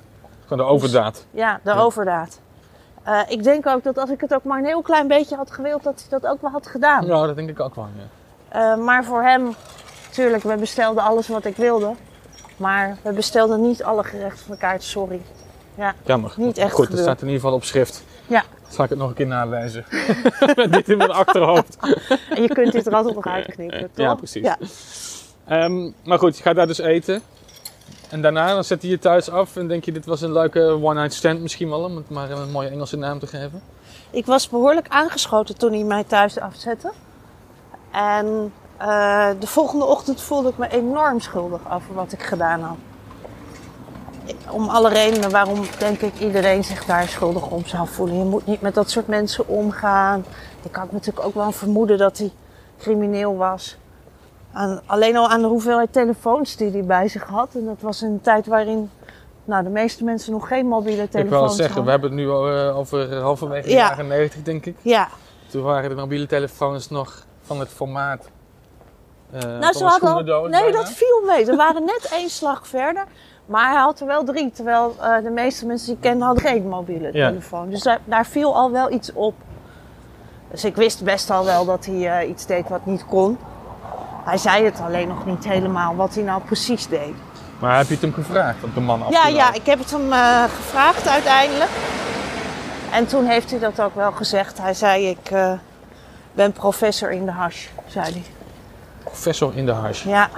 gewoon 0.45 0.65
de 0.65 0.71
overdaad. 0.73 1.25
Ja, 1.31 1.59
de 1.63 1.69
Ja. 1.71 1.77
overdaad. 1.79 2.39
Eh, 3.03 3.19
ik 3.27 3.43
denk 3.43 3.67
ook 3.67 3.83
dat 3.83 3.97
als 3.97 4.09
ik 4.09 4.21
het 4.21 4.33
ook 4.33 4.43
maar 4.43 4.57
een 4.59 4.65
heel 4.65 4.81
klein 4.81 5.07
beetje 5.07 5.35
had 5.35 5.51
gewild, 5.51 5.83
dat 5.83 6.05
hij 6.09 6.19
dat 6.19 6.31
ook 6.31 6.41
wel 6.41 6.51
had 6.51 6.67
gedaan. 6.67 7.05
Ja, 7.05 7.25
dat 7.25 7.35
denk 7.35 7.49
ik 7.49 7.59
ook 7.59 7.75
wel. 7.75 7.87
Ja. 7.97 8.71
Eh, 8.73 8.77
maar 8.83 9.03
voor 9.03 9.21
hem, 9.23 9.55
natuurlijk, 10.07 10.43
we 10.43 10.55
bestelden 10.55 11.03
alles 11.03 11.27
wat 11.27 11.45
ik 11.45 11.55
wilde. 11.55 11.93
Maar 12.57 12.97
we 13.01 13.13
bestelden 13.13 13.61
niet 13.61 13.83
alle 13.83 14.03
gerechten 14.03 14.45
van 14.45 14.55
de 14.55 14.61
kaart, 14.61 14.83
sorry. 14.83 15.21
Jammer. 16.05 16.33
Niet 16.37 16.57
echt 16.57 16.73
Goed, 16.73 16.91
dat 16.91 16.99
staat 16.99 17.21
in 17.21 17.27
ieder 17.27 17.41
geval 17.41 17.55
op 17.55 17.63
schrift. 17.63 18.03
Ja. 18.27 18.43
Zal 18.67 18.83
ik 18.83 18.89
het 18.89 18.99
nog 18.99 19.09
een 19.09 19.15
keer 19.15 19.27
nalezen? 19.27 19.85
Met 20.55 20.73
dit 20.73 20.89
in 20.89 20.97
mijn 20.97 21.11
achterhoofd. 21.11 21.77
En 22.29 22.41
je 22.41 22.47
kunt 22.47 22.71
dit 22.71 22.87
er 22.87 22.93
altijd 22.93 23.15
nog 23.15 23.27
uitknippen, 23.27 23.79
toch? 23.93 24.05
Ja, 24.05 24.15
precies. 24.15 24.43
Ja. 24.43 24.57
Ehm, 25.47 25.91
maar 26.03 26.19
goed, 26.19 26.37
je 26.37 26.43
gaat 26.43 26.55
daar 26.55 26.67
dus 26.67 26.79
eten. 26.79 27.21
En 28.09 28.21
daarna 28.21 28.53
dan 28.53 28.63
zet 28.63 28.81
je 28.81 28.87
je 28.87 28.99
thuis 28.99 29.29
af 29.29 29.55
en 29.55 29.67
denk 29.67 29.85
je, 29.85 29.91
dit 29.91 30.05
was 30.05 30.21
een 30.21 30.31
leuke 30.31 30.59
one-night 30.81 31.13
stand 31.13 31.41
misschien 31.41 31.69
wel, 31.69 31.83
om 31.83 31.95
het 31.95 32.09
maar 32.09 32.31
een 32.31 32.51
mooie 32.51 32.69
Engelse 32.69 32.97
naam 32.97 33.19
te 33.19 33.27
geven. 33.27 33.61
Ik 34.09 34.25
was 34.25 34.49
behoorlijk 34.49 34.87
aangeschoten 34.87 35.57
toen 35.57 35.73
hij 35.73 35.83
mij 35.83 36.03
thuis 36.03 36.39
afzette. 36.39 36.91
En 37.91 38.53
eh, 38.83 39.29
de 39.39 39.47
volgende 39.47 39.85
ochtend 39.85 40.21
voelde 40.21 40.49
ik 40.49 40.57
me 40.57 40.67
enorm 40.67 41.19
schuldig 41.19 41.73
over 41.73 41.93
wat 41.93 42.11
ik 42.11 42.21
gedaan 42.23 42.61
had. 42.61 42.77
Om 44.49 44.69
alle 44.69 44.89
redenen 44.89 45.31
waarom, 45.31 45.61
denk 45.79 45.99
ik, 46.01 46.19
iedereen 46.19 46.63
zich 46.63 46.85
daar 46.85 47.07
schuldig 47.07 47.49
om 47.49 47.65
zou 47.65 47.87
voelen. 47.87 48.17
Je 48.17 48.23
moet 48.23 48.45
niet 48.45 48.61
met 48.61 48.73
dat 48.73 48.89
soort 48.89 49.07
mensen 49.07 49.47
omgaan. 49.47 50.25
Ik 50.63 50.75
had 50.75 50.91
natuurlijk 50.91 51.25
ook 51.25 51.33
wel 51.33 51.45
een 51.45 51.53
vermoeden 51.53 51.97
dat 51.97 52.17
hij 52.17 52.31
crimineel 52.77 53.35
was. 53.35 53.77
Aan, 54.53 54.81
alleen 54.85 55.17
al 55.17 55.29
aan 55.29 55.41
de 55.41 55.47
hoeveelheid 55.47 55.93
telefoons 55.93 56.55
die 56.55 56.71
hij 56.71 56.83
bij 56.83 57.07
zich 57.07 57.23
had. 57.23 57.55
En 57.55 57.65
dat 57.65 57.81
was 57.81 58.01
een 58.01 58.21
tijd 58.21 58.47
waarin 58.47 58.89
nou, 59.45 59.63
de 59.63 59.69
meeste 59.69 60.03
mensen 60.03 60.31
nog 60.31 60.47
geen 60.47 60.67
mobiele 60.67 61.09
telefoons 61.09 61.41
ik 61.41 61.47
wil 61.47 61.49
zeggen, 61.49 61.65
hadden. 61.65 61.83
we 61.85 61.89
hebben 61.91 62.09
het 62.09 62.19
nu 62.19 62.27
eh, 62.67 62.77
over 62.77 63.15
halverwege 63.15 63.67
de 63.67 63.73
Ja. 63.73 63.87
jaren 63.89 64.07
90 64.07 64.41
denk 64.43 64.65
ik. 64.65 64.75
Ja, 64.81 65.07
Toen 65.49 65.63
waren 65.63 65.89
de 65.89 65.95
mobiele 65.95 66.25
telefoons 66.25 66.89
nog 66.89 67.25
van 67.41 67.59
het 67.59 67.69
formaat. 67.69 68.29
Eh 69.33 69.59
Nou, 69.59 69.73
ze 69.73 69.83
hadden 69.83 70.35
al, 70.35 70.41
nee, 70.41 70.49
bijna. 70.61 70.71
dat 70.77 70.89
viel 70.89 71.23
mee. 71.27 71.45
Er 71.45 71.55
waren 71.55 71.85
net 71.85 72.09
één 72.11 72.29
slag 72.29 72.67
verder. 72.67 73.03
Maar 73.45 73.71
hij 73.71 73.79
had 73.81 73.99
er 73.99 74.07
wel 74.07 74.23
drie. 74.23 74.51
Terwijl 74.51 74.95
eh, 75.01 75.23
de 75.23 75.29
meeste 75.29 75.65
mensen 75.65 75.87
die 75.87 75.95
ik 75.95 76.01
ken 76.01 76.21
hadden 76.21 76.43
geen 76.43 76.67
mobiele 76.67 77.09
Ja. 77.13 77.27
telefoon. 77.27 77.69
Dus 77.69 77.81
daar, 77.81 77.99
daar 78.05 78.25
viel 78.25 78.55
al 78.55 78.71
wel 78.71 78.91
iets 78.91 79.13
op. 79.13 79.33
Dus 80.51 80.63
ik 80.65 80.75
wist 80.75 81.03
best 81.03 81.29
al 81.29 81.45
wel 81.45 81.65
dat 81.65 81.85
hij 81.85 82.19
eh, 82.21 82.29
iets 82.29 82.45
deed 82.45 82.69
wat 82.69 82.85
niet 82.85 83.05
kon. 83.05 83.37
Hij 84.23 84.37
zei 84.37 84.65
het 84.65 84.79
alleen 84.85 85.07
nog 85.07 85.25
niet 85.25 85.43
helemaal 85.47 85.95
wat 85.95 86.13
hij 86.15 86.23
nou 86.23 86.41
precies 86.41 86.87
deed. 86.87 87.13
Maar 87.59 87.77
heb 87.77 87.87
je 87.87 87.93
het 87.93 88.01
hem 88.01 88.13
gevraagd 88.13 88.63
om 88.63 88.71
de 88.73 88.79
man 88.79 89.03
af 89.03 89.11
Ja, 89.11 89.27
ja, 89.27 89.53
ik 89.53 89.65
heb 89.65 89.79
het 89.79 89.91
hem 89.91 90.11
gevraagd 90.49 91.07
uiteindelijk. 91.07 91.69
En 92.91 93.07
toen 93.07 93.25
heeft 93.25 93.49
hij 93.51 93.59
dat 93.59 93.81
ook 93.81 93.95
wel 93.95 94.11
gezegd. 94.11 94.57
Hij 94.57 94.73
zei, 94.73 95.07
ik 95.09 95.31
ben 96.33 96.51
professor 96.51 97.11
in 97.11 97.25
de 97.25 97.31
hash, 97.31 97.67
zei 97.87 98.05
hij. 98.11 98.23
Professor 99.03 99.55
in 99.55 99.65
de 99.65 99.71
hash. 99.71 100.03
Ja, 100.03 100.29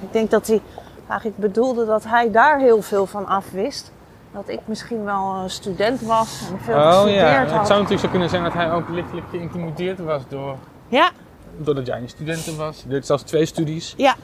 ik 0.00 0.12
denk 0.12 0.30
dat 0.30 0.46
hij 0.46 0.60
eigenlijk 1.08 1.38
bedoelde 1.40 1.86
dat 1.86 2.04
hij 2.04 2.30
daar 2.30 2.58
heel 2.58 2.82
veel 2.82 3.06
van 3.06 3.26
af 3.26 3.50
wist. 3.50 3.92
Dat 4.32 4.48
ik 4.48 4.60
misschien 4.64 5.04
wel 5.04 5.34
een 5.42 5.50
student 5.50 6.00
was 6.00 6.40
en 6.52 6.60
veel 6.60 6.74
Oh 6.76 6.92
gestudeerd 6.92 7.20
ja, 7.50 7.58
het 7.58 7.66
zou 7.66 7.80
natuurlijk 7.80 8.00
zo 8.00 8.08
kunnen 8.08 8.28
zijn 8.28 8.42
dat 8.42 8.52
hij 8.52 8.72
ook 8.72 8.88
lichtelijk 8.88 9.26
geïntimideerd 9.30 9.98
was 9.98 10.22
door, 10.28 10.56
Ja, 10.88 11.10
doordat 11.56 11.86
jij 11.86 11.98
een 11.98 12.08
studenten 12.08 12.56
was. 12.56 12.82
Je 12.82 12.88
deed 12.88 13.06
zelfs 13.06 13.22
twee 13.22 13.46
studies. 13.46 13.94
ja, 13.96 14.14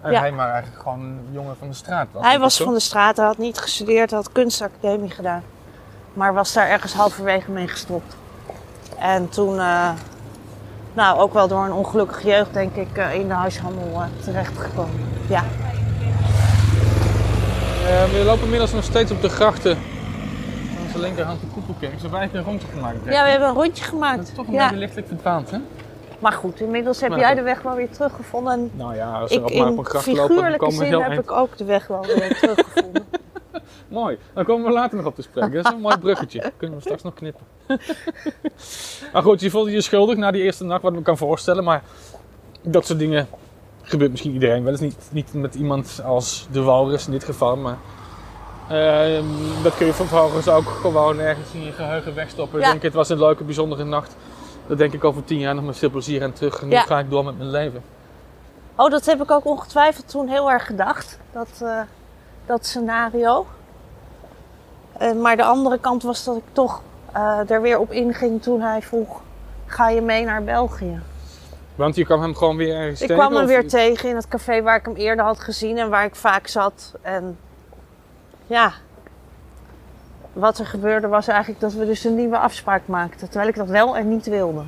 En 0.00 0.12
Ja. 0.12 0.20
hij 0.20 0.32
maar 0.32 0.50
eigenlijk 0.50 0.82
gewoon 0.82 1.00
een 1.00 1.28
jongen 1.30 1.56
van 1.58 1.68
de 1.68 1.74
straat 1.74 2.06
was. 2.12 2.24
hij 2.24 2.38
was 2.38 2.56
van 2.62 2.74
de 2.74 2.80
straat, 2.80 3.16
hij 3.16 3.26
had 3.26 3.38
niet 3.38 3.58
gestudeerd, 3.58 4.10
hij 4.10 4.18
had 4.18 4.32
kunstacademie 4.32 5.10
gedaan. 5.10 5.42
Maar 6.12 6.34
was 6.34 6.52
daar 6.52 6.68
ergens 6.68 6.92
halverwege 6.92 7.50
mee 7.50 7.68
gestopt. 7.68 8.16
En 8.98 9.28
toen, 9.28 9.58
eh, 9.58 9.90
nou 10.98 11.18
ook 11.18 11.32
wel 11.32 11.48
door 11.48 11.64
een 11.64 11.72
ongelukkige 11.72 12.28
jeugd 12.28 12.52
denk 12.52 12.74
ik, 12.74 12.96
eh, 12.96 13.14
in 13.14 13.28
de 13.28 13.34
huishandel 13.34 13.90
eh, 13.94 14.02
terechtgekomen. 14.24 15.00
Ja. 15.28 15.44
We 18.12 18.22
lopen 18.24 18.42
inmiddels 18.44 18.72
nog 18.72 18.84
steeds 18.84 19.10
op 19.12 19.22
de 19.22 19.28
grachten. 19.28 19.70
Aan 19.76 20.84
onze 20.86 20.98
linkerhand 20.98 21.40
de 21.40 21.46
Koepelkerk. 21.54 21.92
Ze 21.94 22.00
hebben 22.00 22.18
eigenlijk 22.18 22.46
een 22.48 22.52
rondje 22.52 22.68
gemaakt. 22.74 23.04
denk 23.04 23.16
ja, 23.16 23.24
we 23.24 23.30
hebben 23.30 23.48
een 23.48 23.54
rondje 23.54 23.82
Dat 23.82 23.90
gemaakt. 23.90 24.28
is 24.28 24.34
toch 24.34 24.46
een 24.46 24.52
Ja. 24.52 24.62
beetje 24.62 24.76
lichtelijk 24.78 25.08
verdwaald, 25.08 25.50
hè? 25.50 25.58
Maar 26.18 26.32
goed, 26.32 26.60
inmiddels 26.60 27.00
heb 27.00 27.10
Maar 27.10 27.18
jij 27.18 27.34
de 27.34 27.42
weg 27.42 27.62
wel 27.62 27.74
weer 27.74 27.90
teruggevonden. 27.90 28.52
En 28.52 28.70
Nou 28.74 28.94
ja, 28.94 29.12
als 29.12 29.30
we 29.30 29.36
ik 29.36 29.44
op, 29.44 29.52
maar 29.54 29.66
op 29.66 29.72
in 29.72 29.78
een 29.78 29.84
gracht 29.84 30.06
lopen, 30.06 30.16
dan 30.18 30.28
figuurlijke 30.28 30.58
komen 30.64 30.78
we 30.78 30.84
zin 30.84 30.92
heel 30.92 31.02
heb 31.02 31.10
eind. 31.10 31.22
ik 31.22 31.30
ook 31.30 31.56
de 31.56 31.64
weg 31.64 31.86
wel 31.86 32.04
weer 32.06 32.38
teruggevonden. 32.38 33.04
Mooi, 33.88 34.18
daar 34.34 34.44
komen 34.44 34.66
we 34.66 34.72
later 34.72 34.96
nog 34.96 35.06
op 35.06 35.14
te 35.14 35.22
spreken. 35.22 35.52
Dat 35.52 35.66
is 35.66 35.72
een 35.72 35.80
mooi 35.80 35.98
bruggetje. 36.06 36.52
Kunnen 36.56 36.76
we 36.76 36.82
straks 36.82 37.02
nog 37.02 37.14
knippen. 37.14 37.42
maar 39.12 39.22
goed, 39.22 39.40
je 39.40 39.50
voelde 39.50 39.70
je 39.70 39.80
schuldig 39.80 40.16
na 40.16 40.30
die 40.30 40.42
eerste 40.42 40.64
nacht, 40.64 40.82
wat 40.82 40.90
ik 40.92 40.98
me 40.98 41.04
kan 41.04 41.16
voorstellen. 41.16 41.64
Maar 41.64 41.82
dat 42.62 42.86
soort 42.86 42.98
dingen 42.98 43.28
gebeurt 43.82 44.10
misschien 44.10 44.32
iedereen 44.32 44.62
wel 44.62 44.72
eens. 44.72 44.80
Niet, 44.80 45.08
niet 45.12 45.32
met 45.34 45.54
iemand 45.54 46.00
als 46.04 46.48
de 46.50 46.62
walrus 46.62 47.06
in 47.06 47.12
dit 47.12 47.24
geval, 47.24 47.56
maar... 47.56 47.76
ehm, 48.68 49.24
dat 49.62 49.76
kun 49.76 49.86
je 49.86 49.92
vervolgens 49.92 50.48
ook 50.48 50.66
gewoon 50.68 51.18
ergens 51.18 51.52
in 51.52 51.64
je 51.64 51.72
geheugen 51.72 52.14
wegstoppen. 52.14 52.60
Ja. 52.60 52.70
Denk, 52.70 52.82
het 52.82 52.94
was 52.94 53.08
een 53.08 53.18
leuke, 53.18 53.44
bijzondere 53.44 53.84
nacht. 53.84 54.16
Dat 54.66 54.78
denk 54.78 54.92
ik 54.92 55.04
over 55.04 55.24
tien 55.24 55.38
jaar 55.38 55.54
nog 55.54 55.64
met 55.64 55.78
veel 55.78 55.90
plezier 55.90 56.22
aan 56.22 56.32
terug. 56.32 56.60
En 56.60 56.68
nu 56.68 56.74
Ja. 56.74 56.80
ga 56.82 56.98
ik 56.98 57.10
door 57.10 57.24
met 57.24 57.38
mijn 57.38 57.50
leven. 57.50 57.82
Oh, 58.76 58.90
dat 58.90 59.06
heb 59.06 59.22
ik 59.22 59.30
ook 59.30 59.44
ongetwijfeld 59.46 60.08
toen 60.08 60.28
heel 60.28 60.50
erg 60.50 60.66
gedacht. 60.66 61.18
Dat, 61.32 61.48
eh, 61.62 61.80
dat 62.46 62.66
scenario. 62.66 63.46
Eh, 64.98 65.12
maar 65.12 65.36
de 65.36 65.44
andere 65.44 65.78
kant 65.78 66.02
was 66.02 66.24
dat 66.24 66.36
ik 66.36 66.42
toch 66.52 66.82
eh, 67.12 67.50
er 67.50 67.62
weer 67.62 67.78
op 67.78 67.92
inging 67.92 68.42
toen 68.42 68.60
hij 68.60 68.82
vroeg: 68.82 69.20
Ga 69.66 69.88
je 69.88 70.00
mee 70.00 70.24
naar 70.24 70.42
België? 70.44 71.00
Want 71.74 71.96
je 71.96 72.04
kwam 72.04 72.20
hem 72.22 72.34
gewoon 72.34 72.56
weer 72.56 72.74
ergens 72.74 73.00
Ik 73.00 73.06
tegen, 73.06 73.22
kwam 73.22 73.34
hem 73.34 73.42
of- 73.42 73.48
weer 73.48 73.68
tegen 73.68 74.08
in 74.08 74.16
het 74.16 74.28
café 74.28 74.62
waar 74.62 74.76
ik 74.76 74.84
hem 74.84 74.94
eerder 74.94 75.24
had 75.24 75.40
gezien 75.40 75.78
en 75.78 75.90
waar 75.90 76.04
ik 76.04 76.14
vaak 76.16 76.46
zat. 76.46 76.94
En 77.02 77.38
ja, 78.46 78.72
wat 80.32 80.58
er 80.58 80.66
gebeurde 80.66 81.06
was 81.08 81.28
eigenlijk 81.28 81.60
dat 81.60 81.72
we 81.72 81.86
dus 81.86 82.04
een 82.04 82.14
nieuwe 82.14 82.38
afspraak 82.38 82.82
maakten. 82.86 83.28
Terwijl 83.28 83.48
ik 83.48 83.56
dat 83.56 83.68
wel 83.68 83.96
en 83.96 84.08
niet 84.08 84.26
wilde. 84.26 84.62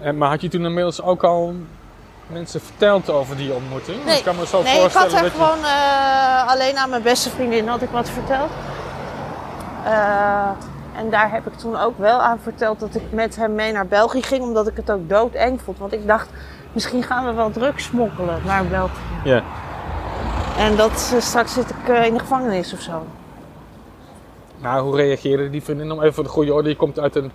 En, 0.00 0.18
maar 0.18 0.28
had 0.28 0.40
je 0.40 0.48
toen 0.48 0.64
inmiddels 0.64 1.02
ook 1.02 1.24
al 1.24 1.54
mensen 2.32 2.60
verteld 2.60 3.10
over 3.10 3.36
die 3.36 3.52
ontmoeting? 3.54 4.04
Nee, 4.04 4.18
ik 4.18 4.24
kan 4.24 4.36
me 4.36 4.46
zo 4.46 4.62
Nee, 4.62 4.74
ik 4.74 4.80
voorstellen 4.80 5.10
had 5.10 5.16
er 5.18 5.22
dat 5.22 5.32
je- 5.32 5.38
gewoon 5.38 5.64
eh, 5.64 6.48
alleen 6.48 6.76
aan 6.78 6.90
mijn 6.90 7.02
beste 7.02 7.30
vriendin 7.30 7.68
had 7.68 7.82
ik 7.82 7.90
wat 7.90 8.08
verteld. 8.10 8.50
Eh, 9.84 10.48
en 10.96 11.10
daar 11.10 11.30
heb 11.32 11.46
ik 11.46 11.54
toen 11.54 11.76
ook 11.80 11.98
wel 11.98 12.20
aan 12.22 12.38
verteld 12.42 12.80
dat 12.80 12.94
ik 12.94 13.02
met 13.10 13.36
hem 13.36 13.54
mee 13.54 13.72
naar 13.72 13.86
België 13.86 14.22
ging. 14.22 14.42
Omdat 14.42 14.66
ik 14.68 14.76
het 14.76 14.90
ook 14.90 15.08
doodeng 15.08 15.60
vond. 15.64 15.78
Want 15.78 15.92
ik 15.92 16.06
dacht, 16.06 16.28
misschien 16.72 17.02
gaan 17.02 17.24
we 17.26 17.32
wel 17.32 17.50
drugs 17.50 17.84
smokkelen 17.84 18.40
naar 18.44 18.64
België. 18.66 18.92
Ja. 19.24 19.42
En 20.58 20.76
dat 20.76 21.10
eh, 21.14 21.20
straks 21.20 21.52
zit 21.52 21.70
ik 21.70 22.04
in 22.04 22.12
de 22.14 22.20
gevangenis 22.20 22.72
of 22.72 22.80
zo. 22.80 23.06
Nou, 24.60 24.82
hoe 24.82 24.96
reageerde 24.96 25.50
die 25.50 25.62
vriendin? 25.62 25.92
Om 25.92 26.00
even 26.00 26.14
voor 26.14 26.24
de 26.24 26.30
goede 26.30 26.52
orde, 26.54 26.68
je 26.68 26.76
komt 26.76 26.98
uit 26.98 27.16
een 27.16 27.32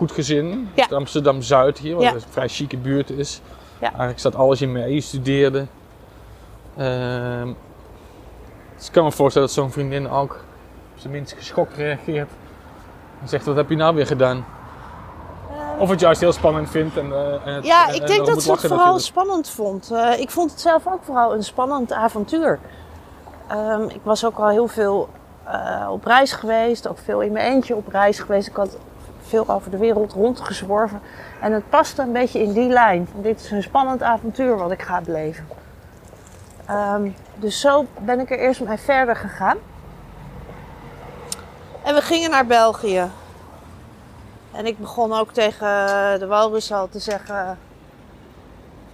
goed 0.00 0.12
gezin. 0.12 0.68
Ja. 0.74 0.86
Amsterdam-Zuid 0.90 1.78
hier, 1.78 1.94
wat 1.94 2.14
een 2.14 2.20
vrij 2.30 2.48
chique 2.48 2.76
buurt 2.76 3.10
is. 3.10 3.40
Ja. 3.80 3.86
Eigenlijk 3.86 4.18
staat 4.18 4.34
alles 4.34 4.62
in 4.62 4.72
mee. 4.72 4.94
Je 4.94 5.00
studeerde. 5.00 5.66
Ehm, 6.76 7.48
dus 8.76 8.86
ik 8.86 8.92
kan 8.92 9.04
me 9.04 9.12
voorstellen 9.12 9.48
dat 9.48 9.56
zo'n 9.56 9.70
vriendin 9.70 10.10
ook 10.10 10.32
op 10.94 11.00
zijn 11.00 11.12
minst 11.12 11.32
geschokt 11.32 11.76
reageert. 11.76 12.30
En 13.22 13.28
zegt, 13.28 13.44
wat 13.44 13.56
heb 13.56 13.68
je 13.68 13.76
nou 13.76 13.94
weer 13.94 14.06
gedaan? 14.06 14.44
Of 15.78 15.88
het 15.90 16.00
juist 16.00 16.20
heel 16.20 16.32
spannend 16.32 16.70
vindt. 16.70 16.96
En, 16.96 17.12
eh, 17.12 17.46
en 17.46 17.54
het, 17.54 17.66
Ja, 17.66 17.88
ik 17.88 18.00
en 18.00 18.06
denk 18.06 18.26
dat 18.26 18.42
ze 18.42 18.50
het 18.50 18.60
vooral 18.60 18.78
natuurlijk. 18.78 19.04
spannend 19.04 19.48
vond. 19.48 19.90
Eh, 19.90 20.20
ik 20.20 20.30
vond 20.30 20.50
het 20.50 20.60
zelf 20.60 20.86
ook 20.86 21.02
vooral 21.02 21.34
een 21.34 21.44
spannend 21.44 21.92
avontuur. 21.92 22.58
Ehm, 23.48 23.82
ik 23.82 24.00
was 24.02 24.24
ook 24.24 24.38
al 24.38 24.48
heel 24.48 24.68
veel 24.68 25.08
eh, 25.44 25.88
op 25.90 26.04
reis 26.04 26.32
geweest, 26.32 26.88
ook 26.88 26.98
veel 26.98 27.20
in 27.20 27.32
mijn 27.32 27.52
eentje 27.52 27.76
op 27.76 27.88
reis 27.88 28.18
geweest. 28.18 28.48
Ik 28.48 28.56
had 28.56 28.76
veel 29.30 29.48
over 29.48 29.70
de 29.70 29.76
wereld 29.78 30.12
rondgezworven. 30.12 31.00
En 31.40 31.52
het 31.52 31.68
paste 31.68 32.02
een 32.02 32.12
beetje 32.12 32.42
in 32.42 32.52
die 32.52 32.68
lijn. 32.68 33.08
Dit 33.14 33.40
is 33.40 33.50
een 33.50 33.62
spannend 33.62 34.02
avontuur 34.02 34.56
wat 34.56 34.70
ik 34.70 34.82
ga 34.82 35.00
beleven. 35.00 35.46
Ehm, 36.66 37.10
dus 37.34 37.60
zo 37.60 37.86
ben 37.98 38.20
ik 38.20 38.30
er 38.30 38.38
eerst 38.38 38.60
mee 38.60 38.76
verder 38.78 39.16
gegaan. 39.16 39.56
En 41.82 41.94
we 41.94 42.00
gingen 42.00 42.30
naar 42.30 42.46
België. 42.46 43.10
En 44.52 44.66
ik 44.66 44.78
begon 44.78 45.12
ook 45.12 45.32
tegen 45.32 45.68
de 46.18 46.26
walrus 46.26 46.72
al 46.72 46.88
te 46.88 46.98
zeggen... 46.98 47.58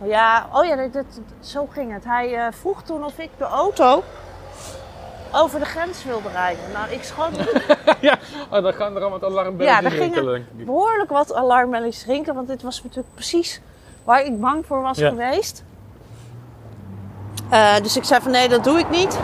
Ja, 0.02 0.46
oh 0.52 0.64
ja, 0.64 0.76
dit- 0.76 1.20
zo 1.40 1.66
ging 1.70 1.92
het. 1.92 2.04
Hij 2.04 2.34
eh, 2.34 2.52
vroeg 2.52 2.82
toen 2.82 3.04
of 3.04 3.18
ik 3.18 3.30
de 3.38 3.44
auto 3.44 4.02
over 5.36 5.58
de 5.58 5.64
grens 5.64 6.04
wilde 6.04 6.28
rijden. 6.28 6.62
Nou, 6.72 6.90
ik 6.90 7.02
schoot 7.04 7.30
ja, 8.00 8.18
oh, 8.50 8.62
dan 8.62 8.72
gaan 8.72 8.94
er 8.94 9.00
allemaal 9.00 9.18
wat 9.18 9.30
alarmbellen 9.30 9.72
Ja, 9.72 9.82
er 9.82 9.90
gingen- 9.90 10.46
behoorlijk 10.52 11.10
wat 11.10 11.34
alarmbelletjes 11.34 12.06
rinkelen. 12.06 12.34
Want 12.34 12.48
dit 12.48 12.62
was 12.62 12.82
natuurlijk 12.82 13.14
precies 13.14 13.60
waar 14.04 14.24
ik 14.24 14.40
bang 14.40 14.66
voor 14.66 14.82
was 14.82 14.98
Ja. 14.98 15.08
geweest. 15.08 15.64
Eh, 17.50 17.76
dus 17.82 17.96
ik 17.96 18.04
zei 18.04 18.20
van 18.22 18.30
nee, 18.30 18.48
dat 18.48 18.64
doe 18.64 18.78
ik 18.78 18.90
niet. 18.90 19.18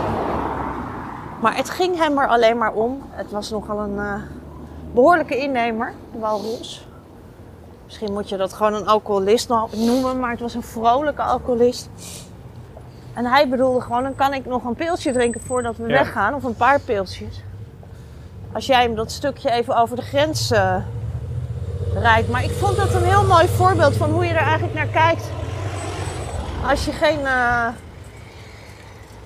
Maar 1.40 1.57
het 1.57 1.70
ging 1.70 1.96
hem 1.98 2.18
er 2.18 2.29
alleen 2.29 2.59
maar 2.59 2.72
om. 2.72 3.03
Het 3.11 3.31
was 3.31 3.51
nogal 3.51 3.79
een 3.79 3.98
eh, 3.98 4.14
behoorlijke 4.94 5.37
innemer, 5.38 5.92
de 6.12 6.18
walrus. 6.18 6.87
Misschien 7.85 8.12
moet 8.12 8.29
je 8.29 8.37
dat 8.37 8.53
gewoon 8.53 8.75
een 8.75 8.87
alcoholist 8.87 9.48
no- 9.48 9.68
noemen, 9.72 10.18
maar 10.20 10.31
het 10.31 10.40
was 10.40 10.55
een 10.55 10.62
vrolijke 10.62 11.22
alcoholist. 11.22 11.88
En 13.14 13.25
hij 13.27 13.48
bedoelde 13.48 13.81
gewoon, 13.81 14.03
dan 14.03 14.14
kan 14.14 14.35
ik 14.35 14.46
nog 14.46 14.64
een 14.64 14.75
pilsje 14.75 15.12
drinken 15.12 15.40
voordat 15.40 15.77
we 15.77 15.83
Ja. 15.88 15.92
weggaan, 15.92 16.35
of 16.35 16.42
een 16.44 16.57
paar 16.57 16.81
pilsjes. 16.81 17.42
Als 18.53 18.66
jij 18.66 18.83
hem 18.83 18.94
dat 18.94 19.11
stukje 19.12 19.51
even 19.51 19.77
over 19.77 19.96
de 19.96 20.03
grens 20.03 20.51
eh, 20.51 20.77
rijdt. 21.94 22.29
Maar 22.29 22.44
ik 22.44 22.51
vond 22.51 22.77
dat 22.77 22.94
een 22.94 23.05
heel 23.05 23.25
mooi 23.25 23.48
voorbeeld 23.48 23.96
van 23.96 24.11
hoe 24.11 24.25
je 24.25 24.31
er 24.31 24.37
eigenlijk 24.46 24.75
naar 24.75 24.87
kijkt. 24.87 25.25
Als 26.68 26.85
je 26.85 26.92
geen 26.92 27.27
eh, 27.27 27.66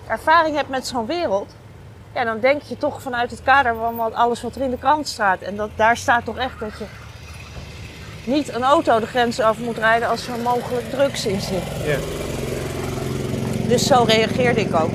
ervaring 0.06 0.56
hebt 0.56 0.68
met 0.68 0.86
zo'n 0.86 1.06
wereld, 1.06 1.54
ja, 2.14 2.24
dan 2.24 2.40
denk 2.40 2.62
je 2.62 2.76
toch 2.76 3.02
vanuit 3.02 3.30
het 3.30 3.42
kader 3.42 3.74
van 3.74 3.96
wat, 3.96 4.14
alles 4.14 4.42
wat 4.42 4.54
er 4.54 4.62
in 4.62 4.70
de 4.70 4.78
krant 4.78 5.08
staat. 5.08 5.40
En 5.40 5.56
dat, 5.56 5.70
daar 5.76 5.96
staat 5.96 6.24
toch 6.24 6.36
echt 6.36 6.60
dat 6.60 6.72
je 6.78 6.84
niet 8.24 8.54
een 8.54 8.62
auto 8.64 9.00
de 9.00 9.06
grens 9.06 9.42
over 9.42 9.62
moet 9.62 9.78
rijden 9.78 10.08
als 10.08 10.28
er 10.28 10.38
mogelijk 10.38 10.90
drugs 10.90 11.26
in 11.26 11.40
zit. 11.40 11.62
Ja. 11.84 11.96
Dus 13.68 13.86
zo 13.86 14.02
reageerde 14.06 14.60
ik 14.60 14.74
ook. 14.74 14.90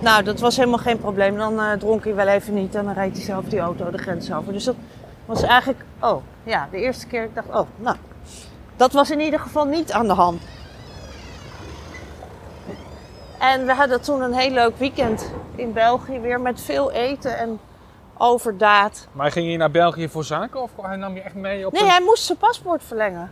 Nou, 0.00 0.22
dat 0.22 0.40
was 0.40 0.56
helemaal 0.56 0.78
geen 0.78 0.98
probleem. 0.98 1.36
Dan 1.36 1.60
eh, 1.60 1.72
dronk 1.72 2.04
hij 2.04 2.14
wel 2.14 2.26
even 2.28 2.54
niet 2.54 2.74
en 2.74 2.84
dan 2.84 2.94
reed 2.94 3.16
hij 3.16 3.24
zelf 3.24 3.44
die 3.44 3.58
auto 3.58 3.90
de 3.90 3.98
grens 3.98 4.32
over. 4.32 4.52
Dus 4.52 4.64
dat 4.64 4.76
was 5.26 5.42
eigenlijk, 5.42 5.84
oh 6.00 6.22
ja, 6.42 6.68
de 6.70 6.76
eerste 6.76 7.06
keer 7.06 7.22
ik 7.22 7.34
dacht, 7.34 7.48
oh, 7.48 7.66
nou, 7.76 7.96
dat 8.76 8.92
was 8.92 9.10
in 9.10 9.20
ieder 9.20 9.40
geval 9.40 9.64
niet 9.64 9.92
aan 9.92 10.06
de 10.06 10.12
hand. 10.12 10.42
En 13.38 13.66
we 13.66 13.74
hadden 13.74 14.00
toen 14.00 14.22
een 14.22 14.34
heel 14.34 14.50
leuk 14.50 14.76
weekend 14.76 15.30
in 15.54 15.72
België 15.72 16.18
weer 16.18 16.40
met 16.40 16.60
veel 16.60 16.92
eten 16.92 17.38
en 17.38 17.60
overdaad. 18.18 19.08
Maar 19.12 19.32
ging 19.32 19.50
je 19.50 19.56
naar 19.56 19.70
België 19.70 20.08
voor 20.08 20.24
zaken 20.24 20.62
of 20.62 20.70
hij 20.82 20.96
nam 20.96 21.14
je 21.14 21.20
echt 21.20 21.34
mee 21.34 21.66
op 21.66 21.72
Nee, 21.72 21.84
hij 21.84 22.00
moest 22.00 22.24
zijn 22.24 22.38
paspoort 22.38 22.82
verlengen. 22.84 23.30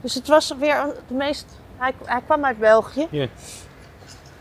Dus 0.00 0.14
het 0.14 0.28
was 0.28 0.54
weer 0.58 0.94
de 1.08 1.14
meest. 1.14 1.59
Hij, 1.80 1.94
hij 2.04 2.20
kwam 2.24 2.44
uit 2.44 2.58
België. 2.58 3.06
Ja. 3.10 3.26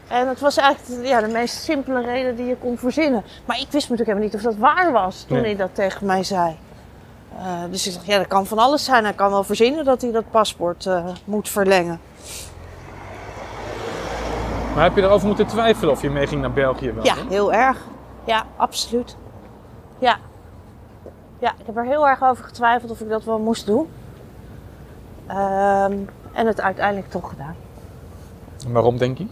En 0.08 0.28
het 0.28 0.40
was 0.40 0.58
eigenlijk 0.58 1.08
ja, 1.08 1.22
de 1.22 1.28
meest 1.28 1.64
simpele 1.64 2.02
reden 2.02 2.36
die 2.36 2.46
je 2.46 2.56
kon 2.56 2.78
verzinnen. 2.78 3.24
Maar 3.46 3.60
ik 3.60 3.72
wist 3.72 3.90
natuurlijk 3.90 4.08
helemaal 4.08 4.24
niet 4.24 4.36
of 4.36 4.42
dat 4.42 4.56
waar 4.56 4.92
was 4.92 5.24
toen 5.28 5.38
hij 5.38 5.56
dat 5.56 5.76
tegen 5.76 6.06
mij 6.06 6.24
zei. 6.24 6.58
Eh, 7.38 7.64
dus 7.70 7.88
ik 7.88 7.94
dacht, 7.94 8.06
ja, 8.06 8.18
dat 8.18 8.28
kan 8.28 8.46
van 8.46 8.58
alles 8.58 8.84
zijn. 8.84 9.04
Hij 9.04 9.14
kan 9.14 9.30
wel 9.30 9.44
verzinnen 9.44 9.86
dat 9.86 10.02
hij 10.02 10.12
dat 10.12 10.32
paspoort 10.32 10.86
eh, 10.86 11.06
moet 11.26 11.50
verlengen. 11.50 12.00
Maar 14.76 14.84
heb 14.84 14.96
je 14.96 15.02
erover 15.02 15.28
moeten 15.28 15.48
twijfelen 15.48 15.92
of 15.94 16.02
je 16.02 16.10
mee 16.10 16.28
ging 16.28 16.42
naar 16.42 16.54
België 16.54 16.92
wel? 16.92 17.04
Ja, 17.04 17.16
hè? 17.16 17.22
heel 17.30 17.54
erg. 17.54 17.78
Ja, 18.26 18.46
absoluut. 18.56 19.16
Ja. 20.00 20.18
Ja, 21.40 21.52
ik 21.58 21.66
heb 21.66 21.78
er 21.78 21.86
heel 21.86 22.08
erg 22.08 22.24
over 22.24 22.44
getwijfeld 22.44 22.92
of 22.92 23.00
ik 23.00 23.10
dat 23.10 23.24
wel 23.24 23.40
moest 23.40 23.66
doen. 23.66 23.90
Ehm, 25.28 25.94
en 26.40 26.48
het 26.48 26.62
uiteindelijk 26.62 27.10
toch 27.10 27.30
gedaan. 27.30 27.56
En 28.66 28.72
Waarom 28.72 28.98
denk 28.98 29.18
je? 29.18 29.26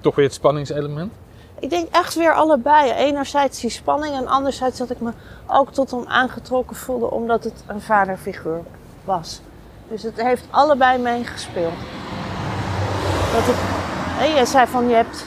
Toch 0.00 0.14
weer 0.14 0.24
het 0.24 0.34
spanningselement? 0.34 1.12
Ik 1.58 1.70
denk 1.70 1.88
echt 1.90 2.14
weer 2.14 2.34
allebei. 2.34 2.92
Enerzijds 2.92 3.60
die 3.60 3.70
spanning 3.70 4.14
en 4.14 4.26
anderzijds 4.26 4.78
dat 4.78 4.90
ik 4.90 5.00
me 5.00 5.12
ook 5.46 5.72
tot 5.72 5.90
hem 5.90 6.04
aangetrokken 6.06 6.76
voelde 6.76 7.10
omdat 7.10 7.44
het 7.44 7.64
een 7.66 7.80
vaderfiguur 7.80 8.60
was. 9.04 9.40
Dus 9.88 10.02
het 10.02 10.22
heeft 10.22 10.44
allebei 10.50 11.02
meegespeeld. 11.02 11.74
Dat 13.32 13.48
ik, 13.48 13.56
jij 14.34 14.44
zei 14.44 14.66
van 14.66 14.88
je 14.88 14.94
hebt 14.94 15.26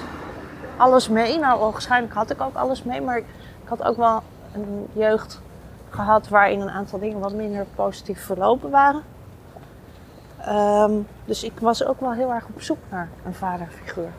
alles 0.78 1.10
mee. 1.10 1.40
Nou, 1.40 1.60
waarschijnlijk 1.60 2.14
had 2.14 2.30
ik 2.30 2.42
ook 2.42 2.56
alles 2.56 2.84
mee, 2.84 3.02
maar 3.02 3.18
ik 3.18 3.26
had 3.64 3.84
ook 3.84 3.98
wel 3.98 4.24
een 4.54 4.88
jeugd 4.94 5.42
gehad 5.90 6.28
waarin 6.28 6.62
een 6.62 6.70
aantal 6.70 7.00
dingen 7.00 7.20
wat 7.20 7.34
minder 7.34 7.66
positief 7.76 8.26
verlopen 8.26 8.70
waren. 8.70 9.04
Ehm, 10.45 10.91
dus 11.25 11.43
ik 11.43 11.54
was 11.60 11.86
ook 11.86 11.99
wel 11.99 12.13
heel 12.13 12.34
erg 12.34 12.45
op 12.54 12.62
zoek 12.62 12.78
naar 12.89 13.10
een 13.25 13.34
vaderfiguur. 13.34 14.10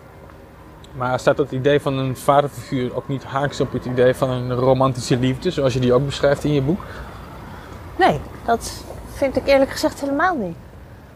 Maar 0.92 1.18
staat 1.18 1.36
dat 1.36 1.52
idee 1.52 1.80
van 1.80 1.98
een 1.98 2.16
vaderfiguur 2.16 2.96
ook 2.96 3.08
niet 3.08 3.24
haaks 3.24 3.60
op 3.60 3.72
het 3.72 3.84
idee 3.84 4.14
van 4.14 4.30
een 4.30 4.54
romantische 4.54 5.16
liefde, 5.16 5.50
zoals 5.50 5.72
je 5.72 5.80
die 5.80 5.92
ook 5.92 6.04
beschrijft 6.04 6.44
in 6.44 6.52
je 6.52 6.62
boek? 6.62 6.80
Nee, 7.98 8.20
dat 8.44 8.84
vind 9.12 9.36
ik 9.36 9.46
eerlijk 9.46 9.70
gezegd 9.70 10.00
helemaal 10.00 10.36
niet. 10.36 10.56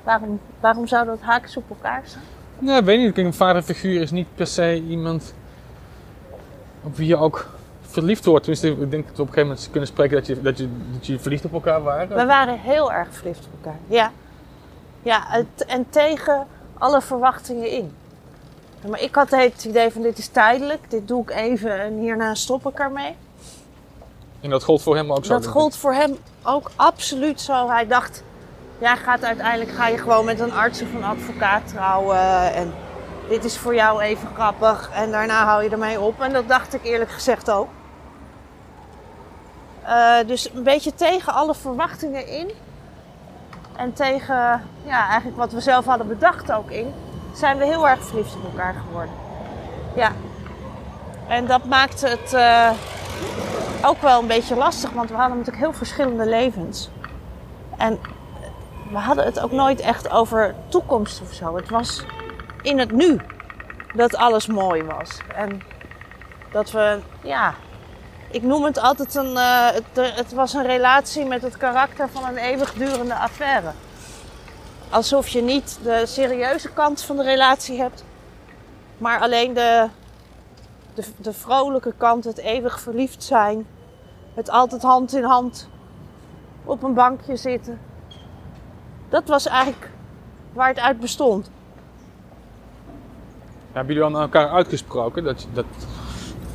Waarom, 0.03 0.41
waarom 0.61 0.87
zou 0.87 1.07
dat 1.07 1.21
haakjes 1.21 1.57
op 1.57 1.65
elkaar 1.69 2.01
staan? 2.05 2.23
Nee, 2.59 2.79
ik 2.79 2.85
weet 2.85 2.99
niet. 2.99 3.13
Kijk, 3.13 3.27
Een 3.27 3.35
vaderfiguur 3.35 4.01
is 4.01 4.11
niet 4.11 4.27
per 4.35 4.47
se 4.47 4.83
iemand 4.89 5.35
op 6.83 6.97
wie 6.97 7.07
je 7.07 7.17
ook 7.17 7.49
verliefd 7.81 8.25
wordt. 8.25 8.45
Tenminste, 8.45 8.83
ik 8.83 8.91
denk 8.91 9.07
dat 9.07 9.17
we 9.17 9.23
op 9.23 9.29
een 9.29 9.35
gegeven 9.35 9.47
moment 9.47 9.69
kunnen 9.71 9.89
spreken 9.89 10.17
dat 10.17 10.27
je, 10.27 10.41
dat 10.41 10.59
je, 10.59 10.69
dat 10.93 11.07
je 11.07 11.19
verliefd 11.19 11.45
op 11.45 11.53
elkaar 11.53 11.83
waren. 11.83 12.17
We 12.17 12.25
waren 12.27 12.59
heel 12.59 12.93
erg 12.93 13.09
verliefd 13.11 13.47
op 13.47 13.65
elkaar. 13.65 13.79
Ja. 13.87 14.11
Ja, 15.05 15.23
het- 15.27 15.65
en 15.67 15.87
tegen 15.91 16.47
alle 16.79 17.01
verwachtingen 17.03 17.71
in. 17.71 17.97
Maar 18.89 19.01
ik 19.01 19.15
had 19.15 19.31
het 19.31 19.65
idee 19.65 19.91
van 19.91 20.03
dit 20.03 20.19
is 20.19 20.29
tijdelijk, 20.29 20.91
dit 20.91 21.09
doe 21.09 21.23
ik 21.23 21.31
even 21.31 21.81
en 21.81 21.99
hierna 21.99 22.35
stop 22.35 22.67
ik 22.67 22.79
ermee. 22.79 23.17
En 24.41 24.51
dat 24.51 24.65
gold 24.65 24.83
voor 24.83 24.97
hem 24.97 25.13
ook 25.13 25.25
zo. 25.25 25.33
Dat 25.33 25.47
gold 25.47 25.77
voor 25.77 25.93
hem 25.95 26.17
ook 26.43 26.71
absoluut 26.77 27.41
zo. 27.41 27.69
Hij 27.69 27.87
dacht, 27.87 28.23
jij 28.79 28.97
gaat 28.97 29.25
uiteindelijk 29.25 29.71
ga 29.71 29.89
je 29.89 29.99
gewoon 29.99 30.25
met 30.25 30.41
een 30.41 30.53
arts 30.53 30.83
of 30.83 30.95
een 30.95 31.05
advocaat 31.05 31.69
trouwen. 31.69 32.55
En 32.55 32.75
dit 33.29 33.45
is 33.45 33.57
voor 33.59 33.75
jou 33.75 34.01
even 34.01 34.29
grappig. 34.35 34.91
En 34.95 35.11
daarna 35.11 35.45
hou 35.45 35.63
je 35.63 35.69
ermee 35.71 36.01
op. 36.01 36.21
En 36.21 36.33
dat 36.33 36.49
dacht 36.49 36.75
ik 36.75 36.85
eerlijk 36.85 37.11
gezegd 37.11 37.51
ook. 37.51 37.69
Eh, 39.83 40.17
dus 40.27 40.51
een 40.55 40.63
beetje 40.63 40.95
tegen 40.95 41.33
alle 41.33 41.55
verwachtingen 41.55 42.27
in. 42.27 42.51
En 43.77 43.93
tegen 43.93 44.63
ja, 44.85 45.07
eigenlijk 45.07 45.37
wat 45.37 45.53
we 45.53 45.61
zelf 45.61 45.85
hadden 45.85 46.09
bedacht 46.09 46.53
ook 46.53 46.71
in. 46.71 46.95
Zijn 47.35 47.59
we 47.59 47.65
heel 47.65 47.89
erg 47.89 48.05
verliefd 48.05 48.37
op 48.37 48.45
elkaar 48.45 48.75
geworden. 48.87 49.15
Ja. 49.95 50.13
En 51.29 51.47
dat 51.47 51.65
maakte 51.65 52.09
het 52.09 52.33
eh, 52.33 52.71
ook 53.85 54.01
wel 54.01 54.21
een 54.21 54.27
beetje 54.27 54.57
lastig, 54.57 54.91
want 54.91 55.11
we 55.11 55.17
hadden 55.17 55.37
natuurlijk 55.37 55.65
heel 55.65 55.75
verschillende 55.75 56.27
levens. 56.27 56.91
En 57.77 58.01
we 58.91 58.99
hadden 58.99 59.25
het 59.25 59.41
ook 59.41 59.51
nooit 59.51 59.81
echt 59.81 60.11
over 60.11 60.55
toekomst 60.69 61.21
of 61.21 61.33
zo. 61.33 61.57
Het 61.57 61.69
was 61.69 62.05
in 62.63 62.79
het 62.79 62.93
nu 62.93 63.21
dat 63.95 64.17
alles 64.17 64.47
mooi 64.47 64.83
was. 64.83 65.19
En 65.35 65.63
dat 66.51 66.71
we, 66.71 66.99
ja, 67.23 67.55
ik 68.35 68.43
noem 68.43 68.65
het 68.65 68.79
altijd 68.79 69.15
een, 69.15 69.37
eh, 69.37 69.71
het, 69.71 70.15
het 70.17 70.33
was 70.33 70.55
een 70.55 70.67
relatie 70.67 71.25
met 71.25 71.43
het 71.43 71.57
karakter 71.57 72.09
van 72.09 72.25
een 72.25 72.37
eeuwigdurende 72.37 73.15
affaire. 73.15 73.71
Alsof 74.91 75.29
je 75.29 75.43
niet 75.43 75.79
de 75.83 76.03
serieuze 76.07 76.73
kant 76.73 77.03
van 77.03 77.17
de 77.17 77.23
relatie 77.23 77.81
hebt, 77.81 78.05
maar 78.99 79.21
alleen 79.21 79.55
de, 79.55 79.89
de, 80.95 81.05
de 81.17 81.33
vrolijke 81.33 81.93
kant, 81.97 82.25
het 82.25 82.39
eeuwig 82.39 82.81
verliefd 82.81 83.23
zijn, 83.23 83.67
het 84.35 84.51
altijd 84.51 84.83
hand 84.83 85.15
in 85.15 85.25
hand 85.25 85.69
op 86.65 86.83
een 86.83 86.95
bankje 86.95 87.37
zitten. 87.37 87.81
Dat 89.09 89.29
was 89.29 89.47
eigenlijk 89.47 89.91
waar 90.53 90.69
het 90.69 90.79
uit 90.79 91.01
bestond. 91.01 91.51
Hebben 93.73 93.95
jullie 93.95 94.15
aan 94.15 94.21
elkaar 94.21 94.49
uitgesproken 94.49 95.25
dat, 95.25 95.47
dat, 95.53 95.65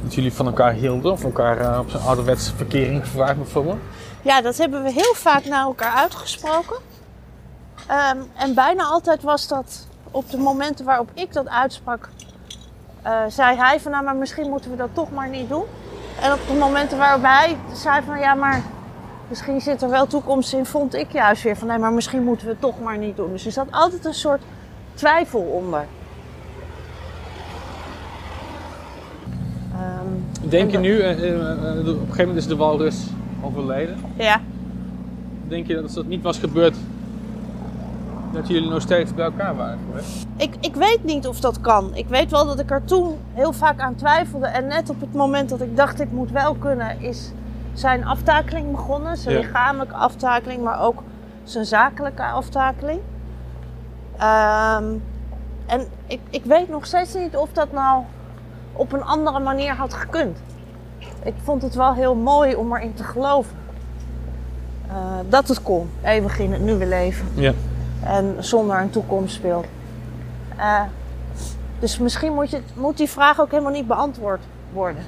dat 0.04 0.14
jullie 0.14 0.34
van 0.34 0.46
elkaar 0.46 0.74
hielden? 0.74 1.12
Of 1.12 1.24
elkaar 1.24 1.58
eh, 1.58 1.80
op 1.80 1.90
zijn 1.90 2.04
ouderwetse 2.04 2.56
verkering 2.56 3.02
gevraagd 3.02 3.36
bijvoorbeeld? 3.36 3.80
Ja, 4.22 4.42
dat 4.42 4.58
hebben 4.58 4.84
we 4.84 4.92
heel 4.92 5.14
vaak 5.14 5.46
naar 5.46 5.64
elkaar 5.64 5.94
uitgesproken. 5.94 6.78
Ehm, 7.88 8.18
en 8.36 8.54
bijna 8.54 8.84
altijd 8.84 9.24
was 9.24 9.48
dat 9.48 9.88
op 10.12 10.30
de 10.30 10.38
momenten 10.38 10.86
waarop 10.86 11.10
ik 11.14 11.34
dat 11.34 11.48
uitsprak, 11.48 12.10
eh, 13.02 13.22
zei 13.28 13.58
hij 13.58 13.80
van 13.80 13.92
nou, 13.92 14.04
maar 14.04 14.16
misschien 14.16 14.50
moeten 14.50 14.72
we 14.72 14.78
dat 14.78 14.90
toch 14.94 15.12
maar 15.12 15.30
niet 15.30 15.50
doen. 15.50 15.64
En 16.22 16.34
op 16.34 16.40
de 16.48 16.54
momenten 16.54 16.98
waarop 16.98 17.24
hij 17.24 17.58
zei 17.74 18.02
van 18.06 18.20
ja, 18.20 18.34
maar 18.34 18.64
misschien 19.28 19.62
zit 19.62 19.82
er 19.82 19.90
wel 19.90 20.08
toekomst 20.08 20.54
in, 20.54 20.66
vond 20.66 20.94
ik 20.94 21.12
juist 21.12 21.44
weer 21.44 21.58
van 21.58 21.68
nee, 21.68 21.78
maar 21.78 21.94
misschien 21.94 22.24
moeten 22.24 22.46
we 22.46 22.52
het 22.52 22.62
toch 22.62 22.80
maar 22.80 22.98
niet 22.98 23.16
doen. 23.16 23.32
Dus 23.32 23.46
er 23.46 23.52
zat 23.52 23.68
altijd 23.72 24.06
een 24.06 24.14
soort 24.14 24.42
twijfel 24.94 25.40
onder. 25.40 25.86
Ehm, 29.80 30.50
Denk 30.50 30.72
je 30.72 30.78
nu, 30.78 31.00
eh, 31.00 31.12
eh, 31.12 31.34
eh, 31.34 31.78
op 31.80 31.86
een 31.88 31.98
gegeven 32.00 32.18
moment 32.18 32.38
is 32.38 32.48
de 32.48 32.56
walrus 32.56 33.06
overleden. 33.42 33.98
Ja, 34.18 34.40
Denk 35.48 35.68
je 35.68 35.74
dat 35.74 35.84
als 35.84 35.94
dat 35.94 36.06
niet 36.06 36.22
was 36.24 36.38
gebeurd, 36.40 36.76
dat 38.34 38.48
jullie 38.48 38.70
nog 38.70 38.82
steeds 38.82 39.14
bij 39.14 39.26
elkaar 39.26 39.56
waren 39.56 39.78
geweest? 39.90 40.26
Ik, 40.36 40.56
ik 40.60 40.76
weet 40.76 41.04
niet 41.04 41.28
of 41.28 41.40
dat 41.40 41.62
kan. 41.62 41.96
Ik 41.96 42.08
weet 42.08 42.32
wel 42.32 42.46
dat 42.46 42.60
ik 42.60 42.72
er 42.72 42.84
toen 42.86 43.16
heel 43.34 43.54
vaak 43.54 43.80
aan 43.80 43.96
twijfelde. 43.96 44.46
En 44.48 44.68
net 44.68 44.90
op 44.90 45.00
het 45.02 45.14
moment 45.14 45.50
dat 45.50 45.62
ik 45.62 45.78
dacht 45.78 45.98
dit 45.98 46.12
moet 46.14 46.32
wel 46.32 46.54
kunnen, 46.56 47.02
is 47.02 47.32
zijn 47.74 48.06
aftakeling 48.06 48.72
begonnen. 48.72 49.18
Zijn 49.18 49.36
Ja. 49.36 49.42
lichamelijke 49.42 49.96
aftakeling, 49.96 50.64
maar 50.64 50.82
ook 50.82 51.04
zijn 51.44 51.66
zakelijke 51.66 52.24
aftakeling. 52.24 53.00
Ehm, 54.18 54.84
en 55.66 55.82
ik, 56.08 56.20
ik 56.30 56.44
weet 56.46 56.70
nog 56.70 56.86
steeds 56.86 57.14
niet 57.14 57.36
of 57.36 57.50
dat 57.54 57.72
nou 57.72 58.04
op 58.74 58.94
een 58.94 59.04
andere 59.04 59.40
manier 59.40 59.74
had 59.76 59.94
gekund. 59.94 60.38
Ik 61.24 61.34
vond 61.44 61.62
het 61.62 61.76
wel 61.76 61.94
heel 61.94 62.16
mooi 62.16 62.56
om 62.56 62.76
erin 62.76 62.94
te 62.94 63.04
geloven. 63.04 63.58
Eh, 64.88 64.96
dat 65.30 65.48
het 65.48 65.62
kon, 65.62 65.90
eeuwig 66.04 66.40
in 66.40 66.52
het 66.52 66.62
nieuwe 66.62 66.86
leven 66.86 67.28
Ja. 67.34 67.54
en 68.04 68.36
zonder 68.40 68.80
een 68.80 68.90
toekomstbeeld. 68.90 69.66
Eh, 70.58 70.82
dus 71.80 71.98
misschien 72.00 72.34
moet, 72.34 72.50
je, 72.50 72.62
moet 72.74 72.98
die 72.98 73.10
vraag 73.10 73.40
ook 73.42 73.52
helemaal 73.52 73.72
niet 73.72 73.88
beantwoord 73.88 74.42
worden. 74.74 75.04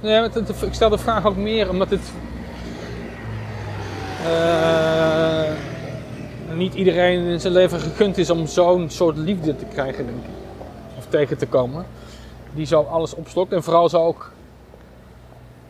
Het- 0.00 0.62
ik 0.62 0.74
stel 0.74 0.88
de 0.88 0.98
vraag 0.98 1.26
ook 1.26 1.36
meer 1.36 1.68
omdat 1.70 1.90
het. 1.90 2.00
eh, 4.26 5.52
niet 6.54 6.74
iedereen 6.74 7.24
in 7.26 7.40
zijn 7.40 7.52
leven 7.52 7.80
gegund 7.80 8.18
is 8.18 8.30
om 8.30 8.46
zo'n 8.46 8.90
soort 8.90 9.16
liefde 9.16 9.56
te 9.56 9.64
krijgen, 9.64 10.06
denk 10.06 10.18
ik. 10.18 10.30
Of 10.98 11.06
tegen 11.08 11.38
te 11.38 11.46
komen. 11.46 11.84
Die 12.54 12.66
zo 12.66 12.82
alles 12.82 13.14
opslokt 13.14 13.52
en 13.52 13.62
vooral 13.62 13.88
zo 13.88 14.04
ook 14.04 14.30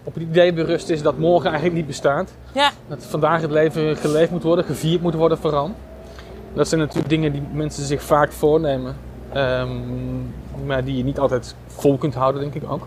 op 0.04 0.14
het 0.14 0.22
idee 0.22 0.52
berust 0.52 0.88
is 0.88 1.02
dat 1.02 1.18
morgen 1.18 1.46
eigenlijk 1.46 1.76
niet 1.76 1.86
bestaat. 1.86 2.30
Ja, 2.52 2.70
Dat 2.88 3.04
vandaag 3.04 3.40
het 3.40 3.50
leven 3.50 3.96
geleefd 3.96 4.30
moet 4.30 4.42
worden, 4.42 4.64
gevierd 4.64 5.02
moet 5.02 5.14
worden 5.14 5.38
vooral. 5.38 5.70
Dat 6.52 6.68
zijn 6.68 6.80
natuurlijk 6.80 7.08
dingen 7.08 7.32
die 7.32 7.42
mensen 7.52 7.84
zich 7.84 8.02
vaak 8.02 8.32
voornemen. 8.32 8.96
ehm, 9.32 9.68
maar 10.66 10.84
die 10.84 10.96
je 10.96 11.04
niet 11.04 11.18
altijd 11.18 11.54
vol 11.66 11.96
kunt 11.96 12.14
houden, 12.14 12.40
denk 12.40 12.54
ik 12.54 12.70
ook. 12.70 12.86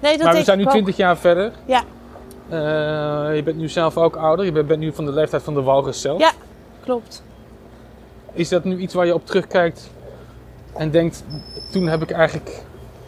nee, 0.00 0.16
dat 0.16 0.26
maar 0.26 0.34
we 0.34 0.44
zijn 0.44 0.56
nu 0.56 0.62
ik 0.62 0.68
ook. 0.68 0.74
20 0.74 0.96
jaar 0.96 1.16
verder. 1.16 1.52
Ja. 1.64 1.82
Eh, 2.48 3.36
je 3.36 3.42
bent 3.44 3.56
nu 3.56 3.68
zelf 3.68 3.96
ook 3.96 4.16
ouder. 4.16 4.44
Je 4.44 4.52
bent, 4.52 4.66
bent 4.66 4.80
nu 4.80 4.92
van 4.92 5.04
de 5.04 5.12
leeftijd 5.12 5.42
van 5.42 5.54
de 5.54 5.62
walrus 5.62 6.00
zelf. 6.00 6.18
Ja. 6.20 6.30
Klopt. 6.84 7.22
Is 8.32 8.48
dat 8.48 8.64
nu 8.64 8.76
iets 8.78 8.94
waar 8.94 9.06
je 9.06 9.14
op 9.14 9.26
terugkijkt 9.26 9.90
en 10.78 10.90
denkt... 10.90 11.24
Toen 11.70 11.86
heb 11.86 12.02
ik 12.02 12.10
eigenlijk 12.10 12.62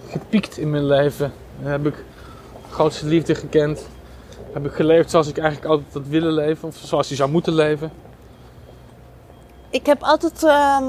gepiekt 0.08 0.58
in 0.58 0.70
mijn 0.70 0.86
leven. 0.86 1.32
Heb 1.62 1.86
ik 1.86 2.04
grootste 2.70 3.06
liefde 3.06 3.34
gekend. 3.34 3.86
Heb 4.52 4.66
ik 4.66 4.72
geleefd 4.72 5.10
zoals 5.10 5.28
ik 5.28 5.38
eigenlijk 5.38 5.70
altijd 5.70 5.92
had 5.92 6.06
willen 6.06 6.32
leven. 6.32 6.68
Of 6.68 6.76
zoals 6.76 7.08
je 7.08 7.14
zou 7.14 7.30
moeten 7.30 7.52
leven. 7.54 7.90
Ik 9.70 9.86
heb 9.86 10.02
altijd, 10.02 10.42
ehm, 10.42 10.84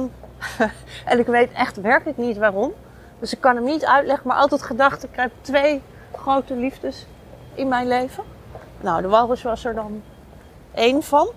en 1.12 1.20
ik 1.20 1.26
weet 1.26 1.52
echt 1.52 1.82
werkelijk 1.82 2.18
niet 2.18 2.38
waarom, 2.38 2.74
dus 3.20 3.34
ik 3.34 3.42
kan 3.42 3.56
hem 3.56 3.66
niet 3.66 3.86
uitleggen, 3.86 4.28
maar 4.28 4.38
altijd 4.38 4.62
gedacht, 4.62 5.04
ik 5.04 5.10
heb 5.12 5.32
twee 5.42 5.82
grote 6.16 6.56
liefdes 6.56 7.06
in 7.54 7.68
mijn 7.68 7.88
leven. 7.88 8.24
Nou, 8.82 9.02
de 9.02 9.08
walrus 9.08 9.42
was 9.42 9.66
er 9.66 9.76
dan 9.76 10.02
één 10.74 11.04
van. 11.04 11.30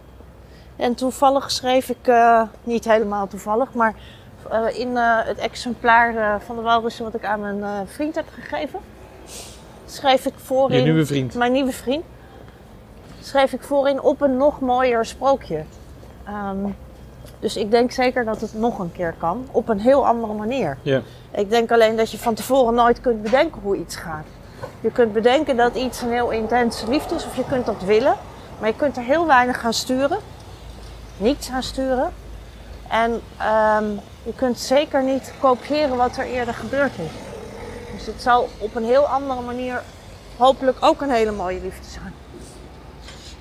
En 0.76 0.94
toevallig 0.94 1.50
schreef 1.50 1.88
ik, 1.88 2.06
eh, 2.06 2.42
niet 2.62 2.84
helemaal 2.84 3.26
toevallig, 3.26 3.72
maar 3.74 3.94
eh, 4.50 4.78
in 4.78 4.96
eh, 4.96 5.18
het 5.24 5.38
exemplaar 5.38 6.16
eh, 6.16 6.34
van 6.40 6.56
de 6.56 6.62
walrussen 6.62 7.04
wat 7.04 7.14
ik 7.14 7.24
aan 7.24 7.40
mijn 7.40 7.88
vriend 7.88 8.14
heb 8.14 8.26
gegeven, 8.34 8.80
schreef 9.86 10.26
ik 10.26 10.34
voorin... 10.36 10.78
Je 10.78 10.82
nieuwe 10.82 11.06
vriend. 11.06 11.34
Mijn 11.34 11.52
nieuwe 11.52 11.72
vriend. 11.72 12.04
Schreef 13.20 13.52
ik 13.52 13.62
voorin 13.62 14.02
op 14.02 14.20
een 14.20 14.36
nog 14.36 14.60
mooier 14.60 15.04
sprookje. 15.04 15.64
Ehm, 16.24 16.66
dus 17.38 17.56
ik 17.56 17.70
denk 17.70 17.90
zeker 17.90 18.24
dat 18.24 18.40
het 18.40 18.54
nog 18.54 18.78
een 18.78 18.92
keer 18.92 19.14
kan. 19.18 19.48
Op 19.50 19.68
een 19.68 19.80
heel 19.80 20.06
andere 20.06 20.32
manier. 20.32 20.78
Ja. 20.82 21.00
Ik 21.30 21.50
denk 21.50 21.72
alleen 21.72 21.96
dat 21.96 22.10
je 22.10 22.18
van 22.18 22.34
tevoren 22.34 22.74
nooit 22.74 23.00
kunt 23.00 23.22
bedenken 23.22 23.60
hoe 23.62 23.76
iets 23.76 23.96
gaat. 23.96 24.26
Je 24.80 24.90
kunt 24.90 25.12
bedenken 25.12 25.56
dat 25.56 25.74
iets 25.74 26.02
een 26.02 26.10
heel 26.10 26.30
intense 26.30 26.90
liefde 26.90 27.14
is. 27.14 27.26
Of 27.26 27.36
je 27.36 27.44
kunt 27.48 27.66
dat 27.66 27.82
willen. 27.84 28.16
Maar 28.58 28.68
je 28.68 28.76
kunt 28.76 28.96
er 28.96 29.02
heel 29.02 29.26
weinig 29.26 29.60
gaan 29.60 29.72
sturen. 29.72 30.18
Niets 31.16 31.50
aan 31.50 31.62
sturen. 31.62 32.12
En 32.88 33.20
ehm, 33.38 33.84
je 34.22 34.34
kunt 34.34 34.58
zeker 34.58 35.02
niet 35.02 35.32
kopiëren 35.40 35.96
wat 35.96 36.16
er 36.16 36.26
eerder 36.26 36.54
gebeurd 36.54 36.92
is. 36.98 37.10
Dus 37.96 38.06
het 38.06 38.22
zal 38.22 38.48
op 38.58 38.74
een 38.74 38.84
heel 38.84 39.04
andere 39.06 39.40
manier 39.40 39.82
hopelijk 40.36 40.76
ook 40.80 41.00
een 41.00 41.10
hele 41.10 41.32
mooie 41.32 41.60
liefde 41.60 41.90
zijn. 41.90 42.14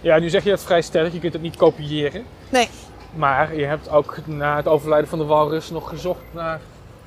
ja, 0.01 0.19
nu 0.19 0.29
zeg 0.29 0.43
je 0.43 0.49
dat 0.49 0.63
vrij 0.63 0.81
stellig. 0.81 1.13
Je 1.13 1.19
kunt 1.19 1.33
het 1.33 1.41
niet 1.41 1.55
kopiëren. 1.55 2.25
Nee. 2.49 2.69
Maar 3.13 3.55
je 3.55 3.65
hebt 3.65 3.89
ook 3.89 4.17
na 4.25 4.55
het 4.55 4.67
overlijden 4.67 5.09
van 5.09 5.19
de 5.19 5.25
walrus 5.25 5.69
nog 5.69 5.89
gezocht 5.89 6.21
naar, 6.31 6.59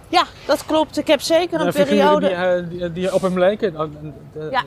Ja, 0.09 0.25
dat 0.47 0.65
klopt. 0.65 0.99
Ik 0.99 1.07
heb 1.07 1.21
zeker 1.21 1.59
een 1.59 1.65
naar 1.65 1.73
figuren 1.73 2.19
periode... 2.19 2.27
die, 2.27 2.37
eh, 2.37 2.69
die, 2.69 2.93
die 2.93 3.15
op 3.15 3.23
hem 3.23 3.39
leken. 3.39 3.81
Oh, 3.81 3.91
eh, 4.35 4.51
Ja. 4.51 4.63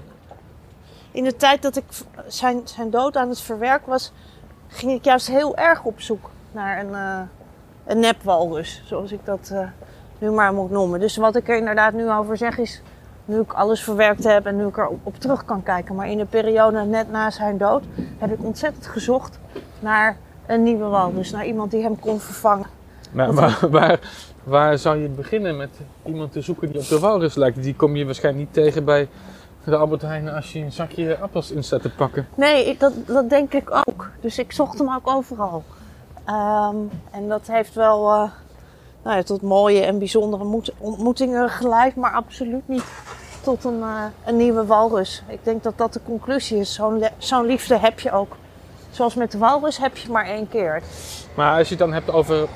In 1.11 1.23
de 1.23 1.35
tijd 1.35 1.61
dat 1.61 1.75
ik 1.75 1.83
zijn, 2.27 2.61
zijn 2.63 2.89
dood 2.89 3.17
aan 3.17 3.29
het 3.29 3.41
verwerken 3.41 3.89
was, 3.89 4.11
ging 4.67 4.91
ik 4.91 5.03
juist 5.03 5.27
heel 5.27 5.57
erg 5.57 5.83
op 5.83 6.01
zoek 6.01 6.29
naar 6.51 6.79
een, 6.79 6.93
eh 6.93 7.21
een 7.87 7.99
nepwalrus. 7.99 8.81
Zoals 8.85 9.11
ik 9.11 9.19
dat 9.23 9.49
eh, 9.53 9.67
nu 10.19 10.31
maar 10.31 10.53
moet 10.53 10.71
noemen. 10.71 10.99
Dus 10.99 11.17
wat 11.17 11.35
ik 11.35 11.49
er 11.49 11.57
inderdaad 11.57 11.93
nu 11.93 12.11
over 12.11 12.37
zeg 12.37 12.57
is, 12.57 12.81
nu 13.25 13.39
ik 13.39 13.53
alles 13.53 13.83
verwerkt 13.83 14.23
heb 14.23 14.45
en 14.45 14.55
nu 14.55 14.67
ik 14.67 14.77
er 14.77 14.89
op, 15.03 15.19
terug 15.19 15.45
kan 15.45 15.63
kijken. 15.63 15.95
Maar 15.95 16.09
in 16.09 16.17
de 16.17 16.25
periode 16.25 16.83
net 16.83 17.11
na 17.11 17.29
zijn 17.29 17.57
dood 17.57 17.83
heb 18.17 18.31
ik 18.31 18.43
ontzettend 18.43 18.87
gezocht 18.87 19.39
naar 19.79 20.17
een 20.45 20.63
nieuwe 20.63 20.85
walrus. 20.85 21.31
Naar 21.31 21.45
iemand 21.45 21.71
die 21.71 21.81
hem 21.81 21.99
kon 21.99 22.19
vervangen. 22.19 22.67
Maar 23.11 23.33
waar, 23.33 23.57
waar, 23.69 23.99
waar 24.43 24.77
zou 24.77 24.97
je 24.97 25.07
beginnen 25.07 25.57
met 25.57 25.69
iemand 26.05 26.31
te 26.31 26.41
zoeken 26.41 26.71
die 26.71 26.81
op 26.81 26.87
de 26.87 26.99
walrus 26.99 27.35
lijkt? 27.35 27.63
Die 27.63 27.75
kom 27.75 27.95
je 27.95 28.05
waarschijnlijk 28.05 28.45
niet 28.45 28.63
tegen 28.63 28.85
bij 28.85 29.07
de 29.63 29.75
Albert 29.75 30.01
Heijn 30.01 30.29
als 30.29 30.53
je 30.53 30.59
een 30.59 30.71
zakje 30.71 31.17
appels 31.17 31.51
in 31.51 31.63
staat 31.63 31.81
te 31.81 31.89
pakken. 31.89 32.27
Nee, 32.35 32.65
ik, 32.65 32.79
dat, 32.79 32.93
dat 33.05 33.29
denk 33.29 33.53
ik 33.53 33.69
ook. 33.71 34.09
Dus 34.21 34.39
ik 34.39 34.51
zocht 34.51 34.77
hem 34.77 34.93
ook 34.93 35.07
overal. 35.07 35.63
Ehm, 36.27 36.75
en 37.11 37.27
dat 37.27 37.47
heeft 37.47 37.73
wel 37.73 38.11
eh, 38.11 38.29
nou 39.03 39.17
ja, 39.17 39.23
tot 39.23 39.41
mooie 39.41 39.81
en 39.81 39.99
bijzondere 39.99 40.61
ontmoetingen 40.77 41.49
geleid, 41.49 41.95
maar 41.95 42.11
absoluut 42.11 42.67
niet 42.67 42.83
tot 43.41 43.63
een, 43.63 43.81
eh, 43.81 44.03
een 44.25 44.37
nieuwe 44.37 44.65
walrus. 44.65 45.23
Ik 45.27 45.39
denk 45.43 45.63
dat 45.63 45.77
dat 45.77 45.93
de 45.93 45.99
conclusie 46.05 46.57
is. 46.57 46.79
Zo'n 47.17 47.45
liefde 47.45 47.77
heb 47.77 47.99
je 47.99 48.11
ook. 48.11 48.35
Zoals 48.91 49.15
met 49.15 49.31
de 49.31 49.37
walrus 49.37 49.77
heb 49.77 49.97
je 49.97 50.11
maar 50.11 50.25
één 50.25 50.49
keer. 50.49 50.81
Maar 51.33 51.57
als 51.57 51.69
je 51.69 51.75
het 51.75 51.83
dan 51.83 51.93
hebt 51.93 52.11
over 52.11 52.47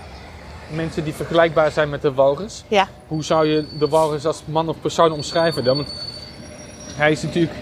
mensen 0.72 1.03
die 1.03 1.13
vergelijkbaar 1.13 1.72
zijn 1.72 1.89
met 1.89 2.01
de 2.01 2.13
walrus. 2.13 2.63
Ja. 2.67 2.88
Hoe 3.07 3.24
zou 3.24 3.47
je 3.47 3.65
de 3.80 3.88
walrus 3.88 4.26
als 4.26 4.43
man 4.45 4.69
of 4.69 4.82
persoon 4.82 5.11
omschrijven 5.11 5.63
dan? 5.63 5.76
Want 5.76 5.89
hij 6.95 7.11
is 7.11 7.24
natuurlijk, 7.24 7.53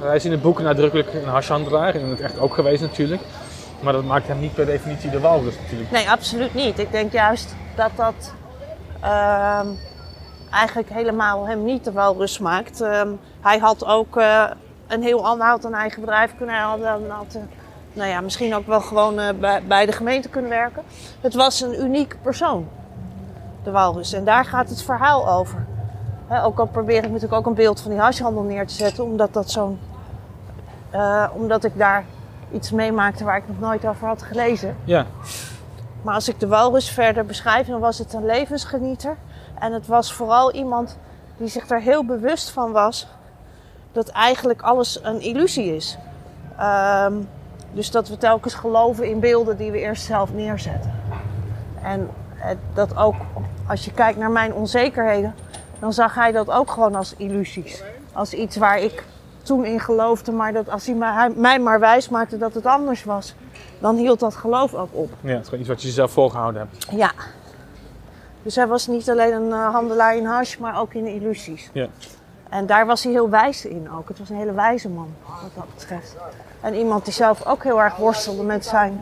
hij 0.00 0.16
is 0.16 0.24
in 0.24 0.30
het 0.30 0.42
boek 0.42 0.60
nadrukkelijk 0.60 1.14
een 1.14 1.28
hashhandelaar 1.28 1.94
en 1.94 2.00
in 2.00 2.08
het 2.10 2.20
echt 2.20 2.38
ook 2.38 2.54
geweest 2.54 2.80
natuurlijk. 2.80 3.22
Maar 3.80 3.92
dat 3.92 4.04
maakt 4.04 4.28
hem 4.28 4.40
niet 4.40 4.54
per 4.54 4.66
definitie 4.66 5.10
de 5.10 5.20
walrus 5.20 5.58
natuurlijk. 5.60 5.90
Nee, 5.90 6.10
absoluut 6.10 6.54
niet. 6.54 6.78
Ik 6.78 6.92
denk 6.92 7.12
juist 7.12 7.54
dat 7.74 7.90
dat 7.96 8.32
ehm, 9.00 9.66
eigenlijk 10.50 10.90
helemaal 10.90 11.46
hem 11.46 11.64
niet 11.64 11.84
de 11.84 11.92
walrus 11.92 12.38
maakt. 12.38 12.80
Ehm, 12.80 13.08
hij 13.40 13.58
had 13.58 13.84
ook 13.84 14.16
eh, 14.16 14.44
een 14.86 15.02
heel 15.02 15.26
ander, 15.26 15.46
had 15.46 15.64
een 15.64 15.74
eigen 15.74 16.00
bedrijf 16.00 16.36
kunnen 16.36 16.56
houden. 16.56 16.86
Hij 16.86 17.08
had, 17.08 17.34
eh, 17.34 17.42
nou 17.92 18.08
ja, 18.08 18.20
misschien 18.20 18.54
ook 18.54 18.66
wel 18.66 18.80
gewoon 18.80 19.18
eh, 19.18 19.34
bij, 19.40 19.62
bij 19.62 19.86
de 19.86 19.92
gemeente 19.92 20.28
kunnen 20.28 20.50
werken. 20.50 20.82
Het 21.20 21.34
was 21.34 21.60
een 21.60 21.82
uniek 21.82 22.16
persoon, 22.22 22.68
de 23.62 23.70
walrus. 23.70 24.12
En 24.12 24.24
daar 24.24 24.44
gaat 24.44 24.68
het 24.68 24.82
verhaal 24.82 25.28
over. 25.28 25.66
Ook 26.44 26.58
al 26.58 26.66
probeer 26.66 26.96
ik 26.96 27.10
natuurlijk 27.10 27.32
ook 27.32 27.46
een 27.46 27.54
beeld 27.54 27.80
van 27.80 27.90
die 27.90 28.00
hashhandel 28.00 28.42
neer 28.42 28.66
te 28.66 28.74
zetten, 28.74 29.04
omdat 29.04 29.32
dat 29.32 29.50
zo'n... 29.50 29.78
omdat 31.34 31.64
ik 31.64 31.78
daar 31.78 32.04
iets 32.52 32.70
meemaakte 32.70 33.24
waar 33.24 33.36
ik 33.36 33.48
nog 33.48 33.60
nooit 33.60 33.86
over 33.86 34.06
had 34.06 34.22
gelezen. 34.22 34.76
Ja, 34.84 35.06
Maar 36.02 36.14
als 36.14 36.28
ik 36.28 36.40
de 36.40 36.46
walrus 36.46 36.90
verder 36.90 37.26
beschrijf, 37.26 37.66
dan 37.66 37.80
was 37.80 37.98
het 37.98 38.12
een 38.12 38.26
levensgenieter. 38.26 39.16
En 39.58 39.72
het 39.72 39.86
was 39.86 40.12
vooral 40.12 40.52
iemand 40.52 40.98
die 41.36 41.48
zich 41.48 41.70
er 41.70 41.80
heel 41.80 42.04
bewust 42.04 42.50
van 42.50 42.72
was 42.72 43.06
dat 43.92 44.08
eigenlijk 44.08 44.62
alles 44.62 44.98
een 45.02 45.20
illusie 45.20 45.76
is. 45.76 45.98
Ehm, 46.58 47.14
dus 47.72 47.90
dat 47.90 48.08
we 48.08 48.16
telkens 48.16 48.54
geloven 48.54 49.10
in 49.10 49.20
beelden 49.20 49.56
die 49.56 49.70
we 49.70 49.78
eerst 49.78 50.04
zelf 50.04 50.32
neerzetten. 50.32 50.92
En 51.82 52.10
eh, 52.40 52.50
dat 52.74 52.96
ook, 52.96 53.14
als 53.66 53.84
je 53.84 53.92
kijkt 53.92 54.18
naar 54.18 54.30
mijn 54.30 54.54
onzekerheden, 54.54 55.34
dan 55.78 55.92
zag 55.92 56.14
hij 56.14 56.32
dat 56.32 56.50
ook 56.50 56.70
gewoon 56.70 56.94
als 56.94 57.14
illusies. 57.16 57.82
Als 58.12 58.32
iets 58.32 58.56
waar 58.56 58.78
ik 58.78 59.04
toen 59.48 59.64
in 59.64 59.80
geloofde, 59.80 60.32
maar 60.32 60.52
dat 60.52 60.70
als 60.70 60.86
hij 60.86 60.94
mij, 61.36 61.58
maar 61.58 61.80
wijs 61.80 62.08
maakte 62.08 62.38
dat 62.38 62.54
het 62.54 62.66
anders 62.66 63.04
was, 63.04 63.34
dan 63.78 63.96
hield 63.96 64.20
dat 64.20 64.34
geloof 64.34 64.74
ook 64.74 64.88
op. 64.92 65.10
ja, 65.20 65.28
het 65.30 65.38
is 65.40 65.44
gewoon 65.44 65.60
iets 65.60 65.68
wat 65.68 65.80
je 65.82 65.86
jezelf 65.88 66.10
voorgehouden 66.12 66.60
hebt. 66.70 66.86
Ja. 66.90 67.10
Dus 68.42 68.54
hij 68.56 68.66
was 68.66 68.86
niet 68.86 69.10
alleen 69.10 69.32
een 69.32 69.52
eh, 69.52 69.72
handelaar 69.72 70.16
in 70.16 70.24
hash, 70.26 70.56
maar 70.56 70.80
ook 70.80 70.94
in 70.94 71.06
illusies. 71.06 71.70
Ja. 71.72 71.86
En 72.48 72.66
daar 72.66 72.86
was 72.86 73.02
hij 73.02 73.12
heel 73.12 73.30
wijs 73.30 73.64
in 73.64 73.88
ook. 73.98 74.08
Het 74.08 74.18
was 74.18 74.30
een 74.30 74.36
hele 74.36 74.52
wijze 74.52 74.88
man, 74.88 75.14
wat 75.42 75.50
dat 75.54 75.74
betreft. 75.74 76.16
En 76.60 76.74
iemand 76.74 77.04
die 77.04 77.14
zelf 77.14 77.46
ook 77.46 77.62
heel 77.64 77.80
erg 77.82 77.96
worstelde 77.96 78.42
met 78.42 78.66
zijn 78.66 79.00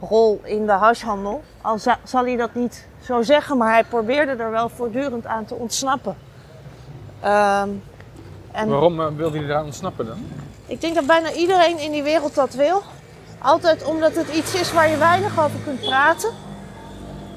rol 0.00 0.40
in 0.44 0.66
de 0.66 0.72
hashhandel. 0.72 1.42
Al 1.60 1.78
za- 1.78 1.98
zal 2.04 2.24
hij 2.24 2.36
dat 2.36 2.54
niet 2.54 2.86
zo 3.02 3.22
zeggen, 3.22 3.56
maar 3.56 3.72
hij 3.72 3.84
probeerde 3.84 4.42
er 4.42 4.50
wel 4.50 4.68
voortdurend 4.68 5.26
aan 5.26 5.44
te 5.44 5.54
ontsnappen. 5.54 6.16
Ehm, 7.20 7.68
en 8.52 8.68
Waarom 8.68 9.00
eh, 9.00 9.06
wilde 9.16 9.38
hij 9.38 9.46
eraan 9.46 9.64
ontsnappen 9.64 10.06
dan? 10.06 10.18
ik 10.66 10.80
denk 10.80 10.94
dat 10.94 11.06
bijna 11.06 11.32
iedereen 11.32 11.78
in 11.78 11.90
die 11.90 12.02
wereld 12.02 12.34
dat 12.34 12.54
wil. 12.54 12.82
Altijd 13.38 13.84
omdat 13.84 14.14
het 14.14 14.28
iets 14.28 14.54
is 14.54 14.72
waar 14.72 14.88
je 14.88 14.96
weinig 14.96 15.44
over 15.44 15.58
kunt 15.64 15.80
praten. 15.80 16.30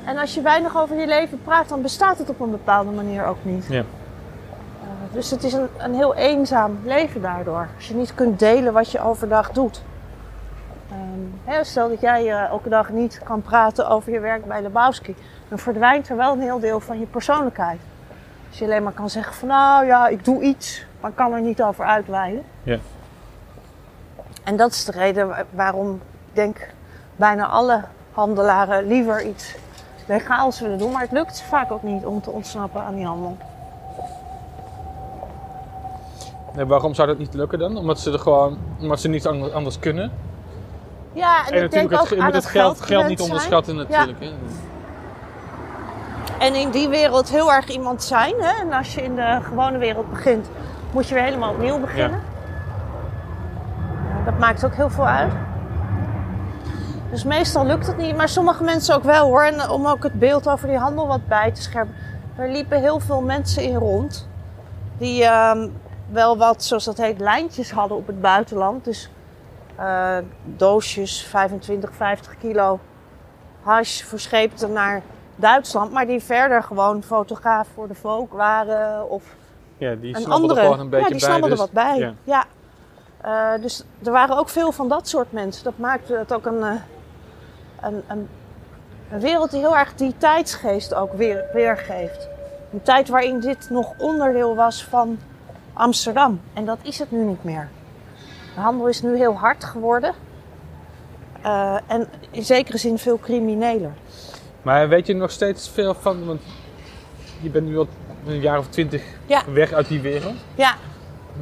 En 0.05 0.17
als 0.17 0.33
je 0.33 0.41
weinig 0.41 0.77
over 0.77 0.99
je 0.99 1.07
leven 1.07 1.41
praat, 1.43 1.69
dan 1.69 1.81
bestaat 1.81 2.17
het 2.17 2.29
op 2.29 2.39
een 2.39 2.51
bepaalde 2.51 2.91
manier 2.91 3.25
ook 3.25 3.37
niet. 3.41 3.65
Ja. 3.69 3.79
Uh, 3.79 3.85
dus 5.11 5.31
het 5.31 5.43
is 5.43 5.53
een, 5.53 5.67
een 5.77 5.93
heel 5.93 6.15
eenzaam 6.15 6.79
leven 6.83 7.21
daardoor. 7.21 7.67
Als 7.75 7.87
je 7.87 7.93
niet 7.93 8.15
kunt 8.15 8.39
delen 8.39 8.73
wat 8.73 8.91
je 8.91 9.01
overdag 9.01 9.51
doet. 9.51 9.81
Ehm, 11.45 11.63
stel 11.63 11.89
dat 11.89 12.01
jij 12.01 12.31
eh, 12.31 12.49
elke 12.49 12.69
dag 12.69 12.89
niet 12.89 13.21
kan 13.23 13.41
praten 13.41 13.89
over 13.89 14.11
je 14.11 14.19
werk 14.19 14.45
bij 14.45 14.61
Lebowski. 14.61 15.15
Dan 15.49 15.59
verdwijnt 15.59 16.09
er 16.09 16.17
wel 16.17 16.33
een 16.33 16.41
heel 16.41 16.59
deel 16.59 16.79
van 16.79 16.99
je 16.99 17.05
persoonlijkheid. 17.05 17.79
Als 18.49 18.59
je 18.59 18.65
alleen 18.65 18.83
maar 18.83 18.93
kan 18.93 19.09
zeggen 19.09 19.33
van 19.33 19.47
nou 19.47 19.85
ja, 19.85 20.07
ik 20.07 20.25
doe 20.25 20.41
iets, 20.41 20.85
maar 21.03 21.11
kan 21.11 21.33
er 21.33 21.41
niet 21.41 21.61
over 21.63 21.85
uitweiden. 21.85 22.43
Ja. 22.63 22.77
En 24.43 24.55
dat 24.57 24.71
is 24.71 24.85
de 24.85 24.91
reden 24.91 25.27
wa- 25.27 25.43
waarom 25.49 25.93
ik 25.95 26.01
denk 26.35 26.67
bijna 27.15 27.45
alle 27.47 27.81
handelaren 28.13 28.87
liever 28.87 29.25
iets 29.25 29.55
legaals 30.07 30.59
willen 30.59 30.77
doen. 30.77 30.91
Maar 30.91 31.01
het 31.01 31.11
lukt 31.11 31.37
ze 31.37 31.43
vaak 31.43 31.71
ook 31.71 31.83
niet 31.83 32.05
om 32.05 32.21
te 32.21 32.29
ontsnappen 32.29 32.81
aan 32.83 32.95
die 32.95 33.05
handel. 33.05 33.37
Nee, 36.55 36.65
waarom 36.65 36.93
zou 36.93 37.07
dat 37.07 37.17
niet 37.17 37.33
lukken 37.33 37.59
dan? 37.59 37.77
Omdat 37.77 37.99
ze 37.99 38.11
er 38.11 38.19
gewoon, 38.19 38.57
omdat 38.81 38.99
ze 38.99 39.07
niet 39.07 39.27
an- 39.27 39.53
anders 39.53 39.79
kunnen. 39.79 40.11
Ja, 41.13 41.45
en, 41.47 41.53
En 41.53 41.63
ik 41.63 41.71
denk 41.71 41.89
natuurlijk 41.89 41.93
ook 41.93 41.99
het, 41.99 42.09
je 42.09 42.17
aan 42.17 42.25
moet 42.25 42.35
het 42.35 42.45
geld, 42.45 42.81
geld, 42.81 43.07
niet 43.07 43.21
onderschatten 43.21 43.75
zijn. 43.75 43.87
natuurlijk. 43.89 44.19
Hè? 44.19 44.31
En 46.45 46.55
in 46.55 46.69
die 46.69 46.89
wereld 46.89 47.29
heel 47.29 47.53
erg 47.53 47.67
iemand 47.67 48.03
zijn. 48.03 48.33
Hè? 48.39 48.61
En 48.61 48.73
als 48.73 48.93
je 48.95 49.01
in 49.03 49.15
de 49.15 49.39
gewone 49.43 49.77
wereld 49.77 50.09
begint, 50.09 50.47
moet 50.93 51.07
je 51.07 51.13
weer 51.13 51.23
helemaal 51.23 51.51
opnieuw 51.51 51.79
beginnen. 51.79 52.21
Dat 54.25 54.39
maakt 54.39 54.65
ook 54.65 54.75
heel 54.75 54.89
veel 54.89 55.07
uit. 55.07 55.33
Dus 57.09 57.23
meestal 57.23 57.65
lukt 57.65 57.87
het 57.87 57.97
niet, 57.97 58.15
maar 58.15 58.29
sommige 58.29 58.63
mensen 58.63 58.95
ook 58.95 59.03
wel 59.03 59.25
hoor. 59.25 59.43
En 59.43 59.69
om 59.69 59.87
ook 59.87 60.03
het 60.03 60.19
beeld 60.19 60.47
over 60.47 60.67
die 60.67 60.77
handel 60.77 61.07
wat 61.07 61.27
bij 61.27 61.51
te 61.51 61.61
scherpen. 61.61 61.95
Er 62.35 62.49
liepen 62.49 62.79
heel 62.79 62.99
veel 62.99 63.21
mensen 63.21 63.63
in 63.63 63.75
rond. 63.75 64.27
Die 64.97 65.23
ehm, 65.23 65.67
wel 66.09 66.37
wat, 66.37 66.63
zoals 66.63 66.85
dat 66.85 66.97
heet, 66.97 67.19
lijntjes 67.19 67.71
hadden 67.71 67.97
op 67.97 68.07
het 68.07 68.21
buitenland. 68.21 68.85
Dus 68.85 69.09
eh, 69.75 70.17
doosjes, 70.43 71.23
25, 71.23 71.93
50 71.93 72.37
kilo 72.37 72.79
hash 73.61 74.01
verscheepte 74.01 74.67
naar 74.67 75.01
Duitsland. 75.35 75.91
Maar 75.91 76.05
die 76.05 76.23
verder 76.23 76.63
gewoon 76.63 77.03
fotograaf 77.03 77.67
voor 77.73 77.87
de 77.87 77.95
Vogue 77.95 78.37
waren. 78.37 79.09
Of 79.09 79.23
Ja, 79.77 79.95
die 79.95 80.15
snabbelden 80.15 80.49
andere. 80.49 80.61
gewoon 80.61 80.79
een 80.79 80.89
beetje 80.89 81.05
ja, 81.05 81.11
die 81.11 81.19
bij. 81.19 81.29
snabbelden 81.29 81.57
dus- 81.57 81.59
wat 81.59 81.71
bij. 81.71 81.97
Ja. 81.97 82.13
Ja. 82.23 82.45
Eh, 83.21 83.61
dus 83.61 83.83
er 84.03 84.11
waren 84.11 84.37
ook 84.37 84.49
veel 84.49 84.71
van 84.71 84.87
dat 84.87 85.07
soort 85.07 85.31
mensen. 85.31 85.63
Dat 85.63 85.77
maakte 85.77 86.17
het 86.17 86.33
ook 86.33 86.45
een, 86.45 86.63
eh, 86.63 86.71
een, 87.81 88.03
een, 88.07 88.29
een 89.11 89.19
wereld 89.19 89.51
die 89.51 89.59
heel 89.59 89.77
erg 89.77 89.95
die 89.95 90.13
tijdsgeest 90.17 90.93
ook 90.93 91.13
weer, 91.13 91.43
weergeeft. 91.53 92.27
Een 92.73 92.81
tijd 92.81 93.09
waarin 93.09 93.39
dit 93.39 93.69
nog 93.69 93.93
onderdeel 93.97 94.55
was 94.55 94.83
van 94.83 95.19
Amsterdam. 95.73 96.41
En 96.53 96.65
dat 96.65 96.77
is 96.81 96.99
het 96.99 97.11
nu 97.11 97.23
niet 97.23 97.43
meer. 97.43 97.69
De 98.55 98.61
handel 98.61 98.87
is 98.87 99.01
nu 99.01 99.17
heel 99.17 99.37
hard 99.37 99.63
geworden. 99.63 100.13
Eh, 101.41 101.77
en 101.87 102.07
in 102.31 102.43
zekere 102.43 102.77
zin 102.77 102.97
veel 102.97 103.19
crimineler. 103.19 103.91
Maar 104.61 104.89
weet 104.89 105.07
je 105.07 105.13
nog 105.13 105.31
steeds 105.31 105.69
veel 105.69 105.93
van, 105.93 106.25
want 106.25 106.41
je 107.41 107.49
bent 107.49 107.67
nu 107.67 107.77
al 107.77 107.87
een 108.27 108.39
jaar 108.39 108.57
of 108.57 108.67
twintig 108.67 109.01
Ja. 109.25 109.41
weg 109.53 109.71
uit 109.73 109.87
die 109.87 110.01
wereld. 110.01 110.35
Ja, 110.55 110.75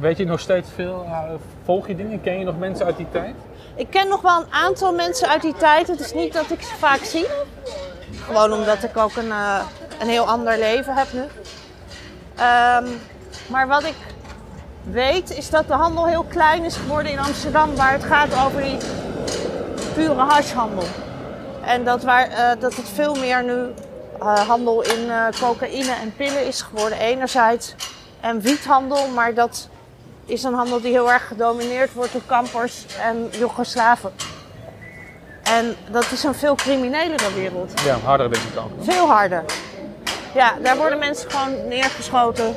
Weet 0.00 0.16
je 0.16 0.24
nog 0.24 0.40
steeds 0.40 0.68
veel? 0.74 1.04
eh, 1.06 1.18
volg 1.64 1.86
je 1.86 1.96
dingen? 1.96 2.20
Ken 2.20 2.38
je 2.38 2.44
nog 2.44 2.58
mensen 2.58 2.86
uit 2.86 2.96
die 2.96 3.06
tijd? 3.10 3.34
Ik 3.74 3.86
ken 3.90 4.08
nog 4.08 4.20
wel 4.20 4.40
een 4.40 4.52
aantal 4.52 4.92
mensen 4.94 5.28
uit 5.28 5.42
die 5.42 5.54
tijd. 5.54 5.88
Het 5.88 6.00
is 6.00 6.12
niet 6.12 6.32
dat 6.32 6.50
ik 6.50 6.62
ze 6.62 6.74
vaak 6.78 6.98
zie. 7.04 7.26
Gewoon 8.26 8.52
omdat 8.52 8.82
ik 8.82 8.96
ook 8.96 9.16
een, 9.16 9.30
eh, 9.30 9.60
een 10.00 10.08
heel 10.08 10.24
ander 10.28 10.58
leven 10.58 10.94
heb 10.94 11.12
nu. 11.12 11.22
Ehm, 12.36 12.86
maar 13.46 13.68
wat 13.68 13.82
ik 13.84 13.94
weet 14.82 15.30
is 15.36 15.50
dat 15.50 15.66
de 15.66 15.72
handel 15.74 16.06
heel 16.06 16.24
klein 16.28 16.64
is 16.64 16.76
geworden 16.76 17.12
in 17.12 17.18
Amsterdam. 17.18 17.74
Waar 17.76 17.92
het 17.92 18.04
gaat 18.04 18.44
over 18.46 18.62
die 18.62 18.76
pure 19.94 20.14
hashhandel. 20.20 20.84
En 21.64 21.84
dat, 21.84 22.02
waar, 22.02 22.28
eh, 22.28 22.60
dat 22.60 22.74
het 22.74 22.88
veel 22.88 23.14
meer 23.14 23.44
nu 23.44 23.54
eh, 24.18 24.34
handel 24.34 24.82
in 24.82 25.10
eh, 25.10 25.26
cocaïne 25.40 25.92
en 25.92 26.14
pillen 26.16 26.46
is 26.46 26.62
geworden 26.62 26.98
enerzijds. 26.98 27.74
En 28.20 28.40
wiethandel, 28.40 29.08
maar 29.08 29.34
dat 29.34 29.68
is 30.24 30.42
een 30.42 30.54
handel 30.54 30.80
die 30.80 30.92
heel 30.92 31.12
erg 31.12 31.26
gedomineerd 31.26 31.92
wordt 31.92 32.12
door 32.12 32.22
kampers 32.26 32.86
en 33.02 33.28
Joegoslaven. 33.38 34.12
En 35.42 35.76
dat 35.90 36.10
is 36.10 36.22
een 36.24 36.34
veel 36.34 36.54
criminelere 36.54 37.32
wereld. 37.34 37.80
Ja, 37.84 37.96
harder 38.04 38.32
denk 38.32 38.44
ik 38.44 38.58
ook. 38.58 38.70
Veel 38.80 39.06
harder. 39.06 39.44
Ja, 40.34 40.54
daar 40.62 40.76
worden 40.76 40.98
mensen 40.98 41.30
gewoon 41.30 41.68
neergeschoten. 41.68 42.54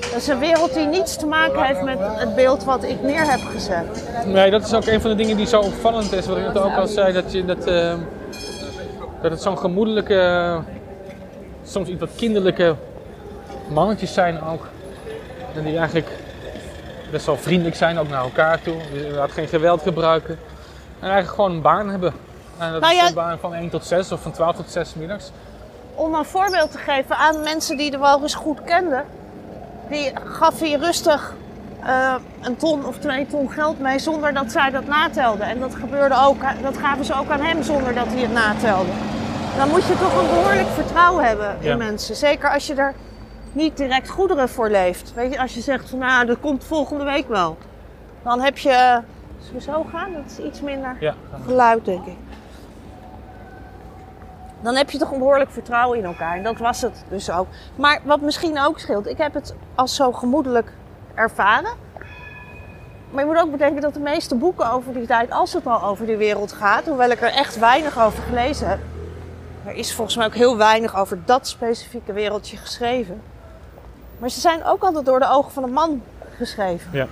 Dat 0.00 0.20
is 0.20 0.26
een 0.26 0.38
wereld 0.38 0.74
die 0.74 0.86
niets 0.86 1.16
te 1.16 1.26
maken 1.26 1.62
heeft 1.62 1.82
met 1.82 1.98
het 2.00 2.34
beeld 2.34 2.64
wat 2.64 2.84
ik 2.84 3.02
neer 3.02 3.30
heb 3.30 3.40
gezet. 3.52 4.08
Nee, 4.26 4.50
dat 4.50 4.64
is 4.64 4.74
ook 4.74 4.86
een 4.86 5.00
van 5.00 5.10
de 5.10 5.16
dingen 5.16 5.36
die 5.36 5.46
zo 5.46 5.60
opvallend 5.60 6.12
is. 6.12 6.26
Wat 6.26 6.36
ik 6.36 6.42
net 6.42 6.58
ook 6.58 6.76
al 6.76 6.86
zei, 6.86 7.12
dat, 7.12 7.32
je, 7.32 7.44
dat, 7.44 7.66
eh, 7.66 7.94
dat 9.22 9.30
het 9.30 9.42
zo'n 9.42 9.58
gemoedelijke, 9.58 10.60
soms 11.64 11.88
iets 11.88 12.00
wat 12.00 12.10
kinderlijke 12.16 12.74
mannetjes 13.68 14.14
zijn 14.14 14.42
ook. 14.42 14.66
En 15.54 15.64
die 15.64 15.76
eigenlijk 15.76 16.08
best 17.10 17.26
wel 17.26 17.36
vriendelijk 17.36 17.76
zijn, 17.76 17.98
ook 17.98 18.08
naar 18.08 18.22
elkaar 18.22 18.62
toe. 18.62 18.76
Die 18.92 19.02
inderdaad 19.02 19.32
geen 19.32 19.48
geweld 19.48 19.82
gebruiken. 19.82 20.38
En 21.00 21.08
eigenlijk 21.08 21.34
gewoon 21.34 21.50
een 21.50 21.62
baan 21.62 21.88
hebben. 21.90 22.12
En 22.58 22.72
dat 22.72 22.80
Nou 22.80 22.94
is 22.94 23.08
een 23.08 23.14
baan 23.14 23.38
van 23.38 23.54
1 23.54 23.70
tot 23.70 23.84
6 23.84 24.12
of 24.12 24.22
van 24.22 24.32
12 24.32 24.56
tot 24.56 24.70
6 24.70 24.94
middags. 24.94 25.30
Om 25.94 26.14
een 26.14 26.24
voorbeeld 26.24 26.72
te 26.72 26.78
geven 26.78 27.16
aan 27.16 27.42
mensen 27.42 27.76
die 27.76 27.90
de 27.90 27.98
walrus 27.98 28.34
goed 28.34 28.64
kenden. 28.64 29.04
Die 29.88 30.12
gaf 30.24 30.60
hij 30.60 30.72
rustig 30.72 31.34
eh, 31.86 32.14
een 32.40 32.56
ton 32.56 32.86
of 32.86 32.98
twee 32.98 33.26
ton 33.26 33.50
geld 33.50 33.78
mee 33.80 33.98
zonder 33.98 34.34
dat 34.34 34.52
zij 34.52 34.70
dat 34.70 34.86
natelden. 34.86 35.46
En 35.46 35.60
dat 35.60 35.74
gebeurde 35.74 36.14
ook, 36.26 36.36
dat 36.62 36.76
gaven 36.76 37.04
ze 37.04 37.14
ook 37.18 37.30
aan 37.30 37.40
hem 37.40 37.62
zonder 37.62 37.94
dat 37.94 38.06
hij 38.06 38.20
het 38.20 38.32
natelde. 38.32 38.90
dan 39.56 39.68
moet 39.68 39.84
je 39.86 39.98
toch 39.98 40.20
een 40.20 40.26
behoorlijk 40.28 40.68
vertrouwen 40.68 41.24
hebben 41.24 41.56
in 41.60 41.68
Ja. 41.68 41.76
mensen. 41.76 42.16
Zeker 42.16 42.50
als 42.52 42.66
je 42.66 42.74
er 42.74 42.94
niet 43.52 43.76
direct 43.76 44.08
goederen 44.08 44.48
voor 44.48 44.70
leeft. 44.70 45.12
Weet 45.14 45.32
je, 45.32 45.40
als 45.40 45.54
je 45.54 45.60
zegt 45.60 45.90
van 45.90 45.98
nou, 45.98 46.26
dat 46.26 46.40
komt 46.40 46.64
volgende 46.64 47.04
week 47.04 47.28
wel. 47.28 47.56
Dan 48.22 48.40
heb 48.40 48.58
je. 48.58 49.00
Zullen 49.38 49.54
we 49.54 49.60
zo 49.60 49.86
gaan? 49.92 50.12
Dat 50.12 50.22
is 50.38 50.44
iets 50.44 50.60
minder 50.60 50.96
Ja. 51.00 51.14
geluid, 51.44 51.84
denk 51.84 52.06
ik. 52.06 52.16
Dan 54.60 54.74
heb 54.76 54.90
je 54.90 54.98
toch 54.98 55.10
een 55.12 55.18
behoorlijk 55.18 55.50
vertrouwen 55.50 55.98
in 55.98 56.04
elkaar. 56.04 56.36
En 56.36 56.42
dat 56.42 56.58
was 56.58 56.80
het 56.82 57.04
dus 57.08 57.30
ook. 57.30 57.46
Maar 57.76 58.00
wat 58.04 58.20
misschien 58.20 58.60
ook 58.60 58.78
scheelt, 58.78 59.06
ik 59.06 59.18
heb 59.18 59.34
het 59.34 59.54
als 59.74 59.94
zo 59.94 60.12
gemoedelijk 60.12 60.72
ervaren. 61.16 61.70
Maar 63.10 63.24
je 63.24 63.30
moet 63.30 63.40
ook 63.42 63.50
bedenken 63.50 63.82
dat 63.82 63.94
de 63.94 64.00
meeste 64.00 64.34
boeken 64.34 64.70
over 64.72 64.92
die 64.94 65.06
tijd, 65.06 65.30
als 65.30 65.52
het 65.52 65.66
al 65.66 65.82
over 65.82 66.06
die 66.06 66.16
wereld 66.16 66.52
gaat, 66.52 66.86
hoewel 66.86 67.10
ik 67.10 67.20
er 67.20 67.32
echt 67.32 67.58
weinig 67.58 67.98
over 68.00 68.22
gelezen 68.22 68.68
heb, 68.68 68.78
er 69.64 69.74
is 69.74 69.94
volgens 69.94 70.16
mij 70.16 70.26
ook 70.26 70.34
heel 70.34 70.56
weinig 70.56 70.96
over 70.96 71.18
dat 71.24 71.48
specifieke 71.48 72.12
wereldje 72.12 72.56
geschreven. 72.56 73.22
Maar 74.18 74.30
ze 74.30 74.40
zijn 74.40 74.64
ook 74.64 74.82
altijd 74.82 75.04
door 75.06 75.18
de 75.18 75.28
ogen 75.30 75.52
van 75.52 75.62
een 75.62 75.72
man 75.72 76.02
geschreven. 76.36 76.90
Ja. 76.92 77.06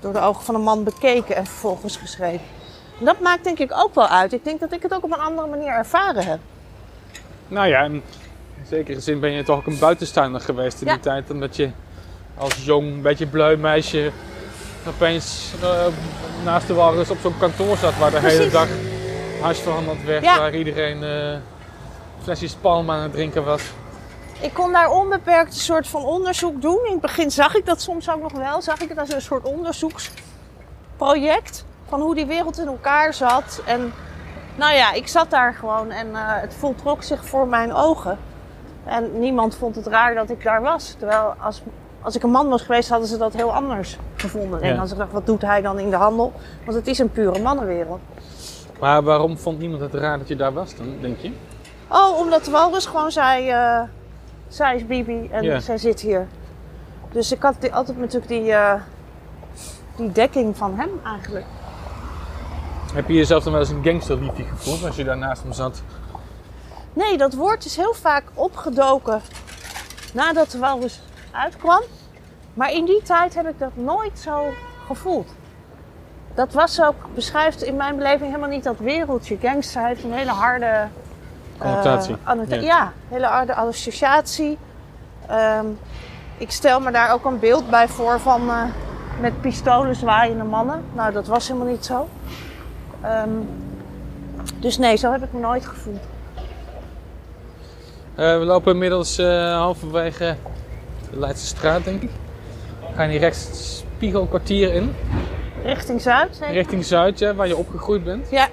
Door 0.00 0.12
de 0.12 0.20
ogen 0.20 0.44
van 0.44 0.54
een 0.54 0.60
man 0.62 0.84
bekeken 0.84 1.36
en 1.36 1.46
vervolgens 1.46 1.96
geschreven. 1.96 2.46
En 2.98 3.04
dat 3.04 3.20
maakt 3.20 3.44
denk 3.44 3.58
ik 3.58 3.72
ook 3.74 3.94
wel 3.94 4.08
uit. 4.08 4.32
Ik 4.32 4.44
denk 4.44 4.60
dat 4.60 4.72
ik 4.72 4.82
het 4.82 4.94
ook 4.94 5.04
op 5.04 5.12
een 5.12 5.20
andere 5.20 5.48
manier 5.48 5.68
ervaren 5.68 6.24
heb. 6.26 6.38
Nou 7.48 7.66
ja, 7.66 7.82
in 7.82 8.02
zekere 8.68 9.00
zin 9.00 9.20
ben 9.20 9.30
je 9.32 9.42
toch 9.42 9.58
ook 9.58 9.66
een 9.66 9.78
buitenstaander 9.78 10.40
geweest 10.40 10.80
in 10.80 10.86
Ja. 10.86 10.92
die 10.92 11.02
tijd. 11.02 11.30
Omdat 11.30 11.56
je 11.56 11.70
als 12.38 12.64
jong, 12.64 12.86
een 12.86 13.02
beetje 13.02 13.26
bleu 13.26 13.56
meisje 13.56 14.10
opeens 14.86 15.52
eh, 15.62 15.86
naast 16.44 16.66
de 16.66 16.74
walrus 16.74 17.10
op 17.10 17.18
zo'n 17.22 17.38
kantoor 17.38 17.76
zat 17.76 17.98
waar 17.98 18.10
de 18.10 18.20
hele 18.20 18.50
dag 18.50 18.68
hash 19.40 19.58
verhandeld 19.58 20.04
werd. 20.04 20.24
Ja. 20.24 20.38
Waar 20.38 20.54
iedereen 20.54 21.02
eh 21.02 21.36
flesjes 22.22 22.54
palm 22.54 22.90
aan 22.90 23.02
het 23.02 23.12
drinken 23.12 23.44
was. 23.44 23.62
Ik 24.40 24.54
kon 24.54 24.72
daar 24.72 24.90
onbeperkt 24.90 25.54
een 25.54 25.60
soort 25.60 25.88
van 25.88 26.04
onderzoek 26.04 26.62
doen. 26.62 26.80
In 26.84 26.92
het 26.92 27.00
begin 27.00 27.30
zag 27.30 27.54
ik 27.54 27.66
dat 27.66 27.80
soms 27.80 28.10
ook 28.10 28.22
nog 28.22 28.32
wel. 28.32 28.62
Zag 28.62 28.80
ik 28.80 28.88
het 28.88 28.98
als 28.98 29.12
een 29.12 29.22
soort 29.22 29.44
onderzoeksproject. 29.44 31.64
Van 31.88 32.00
hoe 32.00 32.14
die 32.14 32.26
wereld 32.26 32.58
in 32.58 32.66
elkaar 32.66 33.14
zat. 33.14 33.62
En 33.64 33.92
nou 34.56 34.74
ja, 34.74 34.92
ik 34.92 35.08
zat 35.08 35.30
daar 35.30 35.54
gewoon 35.54 35.90
en 35.90 36.14
eh, 36.14 36.20
het 36.24 36.54
voltrok 36.54 37.02
zich 37.02 37.24
voor 37.24 37.46
mijn 37.46 37.72
ogen. 37.72 38.18
En 38.84 39.18
niemand 39.18 39.56
vond 39.56 39.76
het 39.76 39.86
raar 39.86 40.14
dat 40.14 40.30
ik 40.30 40.42
daar 40.42 40.62
was. 40.62 40.94
Terwijl 40.98 41.34
als, 41.38 41.62
als 42.02 42.16
ik 42.16 42.22
een 42.22 42.30
man 42.30 42.48
was 42.48 42.62
geweest, 42.62 42.88
hadden 42.88 43.08
ze 43.08 43.16
dat 43.16 43.34
heel 43.34 43.54
anders 43.54 43.96
gevonden. 44.16 44.60
En 44.62 44.74
Ja. 44.74 44.80
als 44.80 44.90
ik 44.92 44.98
dacht, 44.98 45.12
wat 45.12 45.26
doet 45.26 45.42
hij 45.42 45.60
dan 45.62 45.78
in 45.78 45.90
de 45.90 45.96
handel? 45.96 46.32
Want 46.64 46.76
het 46.76 46.86
is 46.86 46.98
een 46.98 47.10
pure 47.10 47.38
mannenwereld. 47.42 48.00
Maar 48.80 49.02
waarom 49.02 49.38
vond 49.38 49.58
niemand 49.58 49.80
het 49.80 49.94
raar 49.94 50.18
dat 50.18 50.28
je 50.28 50.36
daar 50.36 50.52
was 50.52 50.76
dan, 50.76 50.86
denk 51.00 51.18
je? 51.18 51.32
Oh, 51.88 52.18
omdat 52.18 52.44
de 52.44 52.50
walrus 52.50 52.86
gewoon 52.86 53.10
zei, 53.10 53.48
eh, 53.50 53.80
zij 54.48 54.76
is 54.76 54.86
Bibi 54.86 55.28
en 55.30 55.42
Ja. 55.42 55.60
zij 55.60 55.78
zit 55.78 56.00
hier. 56.00 56.26
Dus 57.12 57.32
ik 57.32 57.42
had 57.42 57.54
die, 57.60 57.74
altijd 57.74 57.98
natuurlijk 57.98 58.28
die, 58.28 58.52
eh, 58.52 58.74
die 59.96 60.12
dekking 60.12 60.56
van 60.56 60.74
hem 60.76 60.88
eigenlijk. 61.04 61.46
Heb 62.94 63.08
je 63.08 63.14
jezelf 63.14 63.42
dan 63.42 63.52
wel 63.52 63.60
eens 63.60 63.70
een 63.70 63.84
gangsterliefje 63.84 64.44
gevoeld 64.44 64.84
als 64.84 64.96
je 64.96 65.04
daar 65.04 65.16
naast 65.16 65.42
hem 65.42 65.52
zat? 65.52 65.82
Nee, 66.92 67.18
dat 67.18 67.34
woord 67.34 67.64
is 67.64 67.76
heel 67.76 67.94
vaak 67.94 68.24
opgedoken 68.34 69.20
nadat 70.12 70.50
de 70.50 70.58
walrus 70.58 71.00
uitkwam. 71.32 71.82
Maar 72.54 72.72
in 72.72 72.84
die 72.84 73.02
tijd 73.02 73.34
heb 73.34 73.48
ik 73.48 73.58
dat 73.58 73.70
nooit 73.74 74.18
zo 74.18 74.44
gevoeld. 74.86 75.28
Dat 76.34 76.52
was 76.52 76.82
ook, 76.82 76.94
beschrijft 77.14 77.62
in 77.62 77.76
mijn 77.76 77.96
beleving 77.96 78.26
helemaal 78.30 78.48
niet 78.48 78.64
dat 78.64 78.78
wereldje. 78.78 79.36
Gangster 79.42 79.86
heeft 79.86 80.04
een 80.04 80.12
hele 80.12 80.30
harde... 80.30 80.64
eh, 80.66 80.84
Connotatie. 81.58 82.16
annota- 82.24 82.54
Ja. 82.54 82.60
ja. 82.62 82.92
hele 83.08 83.26
harde 83.26 83.54
associatie. 83.54 84.58
Ehm, 85.26 85.66
ik 86.38 86.50
stel 86.50 86.80
me 86.80 86.90
daar 86.90 87.12
ook 87.12 87.24
een 87.24 87.38
beeld 87.38 87.70
bij 87.70 87.88
voor 87.88 88.20
van 88.20 88.48
eh, 88.50 88.62
met 89.20 89.40
pistolen 89.40 89.94
zwaaiende 89.96 90.44
mannen. 90.44 90.84
Nou, 90.94 91.12
dat 91.12 91.26
was 91.26 91.48
helemaal 91.48 91.68
niet 91.68 91.84
zo. 91.86 92.08
Ehm, 93.00 93.30
dus 94.56 94.78
nee, 94.78 94.96
zo 94.96 95.12
heb 95.12 95.22
ik 95.22 95.32
me 95.32 95.40
nooit 95.40 95.66
gevoeld. 95.66 96.00
Eh, 98.14 98.38
we 98.38 98.44
lopen 98.44 98.72
inmiddels 98.72 99.18
eh, 99.18 99.52
halverwege 99.56 100.36
de 101.10 101.18
Leidse 101.18 101.46
straat, 101.46 101.84
denk 101.84 102.02
ik. 102.02 102.10
We 102.80 102.94
gaan 102.96 103.08
hier 103.08 103.18
rechts 103.20 103.78
spiegelkwartier 103.96 104.74
in, 104.74 104.94
Richting 105.64 106.00
Zuid, 106.00 106.36
zeker? 106.36 106.54
richting 106.54 106.84
Zuid, 106.84 107.18
ja, 107.18 107.34
waar 107.34 107.46
je 107.46 107.56
opgegroeid 107.56 108.04
bent. 108.04 108.30
Ja, 108.30 108.48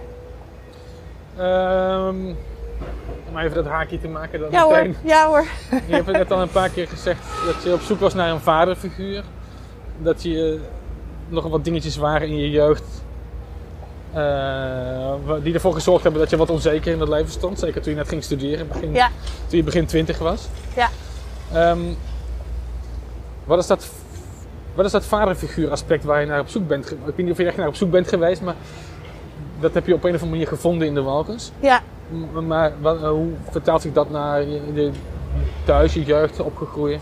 Ehm, 1.37 2.15
om 3.29 3.37
even 3.37 3.53
dat 3.55 3.65
haakje 3.65 3.99
te 3.99 4.07
maken 4.07 4.39
dan 4.39 4.51
ja 4.51 4.63
hoor, 4.63 4.73
meteen. 4.77 4.95
ja 5.03 5.27
hoor. 5.27 5.45
Je 5.87 5.93
hebt 5.95 6.11
net 6.11 6.31
al 6.31 6.41
een 6.41 6.49
paar 6.49 6.69
keer 6.69 6.87
gezegd 6.87 7.19
dat 7.45 7.63
je 7.63 7.73
op 7.73 7.81
zoek 7.81 7.99
was 7.99 8.13
naar 8.13 8.29
een 8.29 8.39
vaderfiguur. 8.39 9.23
Dat 10.01 10.23
je 10.23 10.53
eh, 10.53 10.61
nog 11.27 11.47
wat 11.47 11.63
dingetjes 11.63 11.95
waren 11.97 12.27
in 12.27 12.37
je 12.37 12.49
jeugd. 12.51 12.83
eh, 14.13 15.13
die 15.43 15.53
ervoor 15.53 15.73
gezorgd 15.73 16.03
hebben 16.03 16.21
dat 16.21 16.29
je 16.29 16.37
wat 16.37 16.49
onzeker 16.49 16.91
in 16.91 16.99
het 16.99 17.09
leven 17.09 17.31
stond. 17.31 17.59
Zeker 17.59 17.81
toen 17.81 17.91
je 17.91 17.97
net 17.97 18.07
ging 18.07 18.23
studeren, 18.23 18.67
begin, 18.67 18.93
Ja. 18.93 19.09
toen 19.47 19.57
je 19.57 19.63
begin 19.63 19.85
twintig 19.85 20.17
was. 20.19 20.47
Ja. 20.75 20.89
Ehm, 21.53 21.79
wat, 23.45 23.59
is 23.59 23.67
dat, 23.67 23.87
wat 24.75 24.85
is 24.85 24.91
dat 24.91 25.05
vaderfiguur 25.05 25.71
aspect 25.71 26.03
waar 26.03 26.19
je 26.21 26.27
naar 26.27 26.39
op 26.39 26.47
zoek 26.49 26.67
bent? 26.67 26.91
Ik 26.91 26.97
weet 27.05 27.17
niet 27.17 27.31
of 27.31 27.37
je 27.37 27.45
echt 27.45 27.57
naar 27.57 27.67
op 27.67 27.75
zoek 27.75 27.91
bent 27.91 28.07
geweest, 28.07 28.41
maar 28.41 28.55
dat 29.59 29.73
heb 29.73 29.85
je 29.87 29.93
op 29.93 30.03
een 30.03 30.09
of 30.09 30.13
andere 30.21 30.31
manier 30.31 30.47
gevonden 30.47 30.87
in 30.87 30.93
de 30.93 31.01
Walkers. 31.01 31.51
Ja, 31.59 31.81
M- 32.09 32.47
Maar 32.47 32.71
wat, 32.81 33.01
eh, 33.01 33.09
hoe 33.09 33.31
vertaalt 33.49 33.81
zich 33.81 33.93
dat 33.93 34.09
naar 34.09 34.41
je, 34.41 34.61
je 34.73 34.91
thuis, 35.65 35.93
je 35.93 36.03
jeugd, 36.03 36.39
opgegroeid? 36.39 37.01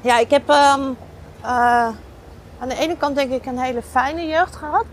ja 0.00 0.18
ik 0.18 0.30
heb 0.30 0.48
ehm, 0.48 0.80
eh, 1.40 1.50
aan 2.58 2.68
de 2.68 2.76
ene 2.78 2.96
kant 2.96 3.16
denk 3.16 3.32
ik 3.32 3.46
een 3.46 3.58
hele 3.58 3.82
fijne 3.82 4.26
jeugd 4.26 4.56
gehad. 4.56 4.84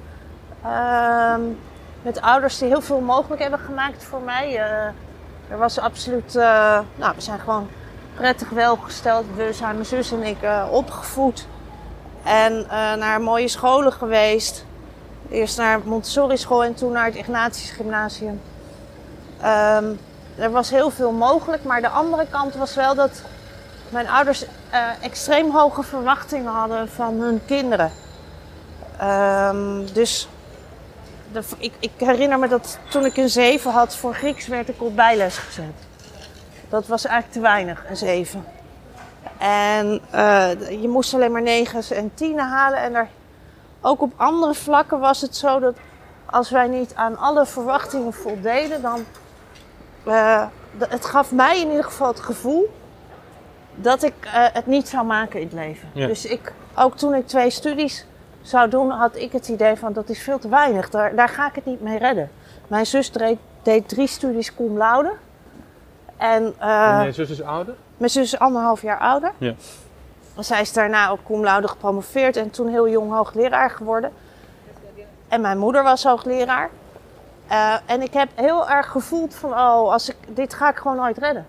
Ehm, 0.64 1.42
met 2.02 2.22
ouders 2.22 2.58
die 2.58 2.68
heel 2.68 2.82
veel 2.82 3.00
mogelijk 3.00 3.42
hebben 3.42 3.60
gemaakt 3.60 4.04
voor 4.04 4.22
mij. 4.22 4.56
Eh, 4.56 4.86
er 5.52 5.58
was 5.58 5.80
absoluut, 5.80 6.34
nou 6.96 7.16
we 7.16 7.22
zijn 7.22 7.40
gewoon 7.40 7.68
prettig 8.20 8.50
welgesteld. 8.50 9.26
We 9.36 9.54
zijn 9.54 9.74
mijn 9.74 9.86
zus 9.86 10.12
en 10.12 10.24
ik 10.24 10.42
eh, 10.42 10.68
opgevoed. 10.72 11.48
En 12.24 12.64
eh, 12.70 12.94
naar 12.94 13.22
mooie 13.22 13.48
scholen 13.48 13.94
geweest. 13.94 14.66
Eerst 15.30 15.58
naar 15.58 15.80
Montessori 15.84 16.38
school 16.38 16.64
en 16.64 16.74
toen 16.74 16.92
naar 16.92 17.06
het 17.06 17.16
Ignatius 17.16 17.72
Gymnasium. 17.72 18.42
Ehm, 19.42 19.86
er 20.38 20.52
was 20.52 20.70
heel 20.70 20.90
veel 20.90 21.12
mogelijk, 21.12 21.64
maar 21.64 21.82
de 21.82 21.90
andere 21.90 22.26
kant 22.30 22.56
was 22.56 22.76
wel 22.76 22.96
dat 22.96 23.22
mijn 23.90 24.10
ouders 24.10 24.46
eh, 24.70 24.82
extreem 25.02 25.52
hoge 25.52 25.84
verwachtingen 25.84 26.52
hadden 26.52 26.90
van 26.90 27.20
hun 27.20 27.42
kinderen. 27.46 27.92
Ehm, 28.98 29.86
dus 29.94 30.28
de, 31.32 31.42
ik, 31.58 31.74
ik 31.80 31.92
herinner 31.98 32.40
me 32.40 32.48
dat 32.48 32.80
toen 32.90 33.06
ik 33.06 33.18
een 33.18 33.30
7 33.30 33.72
had 33.72 33.96
voor 33.96 34.14
Grieks 34.14 34.48
werd 34.48 34.70
ik 34.70 34.82
op 34.82 34.96
bijles 34.96 35.38
gezet. 35.38 35.89
Dat 36.70 36.88
was 36.88 37.06
eigenlijk 37.06 37.34
te 37.36 37.42
weinig, 37.52 37.86
een 37.90 37.98
7. 37.98 38.46
En 39.38 40.02
eh, 40.12 40.82
je 40.82 40.88
moest 40.88 41.14
alleen 41.14 41.32
maar 41.32 41.66
9's 41.66 41.92
en 41.92 42.12
10 42.14 42.40
halen. 42.40 42.80
En 42.80 42.96
er, 42.96 43.08
ook 43.82 44.02
op 44.02 44.14
andere 44.16 44.54
vlakken 44.54 45.00
was 45.00 45.22
het 45.22 45.36
zo 45.36 45.60
dat 45.60 45.76
als 46.26 46.50
wij 46.50 46.68
niet 46.68 46.96
aan 46.96 47.18
alle 47.18 47.46
verwachtingen 47.46 48.14
voldeden, 48.14 48.82
dan. 48.82 49.06
eh, 50.04 50.46
het 50.80 51.06
gaf 51.06 51.32
mij 51.32 51.60
in 51.62 51.70
ieder 51.70 51.84
geval 51.84 52.08
het 52.08 52.20
gevoel 52.20 52.74
dat 53.76 54.04
ik 54.04 54.14
eh, 54.22 54.46
het 54.54 54.66
niet 54.66 54.88
zou 54.90 55.06
maken 55.06 55.40
in 55.40 55.46
het 55.46 55.56
leven. 55.56 55.90
Ja. 55.94 56.08
Dus 56.08 56.26
ik, 56.26 56.54
ook 56.76 56.98
toen 56.98 57.14
ik 57.14 57.28
twee 57.28 57.50
studies 57.50 58.06
zou 58.42 58.70
doen, 58.70 58.90
had 58.90 59.16
ik 59.16 59.32
het 59.32 59.48
idee 59.48 59.76
van 59.76 59.94
dat 59.94 60.10
is 60.10 60.22
veel 60.22 60.40
te 60.40 60.50
weinig. 60.50 60.90
Daar, 60.90 61.16
daar 61.16 61.30
ga 61.30 61.48
ik 61.48 61.56
het 61.56 61.66
niet 61.66 61.82
mee 61.82 61.98
redden. 61.98 62.32
Mijn 62.68 62.86
zus 62.86 63.12
deed, 63.12 63.38
deed 63.64 63.90
drie 63.90 64.08
studies 64.08 64.56
cum 64.56 64.78
laude. 64.78 65.12
En 66.20 66.54
eh, 66.58 67.00
en 67.00 67.06
je 67.06 67.12
zus 67.12 67.30
is 67.30 67.42
ouder? 67.42 67.76
mijn 67.98 68.12
zus 68.12 68.34
is 68.34 68.40
anderhalf 68.40 68.82
jaar 68.82 69.00
ouder. 69.00 69.32
Ja. 69.38 69.54
Zij 70.38 70.62
is 70.62 70.74
daarna 70.74 71.10
ook 71.10 71.20
cum 71.26 71.44
laude 71.44 71.68
gepromoveerd 71.68 72.38
en 72.38 72.50
toen 72.50 72.68
heel 72.68 72.90
jong 72.90 73.12
hoogleraar 73.12 73.70
geworden. 73.70 74.12
En 75.28 75.42
mijn 75.42 75.58
moeder 75.58 75.84
was 75.84 76.04
hoogleraar. 76.04 76.70
Eh, 77.48 77.76
en 77.86 78.02
ik 78.02 78.14
heb 78.14 78.30
heel 78.36 78.70
erg 78.70 78.88
gevoeld 78.88 79.36
van, 79.36 79.52
oh, 79.52 79.92
als 79.92 80.10
ik, 80.10 80.16
dit 80.28 80.54
ga 80.54 80.70
ik 80.70 80.78
gewoon 80.78 80.98
nooit 80.98 81.18
redden. 81.18 81.46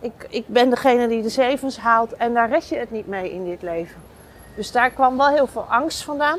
Ik, 0.00 0.26
ik 0.28 0.48
ben 0.48 0.70
degene 0.70 1.08
die 1.08 1.22
de 1.22 1.28
zevens 1.28 1.78
haalt 1.78 2.12
en 2.12 2.34
daar 2.34 2.48
red 2.48 2.68
je 2.68 2.76
het 2.76 2.90
niet 2.90 3.06
mee 3.06 3.32
in 3.32 3.44
dit 3.44 3.62
leven. 3.62 4.00
Dus 4.56 4.72
daar 4.72 4.90
kwam 4.90 5.16
wel 5.16 5.28
heel 5.28 5.46
veel 5.46 5.66
angst 5.68 6.04
vandaan. 6.04 6.38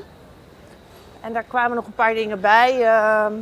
En 1.22 1.34
daar 1.34 1.44
kwamen 1.44 1.76
nog 1.76 1.86
een 1.86 1.96
paar 1.96 2.14
dingen 2.14 2.42
bij. 2.42 2.84
Ehm, 2.84 3.34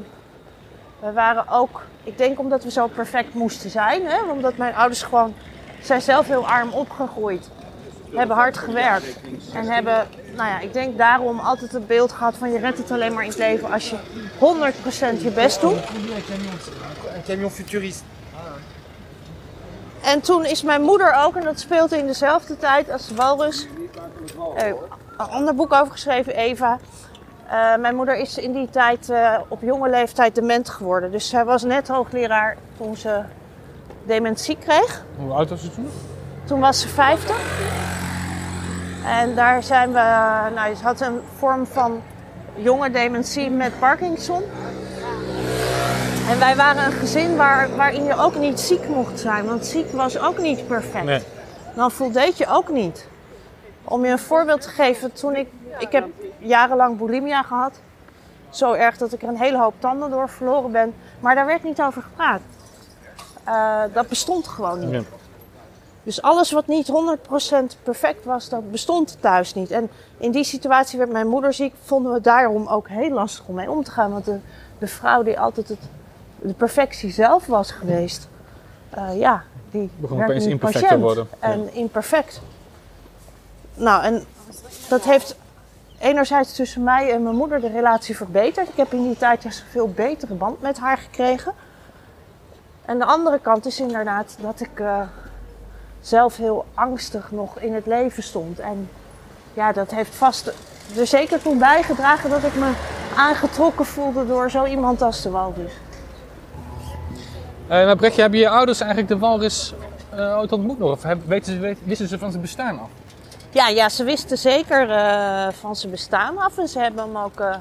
we 1.00 1.12
waren 1.12 1.48
ook, 1.48 1.82
ik 2.04 2.18
denk 2.18 2.40
omdat 2.40 2.64
we 2.64 2.72
zo 2.72 2.88
perfect 2.88 3.34
moesten 3.34 3.70
zijn. 3.70 4.06
Hè? 4.06 4.22
Omdat 4.22 4.58
mijn 4.58 4.76
ouders 4.76 5.02
gewoon, 5.02 5.34
zijn 5.82 6.02
zelf 6.02 6.28
heel 6.28 6.48
arm 6.48 6.72
opgegroeid. 6.72 7.50
Hebben 8.14 8.36
hard 8.36 8.58
gewerkt. 8.58 9.20
En 9.54 9.66
hebben 9.66 10.08
nou 10.36 10.50
ja, 10.50 10.60
ik 10.60 10.74
denk 10.74 10.98
daarom 10.98 11.40
altijd 11.40 11.72
het 11.72 11.88
beeld 11.88 12.12
gehad 12.12 12.36
van 12.36 12.52
je 12.52 12.60
redt 12.60 12.78
het 12.78 12.92
alleen 12.92 13.14
maar 13.14 13.24
in 13.24 13.30
het 13.30 13.38
leven 13.38 13.72
als 13.72 13.90
je 13.90 13.96
100% 15.18 15.22
je 15.22 15.32
best 15.32 15.62
doet. 15.62 15.78
Een 17.14 17.24
camion 17.26 17.52
futurist. 17.52 18.04
En 20.04 20.22
toen 20.22 20.46
is 20.46 20.64
mijn 20.64 20.82
moeder 20.82 21.14
ook, 21.14 21.36
en 21.36 21.44
dat 21.44 21.60
speelde 21.60 21.98
in 21.98 22.08
dezelfde 22.08 22.58
tijd 22.58 22.92
als 22.92 23.08
de 23.08 23.16
walrus, 23.16 23.68
eh, 24.56 24.68
een 25.18 25.30
ander 25.30 25.56
boek 25.56 25.74
over 25.74 25.92
geschreven, 25.92 26.36
Eva. 26.36 26.80
Eh, 27.50 27.76
mijn 27.76 27.96
moeder 27.96 28.16
is 28.18 28.38
in 28.38 28.52
die 28.52 28.70
tijd 28.70 29.10
eh, 29.10 29.40
op 29.48 29.62
jonge 29.62 29.90
leeftijd 29.90 30.36
dement 30.36 30.70
geworden. 30.70 31.12
Dus 31.12 31.30
zij 31.30 31.46
was 31.46 31.64
net 31.64 31.88
hoogleraar 31.88 32.58
toen 32.78 32.96
ze 32.96 33.22
dementie 34.04 34.58
kreeg. 34.58 35.04
Hoe 35.18 35.34
oud 35.34 35.50
was 35.50 35.62
ze 35.62 35.72
toen? 35.72 35.90
Toen 36.44 36.60
was 36.60 36.82
ze 36.82 36.88
50. 36.88 37.36
En 39.06 39.36
daar 39.36 39.64
zijn 39.64 39.90
we, 39.92 40.00
nou, 40.56 40.76
ze 40.76 40.84
had 40.84 41.02
een 41.02 41.20
vorm 41.38 41.66
van 41.66 42.02
jonge 42.56 42.92
dementie 42.92 43.50
met 43.50 43.80
Parkinson. 43.80 44.44
En 46.30 46.40
wij 46.40 46.56
waren 46.56 46.86
een 46.86 46.92
gezin 46.92 47.36
waar, 47.36 47.76
waarin 47.76 48.04
je 48.04 48.16
ook 48.16 48.36
niet 48.36 48.60
ziek 48.60 48.88
mocht 48.88 49.20
zijn, 49.20 49.46
want 49.46 49.66
ziek 49.66 49.92
was 49.92 50.20
ook 50.20 50.38
niet 50.38 50.68
perfect. 50.68 51.06
Nee. 51.06 51.22
Dan 51.76 51.92
voldeed 51.92 52.38
je 52.38 52.48
ook 52.48 52.70
niet. 52.70 53.08
Om 53.90 54.06
je 54.06 54.12
een 54.12 54.20
voorbeeld 54.20 54.62
te 54.62 54.70
geven, 54.70 55.14
toen 55.14 55.36
ik, 55.36 55.48
ik 55.80 55.92
heb 55.92 56.08
jarenlang 56.38 56.98
bulimia 56.98 57.44
gehad. 57.44 57.80
Zo 58.50 58.74
erg 58.74 58.98
dat 58.98 59.14
ik 59.14 59.22
er 59.22 59.28
een 59.28 59.38
hele 59.38 59.58
hoop 59.58 59.74
tanden 59.80 60.10
door 60.10 60.30
verloren 60.30 60.72
ben. 60.72 60.94
Maar 61.20 61.36
daar 61.36 61.46
werd 61.46 61.64
niet 61.64 61.82
over 61.82 62.02
gepraat. 62.02 62.42
Eh, 63.44 63.82
dat 63.94 64.08
bestond 64.08 64.48
gewoon 64.48 64.80
niet. 64.80 64.92
Ja. 64.92 65.02
Dus 66.04 66.22
alles 66.22 66.52
wat 66.52 66.68
niet 66.68 66.88
100% 66.88 67.84
perfect 67.84 68.26
was, 68.26 68.50
dat 68.50 68.72
bestond 68.72 69.18
thuis 69.20 69.54
niet. 69.54 69.72
En 69.72 69.90
in 70.18 70.32
die 70.32 70.44
situatie 70.44 70.98
werd 70.98 71.12
mijn 71.12 71.28
moeder 71.28 71.54
ziek, 71.54 71.74
vonden 71.84 72.10
we 72.10 72.16
het 72.16 72.26
daarom 72.26 72.68
ook 72.68 72.88
heel 72.88 73.10
lastig 73.10 73.48
om 73.48 73.56
mee 73.56 73.72
om 73.72 73.84
te 73.84 73.92
gaan. 73.92 74.12
Want 74.12 74.26
de, 74.26 74.38
de 74.78 74.88
vrouw 74.88 75.24
die 75.24 75.40
altijd 75.40 75.68
het, 75.68 75.80
de 76.36 76.54
perfectie 76.54 77.12
zelf 77.12 77.46
was 77.46 77.72
geweest, 77.72 78.28
eh, 78.90 79.20
ja, 79.20 79.44
die 79.72 79.90
Begon 79.96 80.24
opeens 80.24 80.46
imperfect 80.46 80.88
te 80.88 81.00
worden. 81.00 81.28
En 81.40 81.74
imperfect. 81.74 82.42
Nou, 83.80 84.04
en 84.04 84.26
dat 84.90 85.04
heeft 85.04 85.36
enerzijds 86.00 86.56
tussen 86.56 86.84
mij 86.84 87.12
en 87.12 87.24
mijn 87.24 87.36
moeder 87.36 87.62
de 87.62 87.70
relatie 87.70 88.16
verbeterd. 88.16 88.68
Ik 88.68 88.76
heb 88.76 88.94
in 88.94 89.04
die 89.04 89.18
tijd 89.18 89.46
een 89.46 89.52
veel 89.52 89.90
betere 89.90 90.34
band 90.34 90.62
met 90.62 90.80
haar 90.80 90.98
gekregen. 90.98 91.54
En 92.86 92.98
de 92.98 93.06
andere 93.06 93.40
kant 93.40 93.66
is 93.66 93.80
inderdaad 93.80 94.38
dat 94.42 94.60
ik 94.60 94.80
eh, 94.80 95.02
zelf 96.02 96.38
heel 96.38 96.66
angstig 96.74 97.32
nog 97.32 97.60
in 97.60 97.74
het 97.74 97.86
leven 97.86 98.24
stond. 98.24 98.60
En 98.60 98.90
ja, 99.54 99.72
dat 99.72 99.92
heeft 99.92 100.16
vast 100.16 100.52
er 100.98 101.08
zeker 101.08 101.42
toe 101.42 101.56
bijgedragen 101.58 102.30
dat 102.30 102.44
ik 102.44 102.56
me 102.56 102.72
aangetrokken 103.16 103.86
voelde 103.86 104.28
door 104.28 104.52
zo 104.52 104.66
iemand 104.66 105.02
als 105.02 105.22
de 105.22 105.30
walvis. 105.30 105.72
Eh, 107.68 107.86
maar 107.86 107.96
Brechtje, 107.96 108.22
hebben 108.22 108.40
je 108.40 108.50
ouders 108.50 108.80
eigenlijk 108.80 109.12
de 109.12 109.18
walrus 109.18 109.74
eh, 110.10 110.38
ooit 110.38 110.52
ontmoet 110.52 110.80
nog? 110.80 110.92
Of 110.92 111.04
weten 111.26 111.54
ze, 111.54 111.76
wisten 111.84 112.08
ze 112.08 112.18
van 112.18 112.30
zijn 112.30 112.42
bestaan 112.42 112.80
af? 112.80 112.90
Ja, 113.52 113.68
ja, 113.68 113.90
ze 113.90 114.04
wisten 114.04 114.38
zeker 114.38 114.90
eh, 114.92 115.48
van 115.60 115.76
zijn 115.76 115.92
bestaan 115.92 116.38
af 116.38 116.58
en 116.58 116.68
ze 116.68 116.80
hebben 116.80 117.04
hem 117.04 117.18
ook 117.18 117.40
eh, 117.40 117.56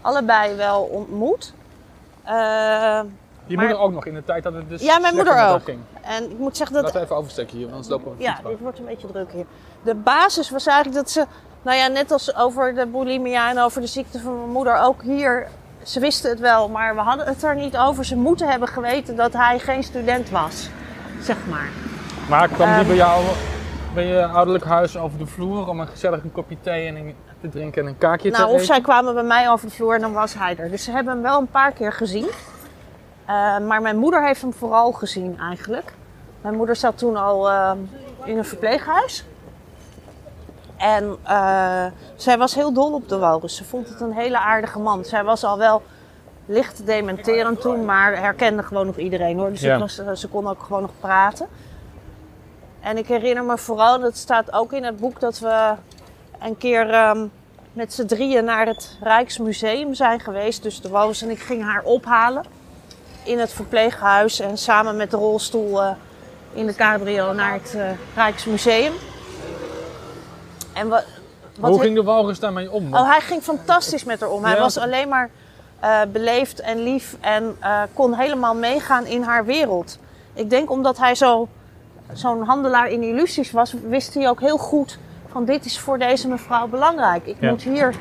allebei 0.00 0.54
wel 0.56 0.82
ontmoet. 0.82 1.52
Eh, 2.24 2.34
Je 3.46 3.56
Maar- 3.56 3.64
moeder 3.66 3.78
ook 3.78 3.92
nog 3.92 4.06
in 4.06 4.14
de 4.14 4.24
tijd 4.24 4.42
dat 4.42 4.54
het 4.54 4.68
dus 4.68 4.82
ja, 4.82 4.98
mijn 4.98 5.14
moeder 5.14 5.48
ook. 5.48 5.64
ging. 5.64 5.78
En 6.02 6.30
ik 6.30 6.38
moet 6.38 6.56
zeggen 6.56 6.74
dat 6.76 6.84
Laten 6.84 6.98
we 7.00 7.04
even 7.04 7.16
oversteken 7.16 7.56
hier, 7.56 7.68
anders 7.68 7.88
lopen 7.88 8.16
we 8.16 8.22
Ja, 8.22 8.38
dit 8.46 8.58
wordt 8.60 8.78
een 8.78 8.84
beetje 8.84 9.06
druk 9.12 9.32
hier. 9.32 9.44
De 9.82 9.94
basis 9.94 10.50
was 10.50 10.66
eigenlijk 10.66 10.96
dat 10.96 11.10
ze, 11.10 11.24
nou 11.62 11.76
ja, 11.76 11.86
net 11.86 12.10
als 12.12 12.36
over 12.36 12.74
de 12.74 12.86
bulimia 12.86 13.50
en 13.50 13.58
over 13.60 13.80
de 13.80 13.86
ziekte 13.86 14.20
van 14.20 14.36
mijn 14.38 14.50
moeder, 14.50 14.80
ook 14.80 15.02
hier, 15.02 15.48
ze 15.82 16.00
wisten 16.00 16.30
het 16.30 16.40
wel, 16.40 16.68
maar 16.68 16.94
we 16.94 17.00
hadden 17.00 17.26
het 17.26 17.42
er 17.42 17.54
niet 17.56 17.76
over. 17.76 18.04
Ze 18.04 18.16
moeten 18.16 18.48
hebben 18.48 18.68
geweten 18.68 19.16
dat 19.16 19.32
hij 19.32 19.58
geen 19.58 19.82
student 19.82 20.30
was, 20.30 20.68
zeg 21.22 21.36
maar. 21.50 21.68
Maar 22.28 22.48
kwam 22.48 22.68
die 22.68 22.76
Ehm. 22.78 22.86
bij 22.86 22.96
jou, 22.96 23.24
bij 23.98 24.06
je 24.06 24.26
ouderlijk 24.26 24.64
huis 24.64 24.96
over 24.96 25.18
de 25.18 25.26
vloer 25.26 25.68
om 25.68 25.80
een 25.80 25.88
gezellig 25.88 26.22
een 26.22 26.32
kopje 26.32 26.56
thee 26.60 26.86
en 26.86 26.96
een, 26.96 27.14
te 27.40 27.48
drinken 27.48 27.82
en 27.82 27.88
een 27.88 27.98
kaakje 27.98 28.30
Nou, 28.30 28.42
te 28.42 28.48
of 28.48 28.54
eten? 28.54 28.66
zij 28.66 28.80
kwamen 28.80 29.14
bij 29.14 29.22
mij 29.22 29.50
over 29.50 29.66
de 29.68 29.74
vloer 29.74 29.94
en 29.94 30.00
dan 30.00 30.12
was 30.12 30.34
hij 30.34 30.56
er. 30.56 30.70
Dus 30.70 30.84
ze 30.84 30.90
hebben 30.90 31.12
hem 31.12 31.22
wel 31.22 31.40
een 31.40 31.50
paar 31.50 31.72
keer 31.72 31.92
gezien. 31.92 32.28
Eh, 33.26 33.58
maar 33.58 33.82
mijn 33.82 33.96
moeder 33.96 34.26
heeft 34.26 34.40
hem 34.40 34.52
vooral 34.52 34.92
gezien 34.92 35.38
eigenlijk. 35.38 35.92
Mijn 36.40 36.54
moeder 36.54 36.76
zat 36.76 36.98
toen 36.98 37.16
al 37.16 37.50
eh, 37.50 37.72
in 38.24 38.38
een 38.38 38.44
verpleeghuis. 38.44 39.24
En 40.76 41.16
eh, 41.22 41.86
zij 42.16 42.38
was 42.38 42.54
heel 42.54 42.72
dol 42.72 42.92
op 42.94 43.08
de 43.08 43.18
walrus. 43.18 43.56
Ze 43.56 43.64
vond 43.64 43.88
het 43.88 44.00
een 44.00 44.12
hele 44.12 44.38
aardige 44.38 44.78
man. 44.78 45.04
Zij 45.04 45.24
was 45.24 45.44
al 45.44 45.58
wel 45.58 45.82
licht 46.46 46.86
dementerend 46.86 47.60
toen, 47.60 47.84
maar 47.84 48.16
herkende 48.16 48.62
gewoon 48.62 48.86
nog 48.86 48.96
iedereen 48.96 49.38
hoor. 49.38 49.50
Dus 49.50 49.60
Ja. 49.60 49.74
ik 49.74 49.80
was, 49.80 49.94
ze 50.14 50.28
kon 50.28 50.48
ook 50.48 50.62
gewoon 50.62 50.82
nog 50.82 50.92
praten. 51.00 51.46
En 52.88 52.96
ik 52.96 53.06
herinner 53.08 53.44
me 53.44 53.58
vooral, 53.58 54.00
dat 54.00 54.16
staat 54.16 54.52
ook 54.52 54.72
in 54.72 54.84
het 54.84 54.96
boek, 54.96 55.20
dat 55.20 55.38
we 55.38 55.72
een 56.40 56.56
keer 56.56 56.90
ehm, 56.90 57.26
met 57.72 57.92
z'n 57.94 58.06
drieën 58.06 58.44
naar 58.44 58.66
het 58.66 58.96
Rijksmuseum 59.02 59.94
zijn 59.94 60.20
geweest. 60.20 60.62
Dus 60.62 60.80
de 60.80 60.88
Walrus 60.88 61.22
en 61.22 61.30
ik 61.30 61.38
gingen 61.38 61.66
haar 61.66 61.82
ophalen 61.82 62.44
in 63.22 63.38
het 63.38 63.52
verpleeghuis. 63.52 64.40
En 64.40 64.58
samen 64.58 64.96
met 64.96 65.10
de 65.10 65.16
rolstoel 65.16 65.82
eh, 65.82 65.90
in 66.52 66.66
de 66.66 66.74
cabrio 66.74 67.32
naar 67.32 67.52
het 67.52 67.74
eh, 67.74 67.90
Rijksmuseum. 68.14 68.92
En 70.72 70.88
wat, 70.88 71.04
wat 71.58 71.70
Hoe 71.70 71.80
ging 71.80 71.94
de 71.94 72.02
walrus 72.02 72.40
daarmee 72.40 72.70
om? 72.70 72.94
Oh, 72.94 73.10
hij 73.10 73.20
ging 73.20 73.42
fantastisch 73.42 74.04
met 74.04 74.20
haar 74.20 74.30
om. 74.30 74.44
Hij 74.44 74.54
Ja. 74.54 74.60
was 74.60 74.78
alleen 74.78 75.08
maar 75.08 75.30
eh, 75.80 76.00
beleefd 76.12 76.60
en 76.60 76.82
lief 76.82 77.16
en 77.20 77.58
kon 77.94 78.14
helemaal 78.14 78.54
meegaan 78.54 79.06
in 79.06 79.22
haar 79.22 79.44
wereld. 79.44 79.98
Ik 80.34 80.50
denk 80.50 80.70
omdat 80.70 80.98
hij 80.98 81.14
zo, 81.14 81.48
zo'n 82.12 82.42
handelaar 82.42 82.88
in 82.88 83.02
illusies 83.02 83.50
was, 83.50 83.74
wist 83.88 84.14
hij 84.14 84.28
ook 84.28 84.40
heel 84.40 84.58
goed 84.58 84.98
van 85.28 85.44
dit 85.44 85.64
is 85.64 85.78
voor 85.78 85.98
deze 85.98 86.28
mevrouw 86.28 86.66
belangrijk. 86.66 87.26
Ik 87.26 87.36
Ja. 87.40 87.50
moet 87.50 87.62
hier 87.62 87.94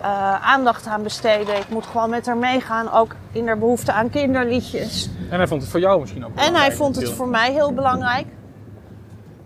eh, 0.00 0.46
aandacht 0.52 0.86
aan 0.86 1.02
besteden. 1.02 1.56
Ik 1.56 1.68
moet 1.68 1.86
gewoon 1.86 2.10
met 2.10 2.26
haar 2.26 2.36
meegaan, 2.36 2.92
ook 2.92 3.14
in 3.32 3.46
haar 3.46 3.58
behoefte 3.58 3.92
aan 3.92 4.10
kinderliedjes. 4.10 5.10
En 5.30 5.36
hij 5.38 5.46
vond 5.46 5.62
het 5.62 5.70
voor 5.70 5.80
jou 5.80 6.00
misschien 6.00 6.24
ook 6.24 6.30
En 6.30 6.36
hij 6.36 6.46
belangrijk, 6.46 6.76
vond 6.76 6.96
het 6.96 7.10
voor 7.10 7.28
mij 7.28 7.52
heel 7.52 7.72
belangrijk. 7.72 8.26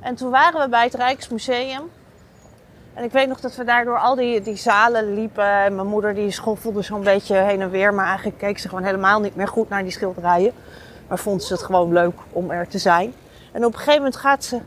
En 0.00 0.14
toen 0.14 0.30
waren 0.30 0.60
we 0.60 0.68
bij 0.68 0.84
het 0.84 0.94
Rijksmuseum. 0.94 1.82
En 2.94 3.04
ik 3.04 3.12
weet 3.12 3.28
nog 3.28 3.40
dat 3.40 3.56
we 3.56 3.64
daardoor 3.64 3.98
al 3.98 4.14
die, 4.14 4.40
die 4.40 4.56
zalen 4.56 5.14
liepen. 5.14 5.44
En 5.64 5.74
mijn 5.74 5.86
moeder 5.86 6.14
die 6.14 6.30
schoffelde 6.30 6.82
zo'n 6.82 7.02
beetje 7.02 7.36
heen 7.36 7.60
en 7.60 7.70
weer. 7.70 7.94
Maar 7.94 8.06
eigenlijk 8.06 8.38
keek 8.38 8.58
ze 8.58 8.68
gewoon 8.68 8.84
helemaal 8.84 9.20
niet 9.20 9.36
meer 9.36 9.48
goed 9.48 9.68
naar 9.68 9.82
die 9.82 9.92
schilderijen. 9.92 10.52
Maar 11.08 11.18
vond 11.18 11.42
ze 11.42 11.52
het 11.52 11.62
gewoon 11.62 11.92
leuk 11.92 12.14
om 12.32 12.50
er 12.50 12.68
te 12.68 12.78
zijn. 12.78 13.12
En 13.56 13.64
op 13.64 13.72
een 13.72 13.78
gegeven 13.78 13.96
moment 14.02 14.16
gaat 14.16 14.44
ze 14.44 14.60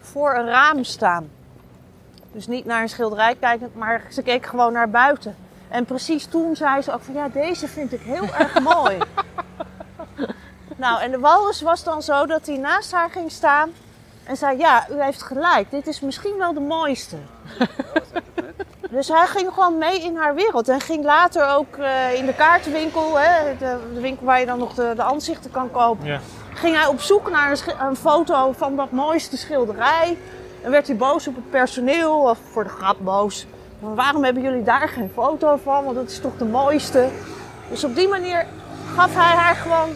voor 0.00 0.34
een 0.34 0.46
raam 0.46 0.84
staan. 0.84 1.30
Dus 2.32 2.46
niet 2.46 2.64
naar 2.64 2.82
een 2.82 2.88
schilderij 2.88 3.36
kijken, 3.40 3.70
maar 3.74 4.02
ze 4.10 4.22
keek 4.22 4.46
gewoon 4.46 4.72
naar 4.72 4.90
buiten. 4.90 5.36
En 5.68 5.84
precies 5.84 6.26
toen 6.26 6.56
zei 6.56 6.82
ze 6.82 6.92
ook 6.92 7.02
van 7.02 7.14
ja, 7.14 7.28
deze 7.28 7.68
vind 7.68 7.92
ik 7.92 8.00
heel 8.00 8.34
erg 8.38 8.60
mooi. 8.60 8.98
Nou, 10.76 11.00
en 11.00 11.10
de 11.10 11.18
walrus 11.18 11.60
was 11.62 11.84
dan 11.84 12.02
zo 12.02 12.26
dat 12.26 12.46
hij 12.46 12.56
naast 12.56 12.92
haar 12.92 13.10
ging 13.10 13.30
staan 13.30 13.70
en 14.24 14.36
zei: 14.36 14.58
Ja, 14.58 14.86
u 14.90 15.02
heeft 15.02 15.22
gelijk, 15.22 15.70
dit 15.70 15.86
is 15.86 16.00
misschien 16.00 16.38
wel 16.38 16.54
de 16.54 16.60
mooiste. 16.60 17.16
dus 18.90 19.08
hij 19.08 19.26
ging 19.26 19.52
gewoon 19.52 19.78
mee 19.78 20.02
in 20.02 20.16
haar 20.16 20.34
wereld 20.34 20.68
en 20.68 20.80
ging 20.80 21.04
later 21.04 21.48
ook 21.48 21.76
eh, 21.76 22.14
in 22.14 22.26
de 22.26 22.34
kaartenwinkel, 22.34 23.18
hè, 23.18 23.56
de, 23.58 23.78
de 23.94 24.00
winkel 24.00 24.26
waar 24.26 24.40
je 24.40 24.46
dan 24.46 24.58
nog 24.58 24.74
de, 24.74 24.92
de 24.96 25.02
aanzichten 25.02 25.50
kan 25.50 25.70
kopen, 25.70 26.06
Ja. 26.06 26.20
Ging 26.54 26.76
hij 26.76 26.86
op 26.86 27.00
zoek 27.00 27.30
naar 27.30 27.76
een, 27.80 27.96
foto 27.96 28.52
van 28.52 28.76
dat 28.76 28.90
mooiste 28.90 29.36
schilderij. 29.36 30.18
En 30.62 30.70
werd 30.70 30.86
hij 30.86 30.96
boos 30.96 31.28
op 31.28 31.34
het 31.34 31.50
personeel, 31.50 32.20
of 32.20 32.38
voor 32.50 32.64
de 32.64 32.70
grap 32.70 32.96
boos. 33.00 33.46
Waarom 33.78 34.24
hebben 34.24 34.42
jullie 34.42 34.62
daar 34.62 34.88
geen 34.88 35.10
foto 35.14 35.56
van? 35.62 35.84
Want 35.84 35.96
dat 35.96 36.10
is 36.10 36.20
toch 36.20 36.36
de 36.36 36.44
mooiste. 36.44 37.08
Dus 37.70 37.84
op 37.84 37.94
die 37.94 38.08
manier 38.08 38.46
gaf 38.94 39.14
hij 39.14 39.36
haar 39.36 39.54
gewoon 39.54 39.88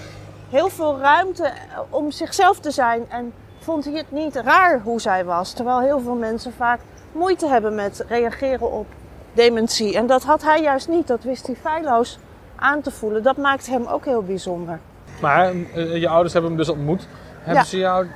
heel 0.51 0.69
veel 0.69 0.99
ruimte 0.99 1.53
om 1.91 2.11
zichzelf 2.11 2.59
te 2.59 2.71
zijn. 2.71 3.07
En 3.09 3.33
vond 3.59 3.85
hij 3.85 3.95
het 3.95 4.13
niet 4.13 4.37
raar 4.37 4.81
hoe 4.81 5.01
zij 5.01 5.25
was. 5.25 5.53
Terwijl 5.53 5.81
heel 5.81 6.01
veel 6.01 6.15
mensen 6.15 6.53
vaak 6.53 6.81
moeite 7.13 7.47
hebben 7.47 7.75
met 7.75 8.05
reageren 8.09 8.73
op 8.73 8.87
dementie. 9.33 9.97
En 9.97 10.07
dat 10.07 10.23
had 10.23 10.43
hij 10.43 10.63
juist 10.63 10.89
niet. 10.89 11.07
Dat 11.07 11.23
wist 11.23 11.47
hij 11.47 11.57
feilloos 11.57 12.19
aan 12.57 12.81
te 12.81 12.91
voelen. 12.91 13.23
Dat 13.23 13.37
maakt 13.37 13.67
hem 13.67 13.87
ook 13.87 14.05
heel 14.05 14.23
bijzonder. 14.23 14.81
Maar 15.21 15.47
eh, 15.75 15.97
je 15.97 16.09
ouders 16.09 16.33
hebben 16.33 16.51
hem 16.51 16.61
dus 16.61 16.69
ontmoet. 16.69 17.07
Hebben 17.39 17.62
Ja. 17.62 17.69
ze 17.69 17.79
jou 17.79 18.07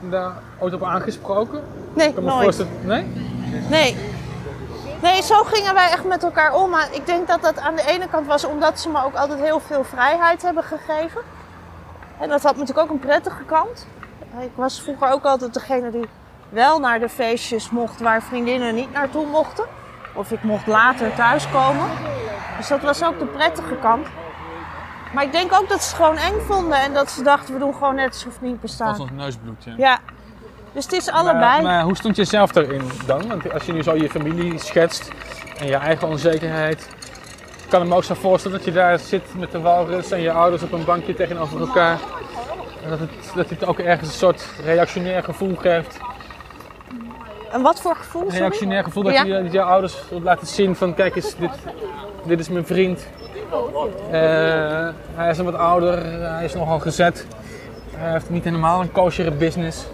daar 0.00 0.32
ooit 0.58 0.74
op 0.74 0.82
aangesproken? 0.82 1.62
Nee, 1.94 2.08
Ik 2.08 2.14
kan 2.14 2.24
me 2.24 2.30
nooit. 2.30 2.42
voorstellen- 2.42 2.72
Nee? 2.86 3.06
Nee. 3.70 3.96
Nee, 5.02 5.22
zo 5.22 5.42
gingen 5.42 5.74
wij 5.74 5.90
echt 5.90 6.04
met 6.04 6.22
elkaar 6.22 6.54
om. 6.54 6.70
Maar 6.70 6.88
ik 6.90 7.06
denk 7.06 7.28
dat 7.28 7.42
dat 7.42 7.58
aan 7.58 7.74
de 7.76 7.84
ene 7.86 8.08
kant 8.08 8.26
was 8.26 8.44
omdat 8.44 8.80
ze 8.80 8.88
me 8.88 9.04
ook 9.04 9.14
altijd 9.14 9.40
heel 9.40 9.60
veel 9.60 9.84
vrijheid 9.84 10.42
hebben 10.42 10.62
gegeven. 10.64 11.20
En 12.20 12.28
dat 12.28 12.42
had 12.42 12.56
natuurlijk 12.56 12.78
ook 12.86 12.90
een 12.90 12.98
prettige 13.06 13.42
kant. 13.46 13.86
Ik 14.40 14.50
was 14.54 14.80
vroeger 14.82 15.10
ook 15.12 15.24
altijd 15.24 15.54
degene 15.54 15.90
die 15.90 16.08
wel 16.48 16.78
naar 16.80 17.00
de 17.00 17.08
feestjes 17.08 17.70
mocht 17.70 18.00
waar 18.00 18.22
vriendinnen 18.22 18.74
niet 18.74 18.92
naartoe 18.92 19.26
mochten. 19.26 19.64
Of 20.14 20.30
ik 20.30 20.42
mocht 20.42 20.66
later 20.66 21.14
thuiskomen. 21.14 21.86
Dus 22.56 22.68
dat 22.68 22.80
was 22.82 23.04
ook 23.04 23.18
de 23.18 23.24
prettige 23.26 23.74
kant. 23.80 24.06
Maar 25.14 25.24
ik 25.24 25.32
denk 25.32 25.52
ook 25.52 25.68
dat 25.68 25.82
ze 25.82 25.88
het 25.88 25.96
gewoon 25.96 26.16
eng 26.16 26.40
vonden 26.46 26.78
en 26.78 26.92
dat 26.94 27.10
ze 27.10 27.22
dachten 27.22 27.54
we 27.54 27.60
doen 27.60 27.74
gewoon 27.74 27.94
net 27.94 28.08
alsof 28.08 28.32
het 28.32 28.40
niet 28.42 28.50
Dat 28.52 28.60
bestaat. 28.60 28.94
is 28.94 29.00
ons 29.00 29.10
neusbloed, 29.10 29.64
ja. 29.64 29.74
Ja, 29.76 29.98
dus 30.72 30.84
het 30.84 30.92
is 30.92 31.08
allebei. 31.10 31.40
Maar, 31.40 31.62
maar 31.62 31.82
hoe 31.82 31.96
stond 31.96 32.16
je 32.16 32.24
zelf 32.24 32.54
erin 32.54 32.82
dan? 33.06 33.28
Want 33.28 33.52
als 33.52 33.64
je 33.64 33.72
nu 33.72 33.82
zo 33.82 33.94
je 33.96 34.10
familie 34.10 34.58
schetst 34.58 35.10
en 35.58 35.66
je 35.66 35.74
eigen 35.76 36.08
onzekerheid. 36.08 36.88
Ik 37.64 37.70
kan 37.80 37.88
me 37.88 37.94
ook 37.94 38.04
zo 38.04 38.14
voorstellen 38.14 38.56
dat 38.56 38.66
je 38.66 38.72
daar 38.72 38.98
zit 38.98 39.22
met 39.38 39.52
de 39.52 39.60
walrus 39.60 40.10
en 40.10 40.20
je 40.20 40.32
ouders 40.32 40.62
op 40.62 40.72
een 40.72 40.84
bankje 40.84 41.14
tegenover 41.14 41.60
elkaar. 41.60 41.98
En 42.84 42.90
dat 42.90 42.98
het, 42.98 43.10
dat 43.34 43.50
het 43.50 43.64
ook 43.66 43.78
ergens 43.78 44.08
een 44.08 44.14
soort 44.14 44.46
reactionair 44.64 45.22
gevoel 45.24 45.56
geeft. 45.56 45.98
En 47.52 47.62
wat 47.62 47.80
voor 47.80 47.96
gevoel? 47.96 48.22
Een 48.22 48.30
reactionair 48.38 48.84
gevoel 48.84 49.02
dat 49.02 49.12
Ja. 49.12 49.24
je 49.24 49.42
dat 49.42 49.52
je 49.52 49.62
ouders 49.62 50.08
wilt 50.10 50.22
laten 50.22 50.46
zien 50.46 50.76
van 50.76 50.94
kijk 50.94 51.16
eens, 51.16 51.36
dit, 51.36 51.50
dit 52.24 52.40
is 52.40 52.48
mijn 52.48 52.66
vriend. 52.66 53.06
Eh, 54.10 54.88
hij 55.14 55.30
is 55.30 55.38
een 55.38 55.44
wat 55.44 55.54
ouder, 55.54 56.04
hij 56.32 56.44
is 56.44 56.54
nogal 56.54 56.78
gezet. 56.78 57.26
Hij 57.96 58.12
heeft 58.12 58.30
niet 58.30 58.44
helemaal 58.44 58.80
een 58.80 58.92
kosher 58.92 59.36
business. 59.36 59.86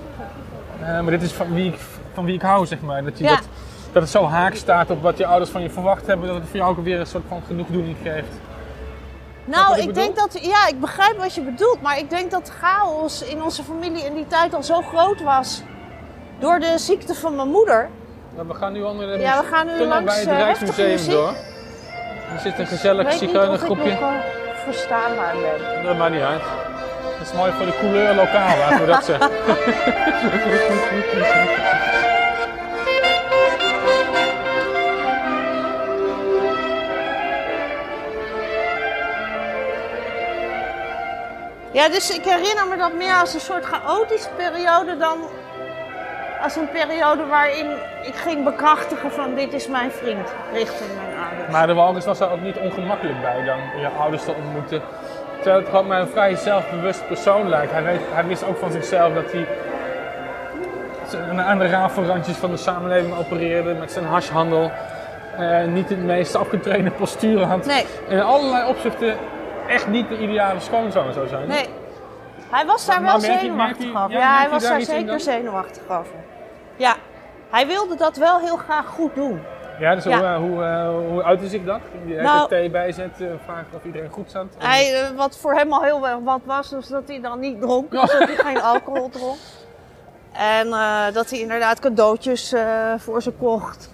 Eh, 0.81 0.87
maar 0.87 1.11
dit 1.11 1.23
is 1.23 1.33
van 1.33 1.55
wie, 1.55 1.67
ik, 1.73 1.79
van 2.15 2.25
wie 2.25 2.35
ik 2.35 2.43
hou, 2.43 2.67
zeg 2.67 2.81
maar. 2.81 3.05
Dat, 3.05 3.19
je 3.19 3.25
Ja. 3.25 3.31
dat, 3.31 3.45
dat 3.93 4.03
het 4.03 4.11
zo 4.11 4.27
haak 4.27 4.55
staat 4.55 4.91
op 4.91 5.03
wat 5.03 5.19
je 5.19 5.27
ouders 5.27 5.51
van 5.51 5.63
je 5.63 5.71
verwacht 5.71 6.07
hebben, 6.07 6.27
dat 6.29 6.37
het 6.37 6.49
voor 6.49 6.57
jou 6.57 6.71
ook 6.71 6.85
weer 6.85 7.01
een 7.01 7.07
soort 7.07 7.25
van 7.29 7.43
genoegdoening 7.47 7.97
geeft. 8.03 8.33
Nou, 9.45 9.79
ik 9.79 9.85
ik 9.85 9.95
denk 9.95 10.17
dat, 10.17 10.39
ja, 10.43 10.69
ik 10.69 10.81
begrijp 10.81 11.19
wat 11.19 11.35
je 11.35 11.41
bedoelt, 11.41 11.83
maar 11.83 11.99
ik 11.99 12.11
denk 12.11 12.31
dat 12.31 12.47
de 12.47 12.53
chaos 12.53 13.23
in 13.23 13.43
onze 13.43 13.63
familie 13.63 14.05
in 14.05 14.15
die 14.15 14.27
tijd 14.27 14.55
al 14.55 14.63
zo 14.63 14.81
groot 14.81 15.23
was. 15.23 15.63
Door 16.39 16.59
de 16.61 16.79
ziekte 16.79 17.15
van 17.15 17.37
mijn 17.37 17.49
moeder. 17.49 17.89
We 18.47 18.55
gaan 18.55 18.73
nu 18.73 18.83
onder 18.83 19.07
de 19.07 19.23
Ja, 19.23 19.41
we 19.41 19.47
gaan 19.47 19.67
nu 19.67 19.85
langs, 19.85 20.05
bij 20.05 20.19
het 20.21 20.29
eh, 20.29 20.37
Rijksmuseum 20.37 21.09
door. 21.11 21.35
Er 22.35 22.41
zit 22.41 22.59
een 22.59 22.67
gezellig 22.67 23.05
Ik 23.07 23.11
weet 23.11 23.21
niet 23.21 23.31
of 23.31 23.35
ik 23.35 23.41
zigeunergroepje. 23.41 23.99
verstaanbaar 24.65 25.35
ben. 25.35 25.85
Dat 25.85 25.97
maakt 25.97 26.13
niet 26.13 26.23
uit. 26.23 26.43
Dat 27.19 27.27
is 27.27 27.33
mooi 27.33 27.53
voor 27.53 27.67
de 27.67 27.77
couleur 27.81 28.15
lokaal, 28.15 28.59
laten 28.59 28.81
we 28.81 28.87
dat 28.87 29.05
zeggen. 29.05 29.31
Ja, 41.73 41.89
dus 41.89 42.11
ik 42.11 42.25
herinner 42.25 42.67
me 42.69 42.77
dat 42.77 42.95
meer 42.95 43.15
als 43.15 43.35
een 43.35 43.41
soort 43.41 43.65
chaotische 43.65 44.29
periode 44.37 44.97
dan 44.97 45.19
als 46.43 46.57
een 46.57 46.71
periode 46.71 47.27
waarin 47.27 47.71
ik 48.03 48.15
ging 48.15 48.45
bekrachtigen 48.45 49.13
van 49.13 49.35
dit 49.35 49.53
is 49.53 49.69
mijn 49.69 49.91
vriend 49.91 50.29
richting 50.53 50.91
ouders. 50.91 51.10
Maar 51.51 51.67
de 51.67 51.75
walrus 51.75 52.05
was 52.05 52.19
daar 52.19 52.33
ook 52.33 52.41
niet 52.41 52.57
ongemakkelijk 52.57 53.21
bij 53.21 53.45
dan 53.45 53.59
je 53.81 53.89
ouders 53.99 54.25
te 54.25 54.35
ontmoeten. 54.35 54.81
Terwijl 55.35 55.59
het 55.61 55.69
gewoon 55.69 55.87
maar 55.87 56.01
een 56.01 56.09
vrij 56.09 56.35
zelfbewust 56.35 57.07
persoon 57.07 57.49
lijkt. 57.49 57.73
Hij, 57.73 57.83
weet, 57.83 58.01
hij 58.13 58.27
wist 58.27 58.45
ook 58.45 58.59
van 58.59 58.71
zichzelf 58.73 59.15
dat 59.15 59.33
hij 59.33 59.47
aan 61.37 61.59
de 61.59 61.67
rafelrandjes 61.67 62.37
van 62.37 62.51
de 62.51 62.57
samenleving 62.57 63.17
opereerde 63.17 63.75
met 63.75 63.93
zijn 63.93 64.05
hashhandel. 64.05 64.71
Eh, 65.37 65.65
niet 65.65 65.89
het 65.89 66.05
meest 66.05 66.35
afgetrainde 66.35 66.91
postuur 66.91 67.45
had. 67.45 67.67
Nee, 67.67 67.87
in 68.09 68.21
allerlei 68.21 68.69
opzichten 68.69 69.17
echt 69.69 69.87
niet 69.87 70.09
de 70.09 70.19
ideale 70.19 70.61
schoonzoon 70.61 71.13
zou 71.13 71.29
zijn. 71.29 71.49
nee. 71.49 71.69
Hij 72.51 72.67
was 72.67 72.87
daar 72.87 73.03
Maar 73.03 73.11
wel 73.11 73.21
zenuwachtig 73.21 73.89
over. 73.89 74.11
ja, 74.11 74.37
hij 74.39 74.49
was 74.49 74.63
daar 74.63 74.81
zeker 74.81 75.21
zenuwachtig 75.21 75.83
over. 75.89 76.15
Ja, 76.77 76.95
hij 77.51 77.67
wilde 77.67 77.97
dat 77.97 78.17
wel 78.17 78.39
heel 78.39 78.57
graag 78.57 78.87
goed 78.87 79.15
doen. 79.15 79.41
Ja, 79.81 79.95
dus 79.95 80.05
Ja. 80.05 80.19
Hoe, 80.19 80.25
eh, 80.27 80.37
hoe, 80.37 80.65
eh, 80.65 81.09
hoe 81.09 81.23
uitte 81.23 81.49
zich 81.49 81.65
dat? 81.65 81.81
Die 82.05 82.17
er 82.17 82.23
Nou- 82.23 82.49
thee 82.49 82.71
bijzet, 82.71 83.21
eh, 83.21 83.27
vragen 83.45 83.67
of 83.75 83.85
iedereen 83.85 84.11
goed 84.11 84.31
zat. 84.31 84.47
Hij, 84.59 85.11
wat 85.17 85.39
voor 85.39 85.55
hem 85.55 85.73
al 85.73 85.83
heel 85.83 86.09
erg 86.09 86.19
wat 86.25 86.41
was, 86.45 86.71
was 86.71 86.89
dat 86.89 87.03
hij 87.07 87.21
dan 87.21 87.41
niet 87.41 87.61
dronk. 87.61 87.91
Dus 87.91 88.01
dat 88.01 88.29
hij 88.29 88.37
geen 88.37 88.63
alcohol 88.63 89.09
dronk. 89.09 89.39
En 90.33 90.71
dat 91.13 91.31
hij 91.31 91.39
inderdaad 91.39 91.81
cadeautjes 91.81 92.55
voor 92.97 93.23
ze 93.23 93.31
kocht. 93.33 93.91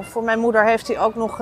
Voor 0.00 0.22
mijn 0.24 0.38
moeder 0.38 0.64
heeft 0.64 0.88
hij 0.88 1.00
ook 1.00 1.14
nog 1.14 1.38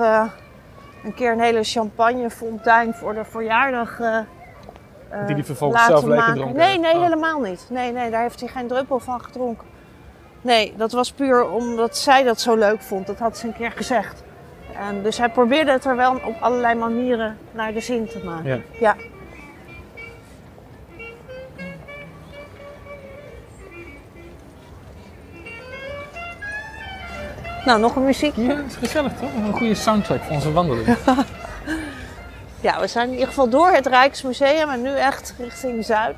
een 1.03 1.13
keer 1.15 1.31
een 1.31 1.39
hele 1.39 1.63
champagnefontein 1.63 2.93
voor 2.93 3.13
de 3.13 3.25
verjaardag 3.25 3.97
Die 3.97 5.35
hij 5.35 5.43
vervolgens 5.43 5.85
zelf 5.85 6.03
leeg 6.03 6.25
gedronken 6.25 6.55
Nee, 6.55 6.79
nee, 6.79 6.95
Oh. 6.95 7.01
helemaal 7.03 7.39
niet. 7.39 7.65
Nee, 7.69 7.91
nee, 7.91 8.09
daar 8.11 8.21
heeft 8.21 8.39
hij 8.39 8.49
geen 8.49 8.67
druppel 8.67 8.99
van 8.99 9.21
gedronken. 9.21 9.67
Nee, 10.41 10.73
dat 10.77 10.91
was 10.91 11.11
puur 11.11 11.49
omdat 11.49 11.97
zij 11.97 12.23
dat 12.23 12.41
zo 12.41 12.55
leuk 12.55 12.81
vond. 12.81 13.07
Dat 13.07 13.19
had 13.19 13.37
ze 13.37 13.47
een 13.47 13.53
keer 13.53 13.71
gezegd. 13.71 14.23
En 14.75 15.03
dus 15.03 15.17
hij 15.17 15.29
probeerde 15.29 15.71
het 15.71 15.85
er 15.85 15.95
wel 15.95 16.11
op 16.25 16.35
allerlei 16.39 16.75
manieren 16.75 17.37
naar 17.51 17.73
de 17.73 17.79
zin 17.79 18.07
te 18.07 18.19
maken. 18.23 18.63
Ja. 18.79 18.79
Ja. 18.79 18.95
Nou, 27.65 27.79
nog 27.79 27.95
een 27.95 28.05
muziekje. 28.05 28.41
Ja, 28.41 28.55
dat 28.55 28.65
is 28.65 28.75
gezellig 28.75 29.11
toch? 29.19 29.33
Een 29.33 29.53
goede 29.53 29.75
soundtrack 29.75 30.21
voor 30.23 30.35
onze 30.35 30.51
wandeling. 30.51 30.87
Ja, 32.61 32.79
we 32.79 32.87
zijn 32.87 33.07
in 33.07 33.13
ieder 33.13 33.27
geval 33.27 33.49
door 33.49 33.71
het 33.71 33.85
Rijksmuseum 33.87 34.69
en 34.69 34.81
nu 34.81 34.89
echt 34.89 35.35
richting 35.37 35.85
Zuid. 35.85 36.15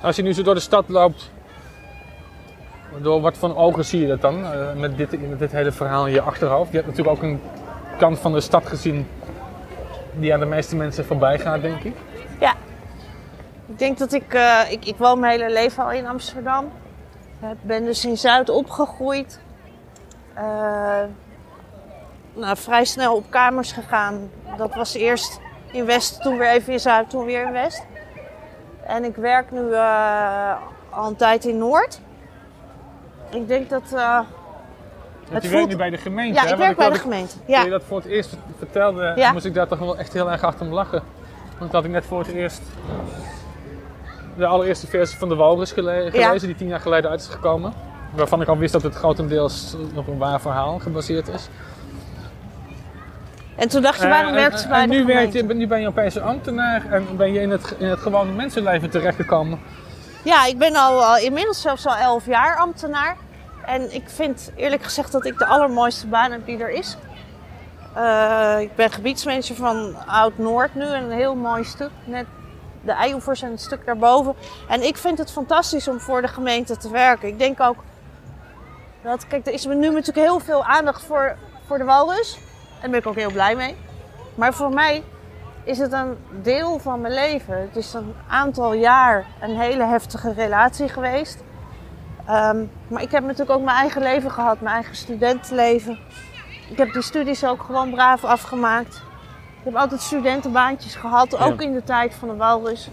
Als 0.00 0.16
je 0.16 0.22
nu 0.22 0.32
zo 0.32 0.42
door 0.42 0.54
de 0.54 0.60
stad 0.60 0.88
loopt, 0.88 1.30
door 3.00 3.20
wat 3.20 3.36
voor 3.36 3.56
ogen 3.56 3.84
zie 3.84 4.00
je 4.00 4.06
dat 4.06 4.20
dan? 4.20 4.44
eh, 4.44 4.72
met, 4.74 4.96
dit, 4.96 5.10
dit 5.38 5.52
hele 5.52 5.72
verhaal 5.72 6.06
in 6.06 6.12
je 6.12 6.20
achterhoofd. 6.20 6.70
Je 6.70 6.76
hebt 6.76 6.88
natuurlijk 6.88 7.16
ook 7.16 7.22
een 7.22 7.40
kant 7.98 8.18
van 8.18 8.32
de 8.32 8.40
stad 8.40 8.66
gezien 8.66 9.06
die 10.12 10.34
aan 10.34 10.40
de 10.40 10.46
meeste 10.46 10.76
mensen 10.76 11.04
voorbij 11.04 11.38
gaat, 11.38 11.62
denk 11.62 11.82
ik. 11.82 11.94
Ja. 12.40 12.54
Ik 13.66 13.78
denk 13.78 13.98
dat 13.98 14.12
ik, 14.12 14.34
eh, 14.34 14.60
ik, 14.68 14.84
ik 14.84 14.96
woon 14.96 15.18
mijn 15.20 15.40
hele 15.40 15.52
leven 15.52 15.84
al 15.84 15.92
in 15.92 16.06
Amsterdam. 16.06 16.64
Ik 17.40 17.62
ben 17.62 17.84
dus 17.84 18.04
in 18.04 18.18
Zuid 18.18 18.48
opgegroeid. 18.48 19.40
Eh, 20.34 21.02
nou, 22.34 22.56
vrij 22.56 22.84
snel 22.84 23.16
op 23.16 23.24
kamers 23.28 23.72
gegaan. 23.72 24.30
Dat 24.56 24.74
was 24.74 24.94
eerst 24.94 25.40
in 25.72 25.84
West, 25.84 26.22
toen 26.22 26.38
weer 26.38 26.50
even 26.50 26.72
in 26.72 26.80
Zuid, 26.80 27.10
toen 27.10 27.24
weer 27.24 27.46
in 27.46 27.52
West. 27.52 27.82
En 28.86 29.04
ik 29.04 29.16
werk 29.16 29.50
nu 29.50 29.72
eh, 29.72 30.56
al 30.90 31.06
een 31.08 31.16
tijd 31.16 31.44
in 31.44 31.58
Noord. 31.58 32.00
Ik 33.32 33.48
denk 33.48 33.70
dat... 33.70 33.82
Want 33.90 34.26
Het 35.30 35.42
je 35.42 35.48
voelt- 35.48 35.52
werkt 35.52 35.68
nu 35.68 35.76
bij 35.76 35.90
de 35.90 35.96
gemeente, 35.96 36.34
ja, 36.40 36.46
hè? 36.46 36.52
ik 36.52 36.58
werk 36.58 36.76
bij 36.76 36.90
de 36.90 36.98
gemeente. 36.98 37.32
Toen 37.32 37.42
Ja. 37.46 37.62
je 37.64 37.70
dat 37.70 37.82
voor 37.84 37.96
het 37.96 38.06
eerst 38.06 38.36
vertelde, 38.58 39.12
Ja. 39.16 39.32
moest 39.32 39.44
ik 39.44 39.54
daar 39.54 39.68
toch 39.68 39.78
wel 39.78 39.98
echt 39.98 40.12
heel 40.12 40.30
erg 40.30 40.40
hard 40.40 40.60
om 40.60 40.72
lachen. 40.72 41.02
Want 41.58 41.60
dat 41.60 41.72
had 41.72 41.84
ik 41.84 41.90
net 41.90 42.04
voor 42.04 42.18
het 42.18 42.28
eerst 42.28 42.62
de 44.36 44.46
allereerste 44.46 44.86
versie 44.86 45.18
van 45.18 45.28
de 45.28 45.34
Walrus 45.34 45.72
gele- 45.72 46.10
gelezen, 46.10 46.48
die 46.48 46.56
tien 46.56 46.68
jaar 46.68 46.80
geleden 46.80 47.10
uit 47.10 47.20
is 47.20 47.26
gekomen. 47.28 47.72
Waarvan 48.14 48.40
ik 48.40 48.48
al 48.48 48.58
wist 48.58 48.72
dat 48.72 48.82
het 48.82 48.94
grotendeels 48.94 49.76
op 49.94 50.08
een 50.08 50.18
waar 50.18 50.40
verhaal 50.40 50.78
gebaseerd 50.78 51.28
is. 51.28 51.48
En 53.56 53.68
toen 53.68 53.82
dacht 53.82 54.00
je, 54.02 54.08
waarom 54.08 54.28
Eh, 54.34 54.40
werkt 54.40 54.58
ze 54.58 54.64
en- 54.64 54.70
bij 54.70 54.82
en 54.82 54.88
de 54.90 54.96
nu, 54.96 55.04
werkt 55.04 55.54
nu 55.54 55.66
ben 55.66 55.80
je 55.80 55.86
opeens 55.86 56.14
een 56.14 56.22
ambtenaar 56.22 56.82
en 56.90 57.06
ben 57.16 57.32
je 57.32 57.40
in 57.40 57.50
het, 57.50 57.74
in 57.78 57.86
het 57.88 57.98
gewone 57.98 58.32
mensenleven 58.32 58.90
terechtgekomen. 58.90 59.58
Ja, 60.22 60.44
ik 60.44 60.58
ben 60.58 60.76
al, 60.76 61.18
inmiddels 61.18 61.60
zelfs 61.60 61.86
al 61.86 61.96
elf 61.96 62.26
jaar 62.26 62.56
ambtenaar. 62.56 63.16
En 63.64 63.94
ik 63.94 64.08
vind 64.08 64.52
eerlijk 64.56 64.82
gezegd 64.82 65.12
dat 65.12 65.24
ik 65.24 65.38
de 65.38 65.46
allermooiste 65.46 66.06
baan 66.06 66.32
heb 66.32 66.46
die 66.46 66.58
er 66.58 66.70
is. 66.70 66.96
Eh, 67.94 68.56
ik 68.60 68.74
ben 68.74 68.90
gebiedsmanager 68.90 69.56
van 69.56 69.94
Oud-Noord 70.06 70.74
nu, 70.74 70.84
een 70.84 71.10
heel 71.10 71.34
mooi 71.34 71.64
stuk. 71.64 71.90
Net 72.04 72.26
de 72.84 72.92
eioevers 72.92 73.42
en 73.42 73.50
het 73.50 73.60
stuk 73.60 73.86
daarboven. 73.86 74.34
En 74.68 74.82
ik 74.82 74.96
vind 74.96 75.18
het 75.18 75.32
fantastisch 75.32 75.88
om 75.88 76.00
voor 76.00 76.22
de 76.22 76.28
gemeente 76.28 76.76
te 76.76 76.90
werken. 76.90 77.28
Ik 77.28 77.38
denk 77.38 77.60
ook 77.60 77.76
dat, 79.02 79.26
kijk, 79.26 79.46
er 79.46 79.52
is 79.52 79.64
nu 79.64 79.74
natuurlijk 79.74 80.26
heel 80.26 80.40
veel 80.40 80.64
aandacht 80.64 81.02
voor, 81.02 81.36
voor 81.66 81.78
de 81.78 81.84
walrus. 81.84 82.34
En 82.34 82.80
daar 82.80 82.90
ben 82.90 82.98
ik 82.98 83.06
ook 83.06 83.14
heel 83.14 83.32
blij 83.32 83.56
mee. 83.56 83.76
Maar 84.34 84.54
voor 84.54 84.70
mij 84.70 85.02
is 85.64 85.78
het 85.78 85.92
een 85.92 86.16
deel 86.42 86.78
van 86.78 87.00
mijn 87.00 87.14
leven. 87.14 87.60
Het 87.60 87.76
is 87.76 87.94
een 87.94 88.14
aantal 88.28 88.72
jaar 88.74 89.26
een 89.40 89.56
hele 89.56 89.84
heftige 89.84 90.32
relatie 90.32 90.88
geweest. 90.88 91.42
Ehm, 92.26 92.64
maar 92.88 93.02
ik 93.02 93.10
heb 93.10 93.22
natuurlijk 93.22 93.50
ook 93.50 93.64
mijn 93.64 93.76
eigen 93.76 94.02
leven 94.02 94.30
gehad, 94.30 94.60
mijn 94.60 94.74
eigen 94.74 94.96
studentenleven. 94.96 95.98
Ik 96.70 96.78
heb 96.78 96.92
die 96.92 97.02
studies 97.02 97.44
ook 97.44 97.62
gewoon 97.62 97.90
braaf 97.90 98.24
afgemaakt. 98.24 99.02
Ik 99.58 99.64
heb 99.64 99.76
altijd 99.76 100.00
studentenbaantjes 100.00 100.94
gehad, 100.94 101.38
ook 101.38 101.60
in 101.60 101.72
de 101.72 101.84
tijd 101.84 102.14
van 102.14 102.28
de 102.28 102.36
walrus. 102.36 102.88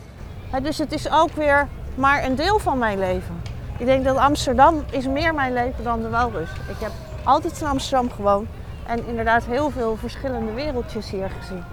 Dus 0.61 0.77
het 0.77 0.91
is 0.91 1.11
ook 1.11 1.31
weer 1.31 1.67
maar 1.95 2.23
een 2.23 2.35
deel 2.35 2.59
van 2.59 2.77
mijn 2.77 2.99
leven. 2.99 3.41
Ik 3.77 3.85
denk 3.85 4.03
dat 4.03 4.17
Amsterdam 4.17 4.83
is 4.91 5.07
meer 5.07 5.33
mijn 5.33 5.53
leven 5.53 5.83
dan 5.83 6.01
de 6.01 6.09
walrus. 6.09 6.49
Ik 6.49 6.79
heb 6.79 6.91
altijd 7.23 7.61
in 7.61 7.67
Amsterdam 7.67 8.11
gewoond 8.11 8.49
en 8.87 9.07
inderdaad 9.07 9.45
heel 9.45 9.69
veel 9.69 9.95
verschillende 9.95 10.53
wereldjes 10.53 11.09
hier 11.09 11.29
gezien. 11.29 11.63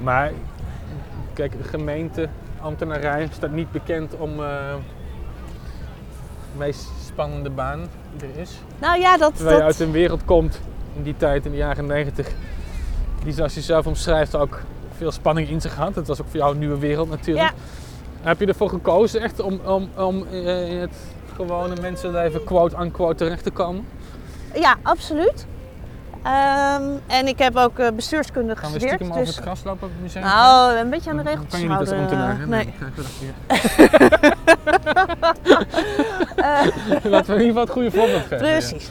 Maar 0.00 0.32
kijk, 1.32 1.52
de 1.62 1.68
gemeente, 1.68 2.28
ambtenarij 2.60 3.28
staat 3.32 3.50
niet 3.50 3.72
bekend 3.72 4.16
om, 4.16 4.42
eh, 4.42 4.74
meest 6.56 6.88
spannende 7.06 7.50
baan 7.50 7.88
die 8.16 8.28
er 8.28 8.40
is. 8.40 8.60
Nou 8.78 9.00
ja, 9.00 9.16
dat... 9.16 9.36
Terwijl 9.36 9.56
je 9.56 9.62
dat 9.62 9.72
uit 9.72 9.80
een 9.80 9.92
wereld 9.92 10.24
komt 10.24 10.60
in 10.96 11.02
die 11.02 11.16
tijd, 11.16 11.44
in 11.44 11.50
de 11.50 11.56
jaren 11.56 11.86
90, 11.86 12.28
die 13.24 13.32
zoals 13.32 13.54
je 13.54 13.60
zelf 13.60 13.86
omschrijft 13.86 14.36
ook 14.36 14.60
veel 14.96 15.12
spanning 15.12 15.48
in 15.48 15.60
zich 15.60 15.74
had. 15.74 15.94
Het 15.94 16.06
was 16.06 16.20
ook 16.20 16.28
voor 16.28 16.38
jou 16.38 16.52
een 16.52 16.58
nieuwe 16.58 16.78
wereld 16.78 17.10
natuurlijk. 17.10 17.48
Ja. 17.48 17.54
Heb 18.28 18.40
je 18.40 18.46
ervoor 18.46 18.68
gekozen 18.68 19.20
echt 19.20 19.40
om, 19.40 19.60
om, 19.66 19.88
om 19.96 20.26
eh, 20.26 20.70
in 20.70 20.76
het 20.76 20.96
gewone 21.34 21.74
mensenleven 21.80 22.44
quote-unquote 22.44 23.14
terecht 23.14 23.42
te 23.42 23.50
komen? 23.50 23.86
ja, 24.54 24.76
absoluut. 24.82 25.46
Ehm, 26.22 26.82
en 27.06 27.26
ik 27.26 27.38
heb 27.38 27.56
ook 27.56 27.78
eh, 27.78 27.90
bestuurskunde 27.90 28.56
Gaan 28.56 28.72
we 28.72 28.78
gestudeerd. 28.80 28.94
stiekem 28.94 29.10
over 29.10 29.24
dus... 29.24 29.34
het 29.34 29.44
gras 29.44 29.64
lopen 29.64 29.86
op 29.86 29.92
het 29.92 30.02
museum? 30.02 30.22
Nou, 30.22 30.76
een 30.76 30.90
beetje 30.90 31.10
aan 31.10 31.16
de 31.16 31.22
Dan 31.22 31.32
regeltjes 31.32 31.60
kan 31.60 31.70
je 31.70 31.78
niet 31.78 31.88
als 31.88 31.98
ambtenaar, 31.98 32.38
hè? 32.38 32.46
Nee. 32.46 32.74
je 32.78 32.84
dat 32.94 33.06
weer. 33.20 33.34
Laten 37.10 37.34
we 37.34 37.40
in 37.40 37.46
ieder 37.46 37.46
geval 37.46 37.62
het 37.62 37.70
goede 37.70 37.90
voorbeeld 37.90 38.22
geven. 38.22 38.36
ja. 38.36 38.42
Precies. 38.42 38.90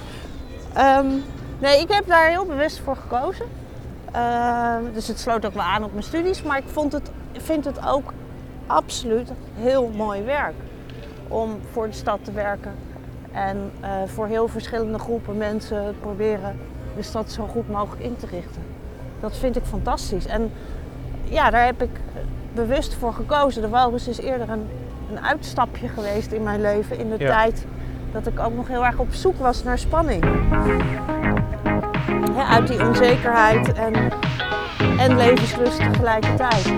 Ehm, 0.73 1.07
nee, 1.59 1.81
ik 1.81 1.91
heb 1.91 2.07
daar 2.07 2.27
heel 2.27 2.45
bewust 2.45 2.79
voor 2.79 2.95
gekozen. 2.95 3.45
Ehm, 4.11 4.83
dus 4.93 5.07
het 5.07 5.19
sloot 5.19 5.45
ook 5.45 5.53
wel 5.53 5.63
aan 5.63 5.83
op 5.83 5.91
mijn 5.91 6.03
studies. 6.03 6.43
Maar 6.43 6.57
ik 6.57 6.67
vond 6.71 6.91
het, 6.91 7.11
vind 7.37 7.65
het 7.65 7.85
ook 7.87 8.13
absoluut 8.67 9.31
heel 9.55 9.91
mooi 9.95 10.21
werk. 10.21 10.55
Om 11.27 11.59
voor 11.71 11.87
de 11.87 11.93
stad 11.93 12.19
te 12.21 12.31
werken. 12.31 12.71
En 13.31 13.71
eh, 13.79 13.89
voor 14.05 14.27
heel 14.27 14.47
verschillende 14.47 14.99
groepen 14.99 15.37
mensen 15.37 15.95
proberen 15.99 16.59
de 16.99 17.05
stad 17.05 17.31
zo 17.31 17.47
goed 17.47 17.69
mogelijk 17.69 18.01
in 18.03 18.15
te 18.17 18.25
richten. 18.25 18.61
Dat 19.19 19.37
vind 19.37 19.55
ik 19.55 19.63
fantastisch. 19.63 20.25
En 20.25 20.51
ja, 21.23 21.49
daar 21.49 21.65
heb 21.65 21.81
ik 21.81 21.89
bewust 22.53 22.93
voor 22.95 23.13
gekozen. 23.13 23.61
De 23.61 23.69
Walrus 23.69 24.07
is 24.07 24.19
eerder 24.19 24.49
een, 24.49 24.67
een 25.11 25.19
uitstapje 25.25 25.87
geweest 25.87 26.31
in 26.31 26.43
mijn 26.43 26.61
leven. 26.61 26.99
In 26.99 27.09
de 27.09 27.15
Ja. 27.17 27.27
tijd 27.31 27.65
dat 28.11 28.27
ik 28.27 28.39
ook 28.39 28.55
nog 28.55 28.67
heel 28.67 28.85
erg 28.85 28.97
op 28.97 29.13
zoek 29.13 29.39
was 29.39 29.63
naar 29.63 29.77
spanning. 29.77 30.23
Hè, 32.33 32.43
uit 32.43 32.67
die 32.67 32.87
onzekerheid 32.87 33.73
en, 33.73 33.93
en 34.97 35.15
levenslust 35.17 35.77
tegelijkertijd. 35.77 36.73